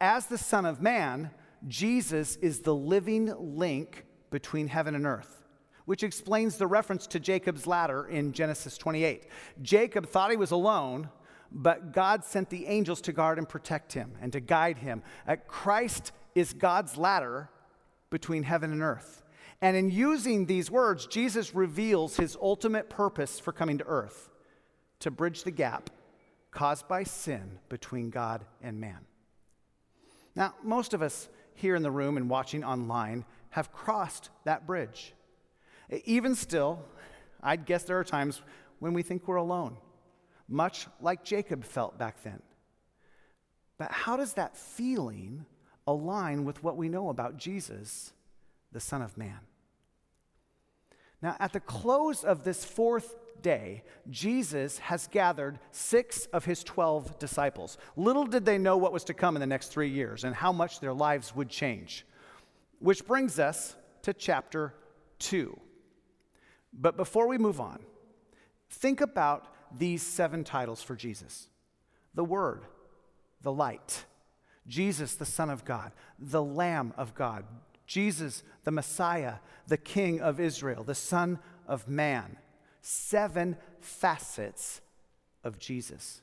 As 0.00 0.26
the 0.26 0.38
Son 0.38 0.66
of 0.66 0.82
Man, 0.82 1.30
Jesus 1.66 2.36
is 2.36 2.60
the 2.60 2.74
living 2.74 3.32
link 3.56 4.04
between 4.30 4.68
heaven 4.68 4.94
and 4.94 5.06
earth 5.06 5.44
which 5.84 6.02
explains 6.02 6.56
the 6.56 6.66
reference 6.66 7.06
to 7.08 7.20
Jacob's 7.20 7.66
ladder 7.66 8.06
in 8.06 8.32
Genesis 8.32 8.78
28. 8.78 9.26
Jacob 9.62 10.06
thought 10.06 10.30
he 10.30 10.36
was 10.36 10.50
alone, 10.50 11.08
but 11.50 11.92
God 11.92 12.24
sent 12.24 12.50
the 12.50 12.66
angels 12.66 13.00
to 13.02 13.12
guard 13.12 13.38
and 13.38 13.48
protect 13.48 13.92
him 13.92 14.12
and 14.20 14.32
to 14.32 14.40
guide 14.40 14.78
him. 14.78 15.02
Uh, 15.26 15.36
Christ 15.46 16.12
is 16.34 16.52
God's 16.52 16.96
ladder 16.96 17.50
between 18.10 18.42
heaven 18.42 18.72
and 18.72 18.82
earth. 18.82 19.22
And 19.60 19.76
in 19.76 19.90
using 19.90 20.46
these 20.46 20.70
words, 20.70 21.06
Jesus 21.06 21.54
reveals 21.54 22.16
his 22.16 22.36
ultimate 22.40 22.90
purpose 22.90 23.38
for 23.40 23.52
coming 23.52 23.78
to 23.78 23.84
earth 23.86 24.30
to 25.00 25.10
bridge 25.10 25.44
the 25.44 25.50
gap 25.50 25.90
caused 26.50 26.86
by 26.88 27.02
sin 27.02 27.58
between 27.68 28.10
God 28.10 28.44
and 28.62 28.80
man. 28.80 29.00
Now, 30.36 30.54
most 30.62 30.94
of 30.94 31.02
us 31.02 31.28
here 31.54 31.76
in 31.76 31.82
the 31.82 31.90
room 31.90 32.16
and 32.16 32.28
watching 32.28 32.64
online 32.64 33.24
have 33.50 33.72
crossed 33.72 34.30
that 34.44 34.66
bridge. 34.66 35.14
Even 36.04 36.34
still, 36.34 36.84
I'd 37.42 37.66
guess 37.66 37.84
there 37.84 37.98
are 37.98 38.04
times 38.04 38.42
when 38.80 38.94
we 38.94 39.02
think 39.02 39.28
we're 39.28 39.36
alone, 39.36 39.76
much 40.48 40.86
like 41.00 41.24
Jacob 41.24 41.64
felt 41.64 41.98
back 41.98 42.22
then. 42.22 42.42
But 43.78 43.90
how 43.90 44.16
does 44.16 44.34
that 44.34 44.56
feeling 44.56 45.46
align 45.86 46.44
with 46.44 46.62
what 46.62 46.76
we 46.76 46.88
know 46.88 47.08
about 47.08 47.36
Jesus, 47.36 48.12
the 48.72 48.80
Son 48.80 49.02
of 49.02 49.16
Man? 49.18 49.40
Now, 51.22 51.36
at 51.40 51.52
the 51.52 51.60
close 51.60 52.22
of 52.22 52.44
this 52.44 52.64
fourth 52.64 53.16
day, 53.42 53.82
Jesus 54.10 54.78
has 54.78 55.06
gathered 55.06 55.58
six 55.70 56.26
of 56.26 56.44
his 56.44 56.62
12 56.64 57.18
disciples. 57.18 57.78
Little 57.96 58.26
did 58.26 58.44
they 58.44 58.58
know 58.58 58.76
what 58.76 58.92
was 58.92 59.04
to 59.04 59.14
come 59.14 59.36
in 59.36 59.40
the 59.40 59.46
next 59.46 59.68
three 59.68 59.88
years 59.88 60.24
and 60.24 60.34
how 60.34 60.52
much 60.52 60.80
their 60.80 60.92
lives 60.92 61.34
would 61.34 61.48
change. 61.48 62.06
Which 62.78 63.06
brings 63.06 63.38
us 63.38 63.76
to 64.02 64.12
chapter 64.12 64.74
2. 65.20 65.58
But 66.72 66.96
before 66.96 67.28
we 67.28 67.38
move 67.38 67.60
on, 67.60 67.78
think 68.68 69.00
about 69.00 69.53
these 69.78 70.02
seven 70.02 70.44
titles 70.44 70.82
for 70.82 70.94
Jesus 70.94 71.48
the 72.14 72.24
Word, 72.24 72.62
the 73.42 73.52
Light, 73.52 74.04
Jesus, 74.66 75.16
the 75.16 75.24
Son 75.24 75.50
of 75.50 75.64
God, 75.64 75.92
the 76.18 76.42
Lamb 76.42 76.94
of 76.96 77.14
God, 77.14 77.44
Jesus, 77.86 78.42
the 78.62 78.70
Messiah, 78.70 79.34
the 79.66 79.76
King 79.76 80.20
of 80.20 80.40
Israel, 80.40 80.84
the 80.84 80.94
Son 80.94 81.38
of 81.66 81.88
Man. 81.88 82.36
Seven 82.80 83.56
facets 83.80 84.80
of 85.42 85.58
Jesus. 85.58 86.20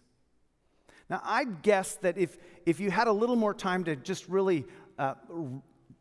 Now, 1.09 1.21
I'd 1.23 1.61
guess 1.61 1.95
that 1.95 2.17
if, 2.17 2.37
if 2.65 2.79
you 2.79 2.89
had 2.89 3.07
a 3.07 3.11
little 3.11 3.35
more 3.35 3.53
time 3.53 3.83
to 3.85 3.95
just 3.95 4.29
really 4.29 4.65
uh, 4.97 5.15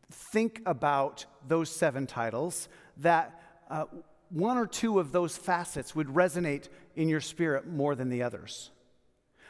think 0.09 0.61
about 0.65 1.25
those 1.47 1.69
seven 1.69 2.07
titles, 2.07 2.69
that 2.97 3.41
uh, 3.69 3.85
one 4.31 4.57
or 4.57 4.65
two 4.65 4.99
of 4.99 5.11
those 5.11 5.37
facets 5.37 5.95
would 5.95 6.07
resonate 6.07 6.69
in 6.95 7.09
your 7.09 7.21
spirit 7.21 7.67
more 7.67 7.95
than 7.95 8.09
the 8.09 8.23
others. 8.23 8.71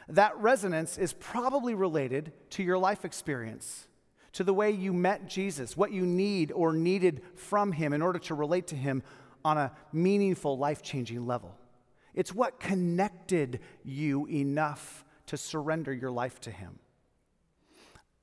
That 0.08 0.36
resonance 0.38 0.98
is 0.98 1.12
probably 1.12 1.74
related 1.74 2.32
to 2.50 2.62
your 2.62 2.78
life 2.78 3.04
experience, 3.04 3.86
to 4.32 4.44
the 4.44 4.54
way 4.54 4.70
you 4.70 4.92
met 4.92 5.28
Jesus, 5.28 5.76
what 5.76 5.92
you 5.92 6.04
need 6.04 6.50
or 6.52 6.72
needed 6.72 7.22
from 7.36 7.72
him 7.72 7.92
in 7.92 8.02
order 8.02 8.18
to 8.20 8.34
relate 8.34 8.66
to 8.68 8.76
him 8.76 9.02
on 9.44 9.58
a 9.58 9.72
meaningful, 9.92 10.58
life 10.58 10.82
changing 10.82 11.26
level. 11.26 11.56
It's 12.14 12.34
what 12.34 12.60
connected 12.60 13.60
you 13.84 14.26
enough 14.26 15.04
to 15.26 15.36
surrender 15.36 15.92
your 15.92 16.10
life 16.10 16.40
to 16.42 16.50
him. 16.50 16.78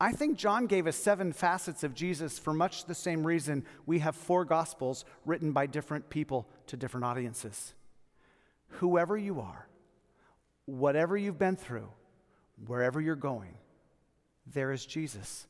I 0.01 0.13
think 0.13 0.37
John 0.37 0.65
gave 0.65 0.87
us 0.87 0.95
seven 0.95 1.33
facets 1.33 1.83
of 1.83 1.93
Jesus 1.93 2.39
for 2.39 2.53
much 2.53 2.85
the 2.85 2.95
same 2.95 3.27
reason 3.27 3.65
we 3.85 3.99
have 3.99 4.15
four 4.15 4.45
gospels 4.45 5.03
written 5.25 5.51
by 5.51 5.65
different 5.65 6.09
people 6.09 6.47
to 6.67 6.77
different 6.77 7.05
audiences. 7.05 7.73
Whoever 8.67 9.17
you 9.17 9.41
are, 9.41 9.67
whatever 10.65 11.17
you've 11.17 11.39
been 11.39 11.57
through, 11.57 11.89
wherever 12.65 13.01
you're 13.01 13.15
going, 13.15 13.55
there 14.53 14.71
is 14.71 14.85
Jesus. 14.85 15.47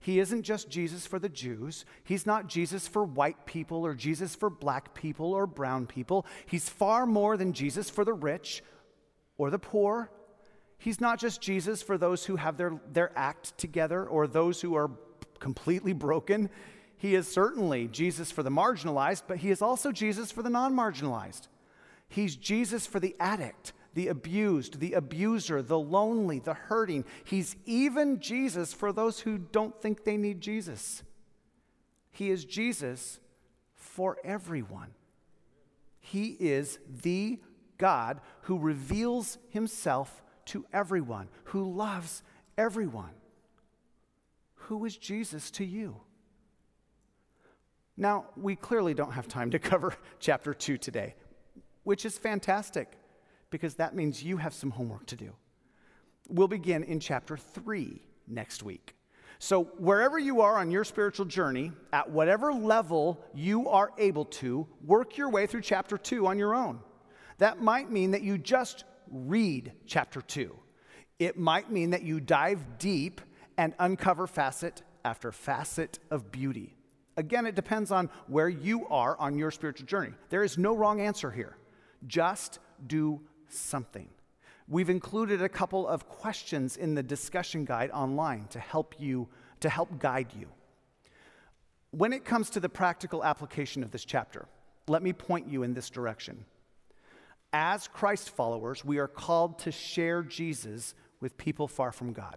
He 0.00 0.18
isn't 0.18 0.42
just 0.42 0.70
Jesus 0.70 1.06
for 1.06 1.18
the 1.18 1.28
Jews. 1.28 1.84
He's 2.02 2.26
not 2.26 2.48
Jesus 2.48 2.88
for 2.88 3.04
white 3.04 3.46
people 3.46 3.84
or 3.84 3.94
Jesus 3.94 4.34
for 4.34 4.50
black 4.50 4.94
people 4.94 5.32
or 5.32 5.46
brown 5.46 5.86
people. 5.86 6.26
He's 6.46 6.68
far 6.68 7.06
more 7.06 7.36
than 7.36 7.52
Jesus 7.52 7.90
for 7.90 8.04
the 8.04 8.12
rich 8.12 8.62
or 9.36 9.50
the 9.50 9.58
poor 9.58 10.10
He's 10.78 11.00
not 11.00 11.18
just 11.18 11.40
Jesus 11.40 11.82
for 11.82 11.98
those 11.98 12.24
who 12.24 12.36
have 12.36 12.56
their, 12.56 12.80
their 12.92 13.10
act 13.16 13.58
together 13.58 14.04
or 14.06 14.26
those 14.26 14.60
who 14.60 14.76
are 14.76 14.90
completely 15.40 15.92
broken. 15.92 16.48
He 16.96 17.14
is 17.14 17.30
certainly 17.30 17.88
Jesus 17.88 18.30
for 18.30 18.42
the 18.42 18.50
marginalized, 18.50 19.22
but 19.26 19.38
he 19.38 19.50
is 19.50 19.60
also 19.60 19.92
Jesus 19.92 20.30
for 20.30 20.42
the 20.42 20.50
non 20.50 20.74
marginalized. 20.74 21.48
He's 22.08 22.36
Jesus 22.36 22.86
for 22.86 23.00
the 23.00 23.14
addict, 23.20 23.72
the 23.94 24.08
abused, 24.08 24.80
the 24.80 24.94
abuser, 24.94 25.62
the 25.62 25.78
lonely, 25.78 26.38
the 26.38 26.54
hurting. 26.54 27.04
He's 27.24 27.56
even 27.66 28.20
Jesus 28.20 28.72
for 28.72 28.92
those 28.92 29.20
who 29.20 29.38
don't 29.38 29.80
think 29.82 30.04
they 30.04 30.16
need 30.16 30.40
Jesus. 30.40 31.02
He 32.10 32.30
is 32.30 32.44
Jesus 32.44 33.20
for 33.74 34.16
everyone. 34.24 34.94
He 36.00 36.36
is 36.40 36.78
the 37.02 37.38
God 37.76 38.20
who 38.42 38.58
reveals 38.58 39.38
himself 39.50 40.22
to 40.48 40.64
everyone, 40.72 41.28
who 41.44 41.72
loves 41.72 42.22
everyone. 42.56 43.10
Who 44.54 44.84
is 44.84 44.96
Jesus 44.96 45.50
to 45.52 45.64
you? 45.64 45.96
Now, 47.96 48.26
we 48.36 48.54
clearly 48.54 48.94
don't 48.94 49.12
have 49.12 49.28
time 49.28 49.50
to 49.50 49.58
cover 49.70 49.94
chapter 50.20 50.54
2 50.54 50.78
today, 50.78 51.14
which 51.84 52.04
is 52.04 52.16
fantastic 52.16 52.92
because 53.50 53.74
that 53.74 53.94
means 53.94 54.22
you 54.22 54.36
have 54.36 54.54
some 54.54 54.70
homework 54.70 55.06
to 55.06 55.16
do. 55.16 55.32
We'll 56.28 56.48
begin 56.48 56.84
in 56.84 57.00
chapter 57.00 57.36
3 57.36 58.02
next 58.26 58.62
week. 58.62 58.94
So, 59.40 59.64
wherever 59.78 60.18
you 60.18 60.40
are 60.40 60.56
on 60.56 60.70
your 60.70 60.84
spiritual 60.84 61.26
journey, 61.26 61.72
at 61.92 62.10
whatever 62.10 62.52
level 62.52 63.24
you 63.34 63.68
are 63.68 63.92
able 63.96 64.24
to, 64.24 64.66
work 64.84 65.16
your 65.16 65.30
way 65.30 65.46
through 65.46 65.60
chapter 65.60 65.96
2 65.96 66.26
on 66.26 66.38
your 66.38 66.54
own. 66.54 66.80
That 67.38 67.62
might 67.62 67.90
mean 67.90 68.10
that 68.10 68.22
you 68.22 68.36
just 68.36 68.84
read 69.10 69.72
chapter 69.86 70.20
2. 70.20 70.54
It 71.18 71.38
might 71.38 71.70
mean 71.70 71.90
that 71.90 72.02
you 72.02 72.20
dive 72.20 72.78
deep 72.78 73.20
and 73.56 73.74
uncover 73.78 74.26
facet 74.26 74.82
after 75.04 75.32
facet 75.32 75.98
of 76.10 76.30
beauty. 76.30 76.76
Again, 77.16 77.46
it 77.46 77.56
depends 77.56 77.90
on 77.90 78.10
where 78.28 78.48
you 78.48 78.86
are 78.88 79.18
on 79.18 79.36
your 79.36 79.50
spiritual 79.50 79.86
journey. 79.86 80.12
There 80.28 80.44
is 80.44 80.56
no 80.56 80.76
wrong 80.76 81.00
answer 81.00 81.30
here. 81.30 81.56
Just 82.06 82.60
do 82.86 83.20
something. 83.48 84.08
We've 84.68 84.90
included 84.90 85.42
a 85.42 85.48
couple 85.48 85.88
of 85.88 86.08
questions 86.08 86.76
in 86.76 86.94
the 86.94 87.02
discussion 87.02 87.64
guide 87.64 87.90
online 87.90 88.46
to 88.50 88.60
help 88.60 88.94
you 88.98 89.28
to 89.60 89.68
help 89.68 89.98
guide 89.98 90.28
you. 90.38 90.46
When 91.90 92.12
it 92.12 92.24
comes 92.24 92.50
to 92.50 92.60
the 92.60 92.68
practical 92.68 93.24
application 93.24 93.82
of 93.82 93.90
this 93.90 94.04
chapter, 94.04 94.46
let 94.86 95.02
me 95.02 95.12
point 95.12 95.48
you 95.48 95.62
in 95.62 95.74
this 95.74 95.90
direction. 95.90 96.44
As 97.52 97.88
Christ 97.88 98.30
followers, 98.30 98.84
we 98.84 98.98
are 98.98 99.08
called 99.08 99.58
to 99.60 99.72
share 99.72 100.22
Jesus 100.22 100.94
with 101.20 101.38
people 101.38 101.66
far 101.66 101.92
from 101.92 102.12
God. 102.12 102.36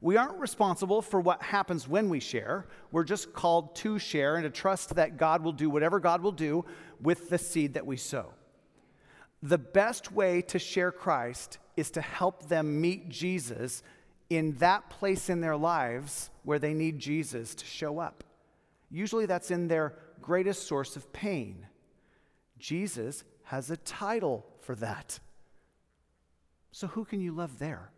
We 0.00 0.16
aren't 0.16 0.38
responsible 0.38 1.02
for 1.02 1.20
what 1.20 1.42
happens 1.42 1.88
when 1.88 2.08
we 2.08 2.20
share. 2.20 2.66
We're 2.92 3.04
just 3.04 3.32
called 3.32 3.74
to 3.76 3.98
share 3.98 4.36
and 4.36 4.44
to 4.44 4.50
trust 4.50 4.94
that 4.96 5.16
God 5.16 5.42
will 5.42 5.52
do 5.52 5.70
whatever 5.70 6.00
God 6.00 6.22
will 6.22 6.32
do 6.32 6.64
with 7.00 7.28
the 7.28 7.38
seed 7.38 7.74
that 7.74 7.86
we 7.86 7.96
sow. 7.96 8.32
The 9.42 9.58
best 9.58 10.12
way 10.12 10.42
to 10.42 10.58
share 10.58 10.92
Christ 10.92 11.58
is 11.76 11.90
to 11.92 12.00
help 12.00 12.48
them 12.48 12.80
meet 12.80 13.08
Jesus 13.08 13.82
in 14.30 14.52
that 14.54 14.88
place 14.90 15.30
in 15.30 15.40
their 15.40 15.56
lives 15.56 16.30
where 16.42 16.58
they 16.58 16.74
need 16.74 16.98
Jesus 16.98 17.54
to 17.54 17.64
show 17.64 17.98
up. 17.98 18.24
Usually 18.90 19.26
that's 19.26 19.50
in 19.50 19.68
their 19.68 19.94
greatest 20.20 20.66
source 20.66 20.96
of 20.96 21.12
pain. 21.12 21.66
Jesus 22.58 23.24
has 23.46 23.70
a 23.70 23.76
title 23.76 24.44
for 24.60 24.74
that. 24.74 25.20
So, 26.72 26.88
who 26.88 27.04
can 27.04 27.20
you 27.20 27.32
love 27.32 27.58
there? 27.58 27.90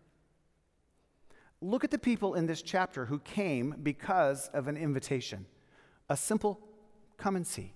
Look 1.60 1.84
at 1.84 1.90
the 1.90 1.98
people 1.98 2.34
in 2.34 2.46
this 2.46 2.62
chapter 2.62 3.06
who 3.06 3.18
came 3.20 3.74
because 3.82 4.48
of 4.48 4.68
an 4.68 4.76
invitation 4.76 5.46
a 6.10 6.16
simple 6.16 6.60
come 7.16 7.34
and 7.34 7.46
see, 7.46 7.72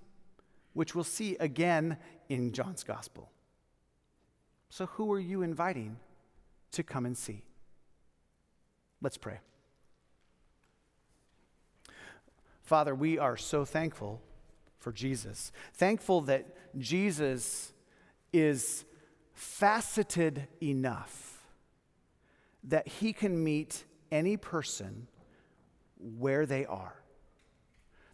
which 0.73 0.95
we'll 0.95 1.05
see 1.05 1.37
again 1.37 1.99
in 2.29 2.53
John's 2.53 2.85
gospel. 2.85 3.31
So, 4.69 4.87
who 4.87 5.11
are 5.13 5.21
you 5.21 5.43
inviting 5.43 5.97
to 6.73 6.83
come 6.83 7.07
and 7.07 7.17
see? 7.17 7.43
Let's 9.01 9.17
pray. 9.17 9.41
Father, 12.63 12.95
we 12.95 13.19
are 13.19 13.37
so 13.37 13.65
thankful 13.65 14.21
for 14.83 14.93
Jesus. 14.93 15.53
Thankful 15.75 16.23
that 16.23 16.47
Jesus 16.79 17.73
is 18.33 18.85
faceted 19.35 20.49
enough 20.61 21.43
that 22.65 22.87
he 22.87 23.13
can 23.13 23.43
meet 23.43 23.85
any 24.11 24.37
person 24.37 25.09
where 26.19 26.47
they 26.47 26.65
are, 26.67 26.95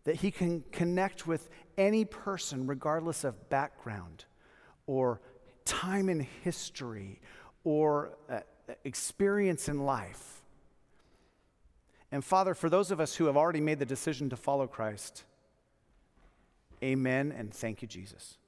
that 0.05 0.17
he 0.17 0.31
can 0.31 0.63
connect 0.73 1.27
with 1.27 1.49
any 1.77 2.05
person 2.05 2.67
regardless 2.67 3.25
of 3.25 3.49
background 3.51 4.25
or 4.87 5.21
time 5.65 6.09
in 6.09 6.21
history 6.43 7.21
or 7.65 8.17
uh, 8.31 8.41
experience 8.85 9.69
in 9.69 9.85
life. 9.85 10.43
And 12.11 12.25
Father, 12.25 12.55
for 12.55 12.71
those 12.71 12.91
of 12.91 13.01
us 13.01 13.17
who 13.17 13.27
have 13.27 13.37
already 13.37 13.61
made 13.61 13.79
the 13.79 13.87
decision 13.87 14.31
to 14.31 14.37
follow 14.37 14.67
Christ, 14.67 15.25
Amen 16.83 17.35
and 17.37 17.53
thank 17.53 17.83
you, 17.83 17.89
Jesus. 17.89 18.39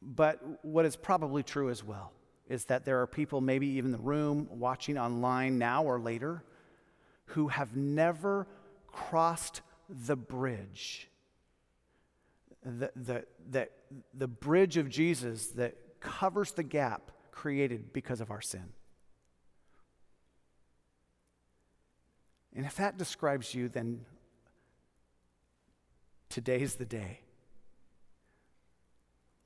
But 0.00 0.40
what 0.62 0.84
is 0.84 0.96
probably 0.96 1.42
true 1.42 1.70
as 1.70 1.84
well 1.84 2.12
is 2.48 2.64
that 2.66 2.84
there 2.84 3.00
are 3.00 3.06
people, 3.06 3.40
maybe 3.40 3.66
even 3.68 3.86
in 3.86 3.92
the 3.92 4.02
room, 4.02 4.48
watching 4.50 4.98
online 4.98 5.58
now 5.58 5.84
or 5.84 6.00
later, 6.00 6.42
who 7.26 7.48
have 7.48 7.76
never 7.76 8.48
crossed 8.88 9.62
the 9.88 10.16
bridge. 10.16 11.08
The, 12.64 12.90
the, 12.96 13.24
the, 13.48 13.68
the 14.14 14.28
bridge 14.28 14.76
of 14.76 14.88
Jesus 14.88 15.48
that 15.48 15.76
covers 16.00 16.52
the 16.52 16.62
gap 16.62 17.10
created 17.30 17.92
because 17.92 18.20
of 18.20 18.30
our 18.30 18.40
sin. 18.40 18.72
And 22.54 22.66
if 22.66 22.76
that 22.76 22.98
describes 22.98 23.54
you, 23.54 23.68
then 23.68 24.04
today's 26.32 26.76
the 26.76 26.84
day. 26.84 27.20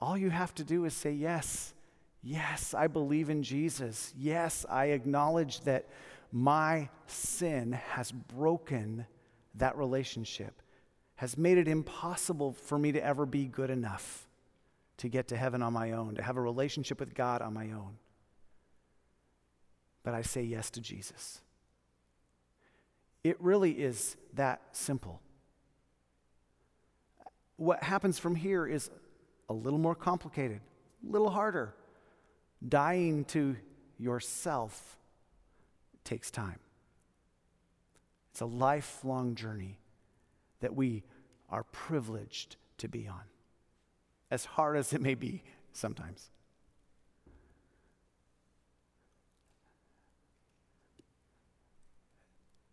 All 0.01 0.17
you 0.17 0.31
have 0.31 0.55
to 0.55 0.65
do 0.65 0.85
is 0.85 0.95
say, 0.95 1.13
Yes, 1.13 1.75
yes, 2.23 2.75
I 2.75 2.87
believe 2.87 3.29
in 3.29 3.43
Jesus. 3.43 4.15
Yes, 4.17 4.65
I 4.69 4.87
acknowledge 4.87 5.61
that 5.63 5.89
my 6.33 6.89
sin 7.07 7.73
has 7.73 8.13
broken 8.13 9.07
that 9.57 9.77
relationship, 9.77 10.63
has 11.17 11.37
made 11.37 11.59
it 11.59 11.67
impossible 11.67 12.53
for 12.53 12.79
me 12.79 12.93
to 12.93 13.05
ever 13.05 13.27
be 13.27 13.47
good 13.47 13.71
enough 13.71 14.29
to 14.99 15.09
get 15.09 15.29
to 15.29 15.37
heaven 15.37 15.63
on 15.63 15.73
my 15.73 15.93
own, 15.93 16.15
to 16.15 16.23
have 16.23 16.37
a 16.37 16.41
relationship 16.41 17.01
with 17.01 17.15
God 17.15 17.43
on 17.43 17.53
my 17.53 17.73
own. 17.73 17.97
But 20.03 20.15
I 20.15 20.23
say 20.23 20.43
yes 20.43 20.71
to 20.71 20.81
Jesus. 20.81 21.41
It 23.25 23.37
really 23.41 23.73
is 23.73 24.17
that 24.35 24.61
simple. 24.73 25.21
What 27.57 27.83
happens 27.83 28.19
from 28.19 28.35
here 28.35 28.67
is 28.67 28.91
a 29.49 29.53
little 29.53 29.79
more 29.79 29.95
complicated, 29.95 30.61
a 31.07 31.11
little 31.11 31.31
harder. 31.31 31.75
Dying 32.67 33.25
to 33.27 33.57
yourself 33.99 34.99
takes 36.05 36.31
time. 36.31 36.59
It's 38.31 38.41
a 38.41 38.47
lifelong 38.47 39.35
journey 39.35 39.79
that 40.61 40.75
we 40.75 41.05
are 41.49 41.63
privileged 41.65 42.57
to 42.79 42.89
be 42.89 43.09
on, 43.09 43.23
as 44.31 44.45
hard 44.45 44.77
as 44.77 44.93
it 44.93 45.01
may 45.01 45.15
be 45.15 45.43
sometimes. 45.73 46.31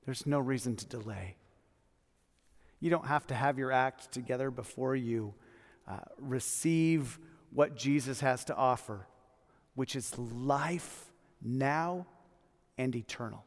There's 0.05 0.25
no 0.25 0.39
reason 0.39 0.75
to 0.75 0.85
delay. 0.85 1.37
You 2.83 2.89
don't 2.89 3.07
have 3.07 3.25
to 3.27 3.33
have 3.33 3.57
your 3.57 3.71
act 3.71 4.11
together 4.11 4.51
before 4.51 4.93
you 4.93 5.33
uh, 5.87 5.99
receive 6.19 7.17
what 7.49 7.77
Jesus 7.77 8.19
has 8.19 8.43
to 8.43 8.55
offer, 8.57 9.07
which 9.73 9.95
is 9.95 10.19
life 10.19 11.05
now 11.41 12.05
and 12.77 12.93
eternal. 12.93 13.45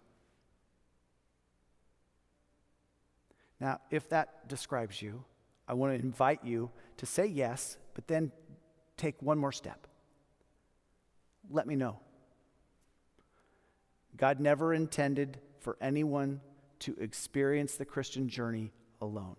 Now, 3.61 3.83
if 3.91 4.09
that 4.09 4.49
describes 4.49 5.03
you, 5.03 5.23
I 5.69 5.75
want 5.75 5.95
to 5.95 6.03
invite 6.03 6.43
you 6.43 6.71
to 6.97 7.05
say 7.05 7.27
yes, 7.27 7.77
but 7.93 8.07
then 8.09 8.33
take 8.97 9.21
one 9.21 9.37
more 9.37 9.53
step. 9.53 9.87
Let 11.51 11.67
me 11.67 11.77
know. 11.77 11.99
God 14.17 14.41
never 14.41 14.73
intended 14.73 15.41
for 15.61 15.77
anyone 15.83 16.41
to 16.79 16.97
experience 16.99 17.75
the 17.75 17.85
Christian 17.85 18.31
journey 18.31 18.73
alone. 19.01 19.37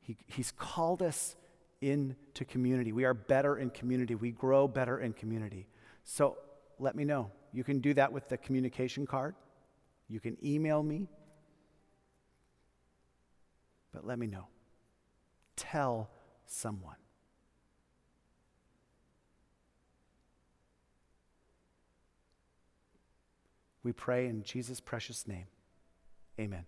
He, 0.00 0.16
he's 0.26 0.52
called 0.52 1.02
us 1.02 1.36
into 1.80 2.44
community. 2.44 2.92
We 2.92 3.04
are 3.04 3.14
better 3.14 3.56
in 3.56 3.70
community. 3.70 4.14
We 4.14 4.30
grow 4.30 4.68
better 4.68 5.00
in 5.00 5.12
community. 5.12 5.66
So 6.02 6.36
let 6.78 6.94
me 6.94 7.04
know. 7.04 7.30
You 7.52 7.64
can 7.64 7.80
do 7.80 7.94
that 7.94 8.12
with 8.12 8.28
the 8.28 8.36
communication 8.36 9.06
card. 9.06 9.34
You 10.08 10.20
can 10.20 10.36
email 10.44 10.82
me. 10.82 11.08
But 13.92 14.06
let 14.06 14.18
me 14.18 14.26
know. 14.26 14.48
Tell 15.56 16.10
someone. 16.46 16.96
We 23.82 23.92
pray 23.92 24.26
in 24.26 24.42
Jesus' 24.42 24.80
precious 24.80 25.28
name. 25.28 25.46
Amen. 26.40 26.64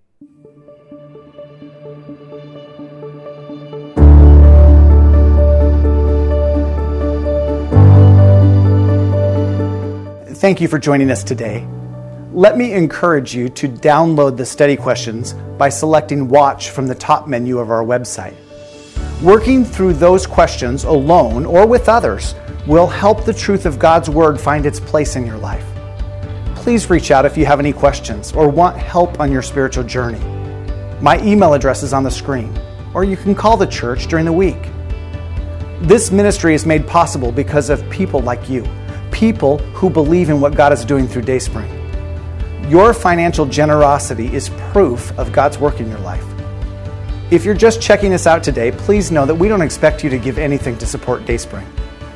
Thank 10.36 10.62
you 10.62 10.68
for 10.68 10.78
joining 10.78 11.10
us 11.10 11.22
today. 11.22 11.68
Let 12.32 12.56
me 12.56 12.72
encourage 12.72 13.34
you 13.34 13.50
to 13.50 13.68
download 13.68 14.38
the 14.38 14.46
study 14.46 14.74
questions 14.74 15.34
by 15.58 15.68
selecting 15.68 16.28
Watch 16.28 16.70
from 16.70 16.86
the 16.86 16.94
top 16.94 17.26
menu 17.26 17.58
of 17.58 17.70
our 17.70 17.84
website. 17.84 18.36
Working 19.22 19.66
through 19.66 19.92
those 19.94 20.26
questions 20.26 20.84
alone 20.84 21.44
or 21.44 21.66
with 21.66 21.90
others 21.90 22.34
will 22.66 22.86
help 22.86 23.26
the 23.26 23.34
truth 23.34 23.66
of 23.66 23.78
God's 23.78 24.08
Word 24.08 24.40
find 24.40 24.64
its 24.64 24.80
place 24.80 25.16
in 25.16 25.26
your 25.26 25.36
life. 25.36 25.65
Please 26.66 26.90
reach 26.90 27.12
out 27.12 27.24
if 27.24 27.38
you 27.38 27.46
have 27.46 27.60
any 27.60 27.72
questions 27.72 28.32
or 28.32 28.48
want 28.48 28.76
help 28.76 29.20
on 29.20 29.30
your 29.30 29.40
spiritual 29.40 29.84
journey. 29.84 30.18
My 31.00 31.22
email 31.22 31.54
address 31.54 31.84
is 31.84 31.92
on 31.92 32.02
the 32.02 32.10
screen, 32.10 32.52
or 32.92 33.04
you 33.04 33.16
can 33.16 33.36
call 33.36 33.56
the 33.56 33.68
church 33.68 34.08
during 34.08 34.24
the 34.24 34.32
week. 34.32 34.60
This 35.82 36.10
ministry 36.10 36.54
is 36.54 36.66
made 36.66 36.84
possible 36.84 37.30
because 37.30 37.70
of 37.70 37.88
people 37.88 38.18
like 38.18 38.48
you 38.48 38.64
people 39.12 39.58
who 39.78 39.88
believe 39.88 40.28
in 40.28 40.40
what 40.40 40.56
God 40.56 40.72
is 40.72 40.84
doing 40.84 41.06
through 41.06 41.22
Dayspring. 41.22 41.70
Your 42.68 42.92
financial 42.92 43.46
generosity 43.46 44.34
is 44.34 44.48
proof 44.72 45.16
of 45.20 45.32
God's 45.32 45.58
work 45.58 45.78
in 45.78 45.88
your 45.88 46.00
life. 46.00 46.26
If 47.30 47.44
you're 47.44 47.54
just 47.54 47.80
checking 47.80 48.12
us 48.12 48.26
out 48.26 48.42
today, 48.42 48.72
please 48.72 49.12
know 49.12 49.24
that 49.24 49.36
we 49.36 49.46
don't 49.46 49.62
expect 49.62 50.02
you 50.02 50.10
to 50.10 50.18
give 50.18 50.36
anything 50.36 50.76
to 50.78 50.86
support 50.86 51.26
Dayspring. 51.26 51.68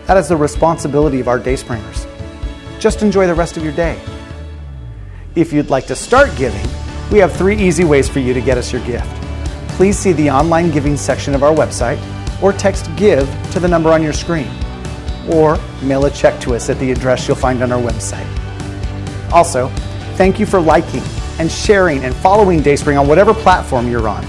That 0.06 0.16
is 0.16 0.26
the 0.26 0.36
responsibility 0.36 1.20
of 1.20 1.28
our 1.28 1.38
Dayspringers. 1.38 2.08
Just 2.80 3.02
enjoy 3.02 3.28
the 3.28 3.34
rest 3.36 3.56
of 3.56 3.62
your 3.62 3.74
day. 3.74 3.96
If 5.36 5.52
you'd 5.52 5.70
like 5.70 5.86
to 5.86 5.94
start 5.94 6.34
giving, 6.36 6.66
we 7.12 7.18
have 7.20 7.32
three 7.32 7.56
easy 7.56 7.84
ways 7.84 8.08
for 8.08 8.18
you 8.18 8.34
to 8.34 8.40
get 8.40 8.58
us 8.58 8.72
your 8.72 8.84
gift. 8.84 9.08
Please 9.76 9.96
see 9.96 10.12
the 10.12 10.28
online 10.28 10.72
giving 10.72 10.96
section 10.96 11.36
of 11.36 11.44
our 11.44 11.54
website 11.54 12.02
or 12.42 12.52
text 12.52 12.90
GIVE 12.96 13.28
to 13.52 13.60
the 13.60 13.68
number 13.68 13.92
on 13.92 14.02
your 14.02 14.12
screen 14.12 14.50
or 15.32 15.56
mail 15.82 16.06
a 16.06 16.10
check 16.10 16.40
to 16.40 16.56
us 16.56 16.68
at 16.68 16.80
the 16.80 16.90
address 16.90 17.28
you'll 17.28 17.36
find 17.36 17.62
on 17.62 17.70
our 17.70 17.80
website. 17.80 18.26
Also, 19.32 19.68
thank 20.16 20.40
you 20.40 20.46
for 20.46 20.58
liking 20.58 21.02
and 21.38 21.48
sharing 21.48 22.02
and 22.02 22.12
following 22.16 22.60
Dayspring 22.60 22.98
on 22.98 23.06
whatever 23.06 23.32
platform 23.32 23.88
you're 23.88 24.08
on. 24.08 24.24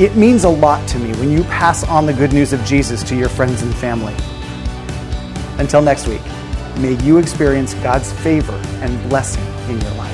It 0.00 0.16
means 0.16 0.42
a 0.42 0.48
lot 0.48 0.86
to 0.88 0.98
me 0.98 1.12
when 1.20 1.30
you 1.30 1.44
pass 1.44 1.84
on 1.84 2.06
the 2.06 2.12
good 2.12 2.32
news 2.32 2.52
of 2.52 2.64
Jesus 2.64 3.04
to 3.04 3.14
your 3.14 3.28
friends 3.28 3.62
and 3.62 3.72
family. 3.76 4.16
Until 5.58 5.80
next 5.80 6.08
week, 6.08 6.22
may 6.78 7.00
you 7.04 7.18
experience 7.18 7.74
God's 7.74 8.12
favor 8.12 8.60
and 8.82 9.08
blessing 9.08 9.44
in 9.68 9.80
your 9.80 9.92
life. 9.92 10.13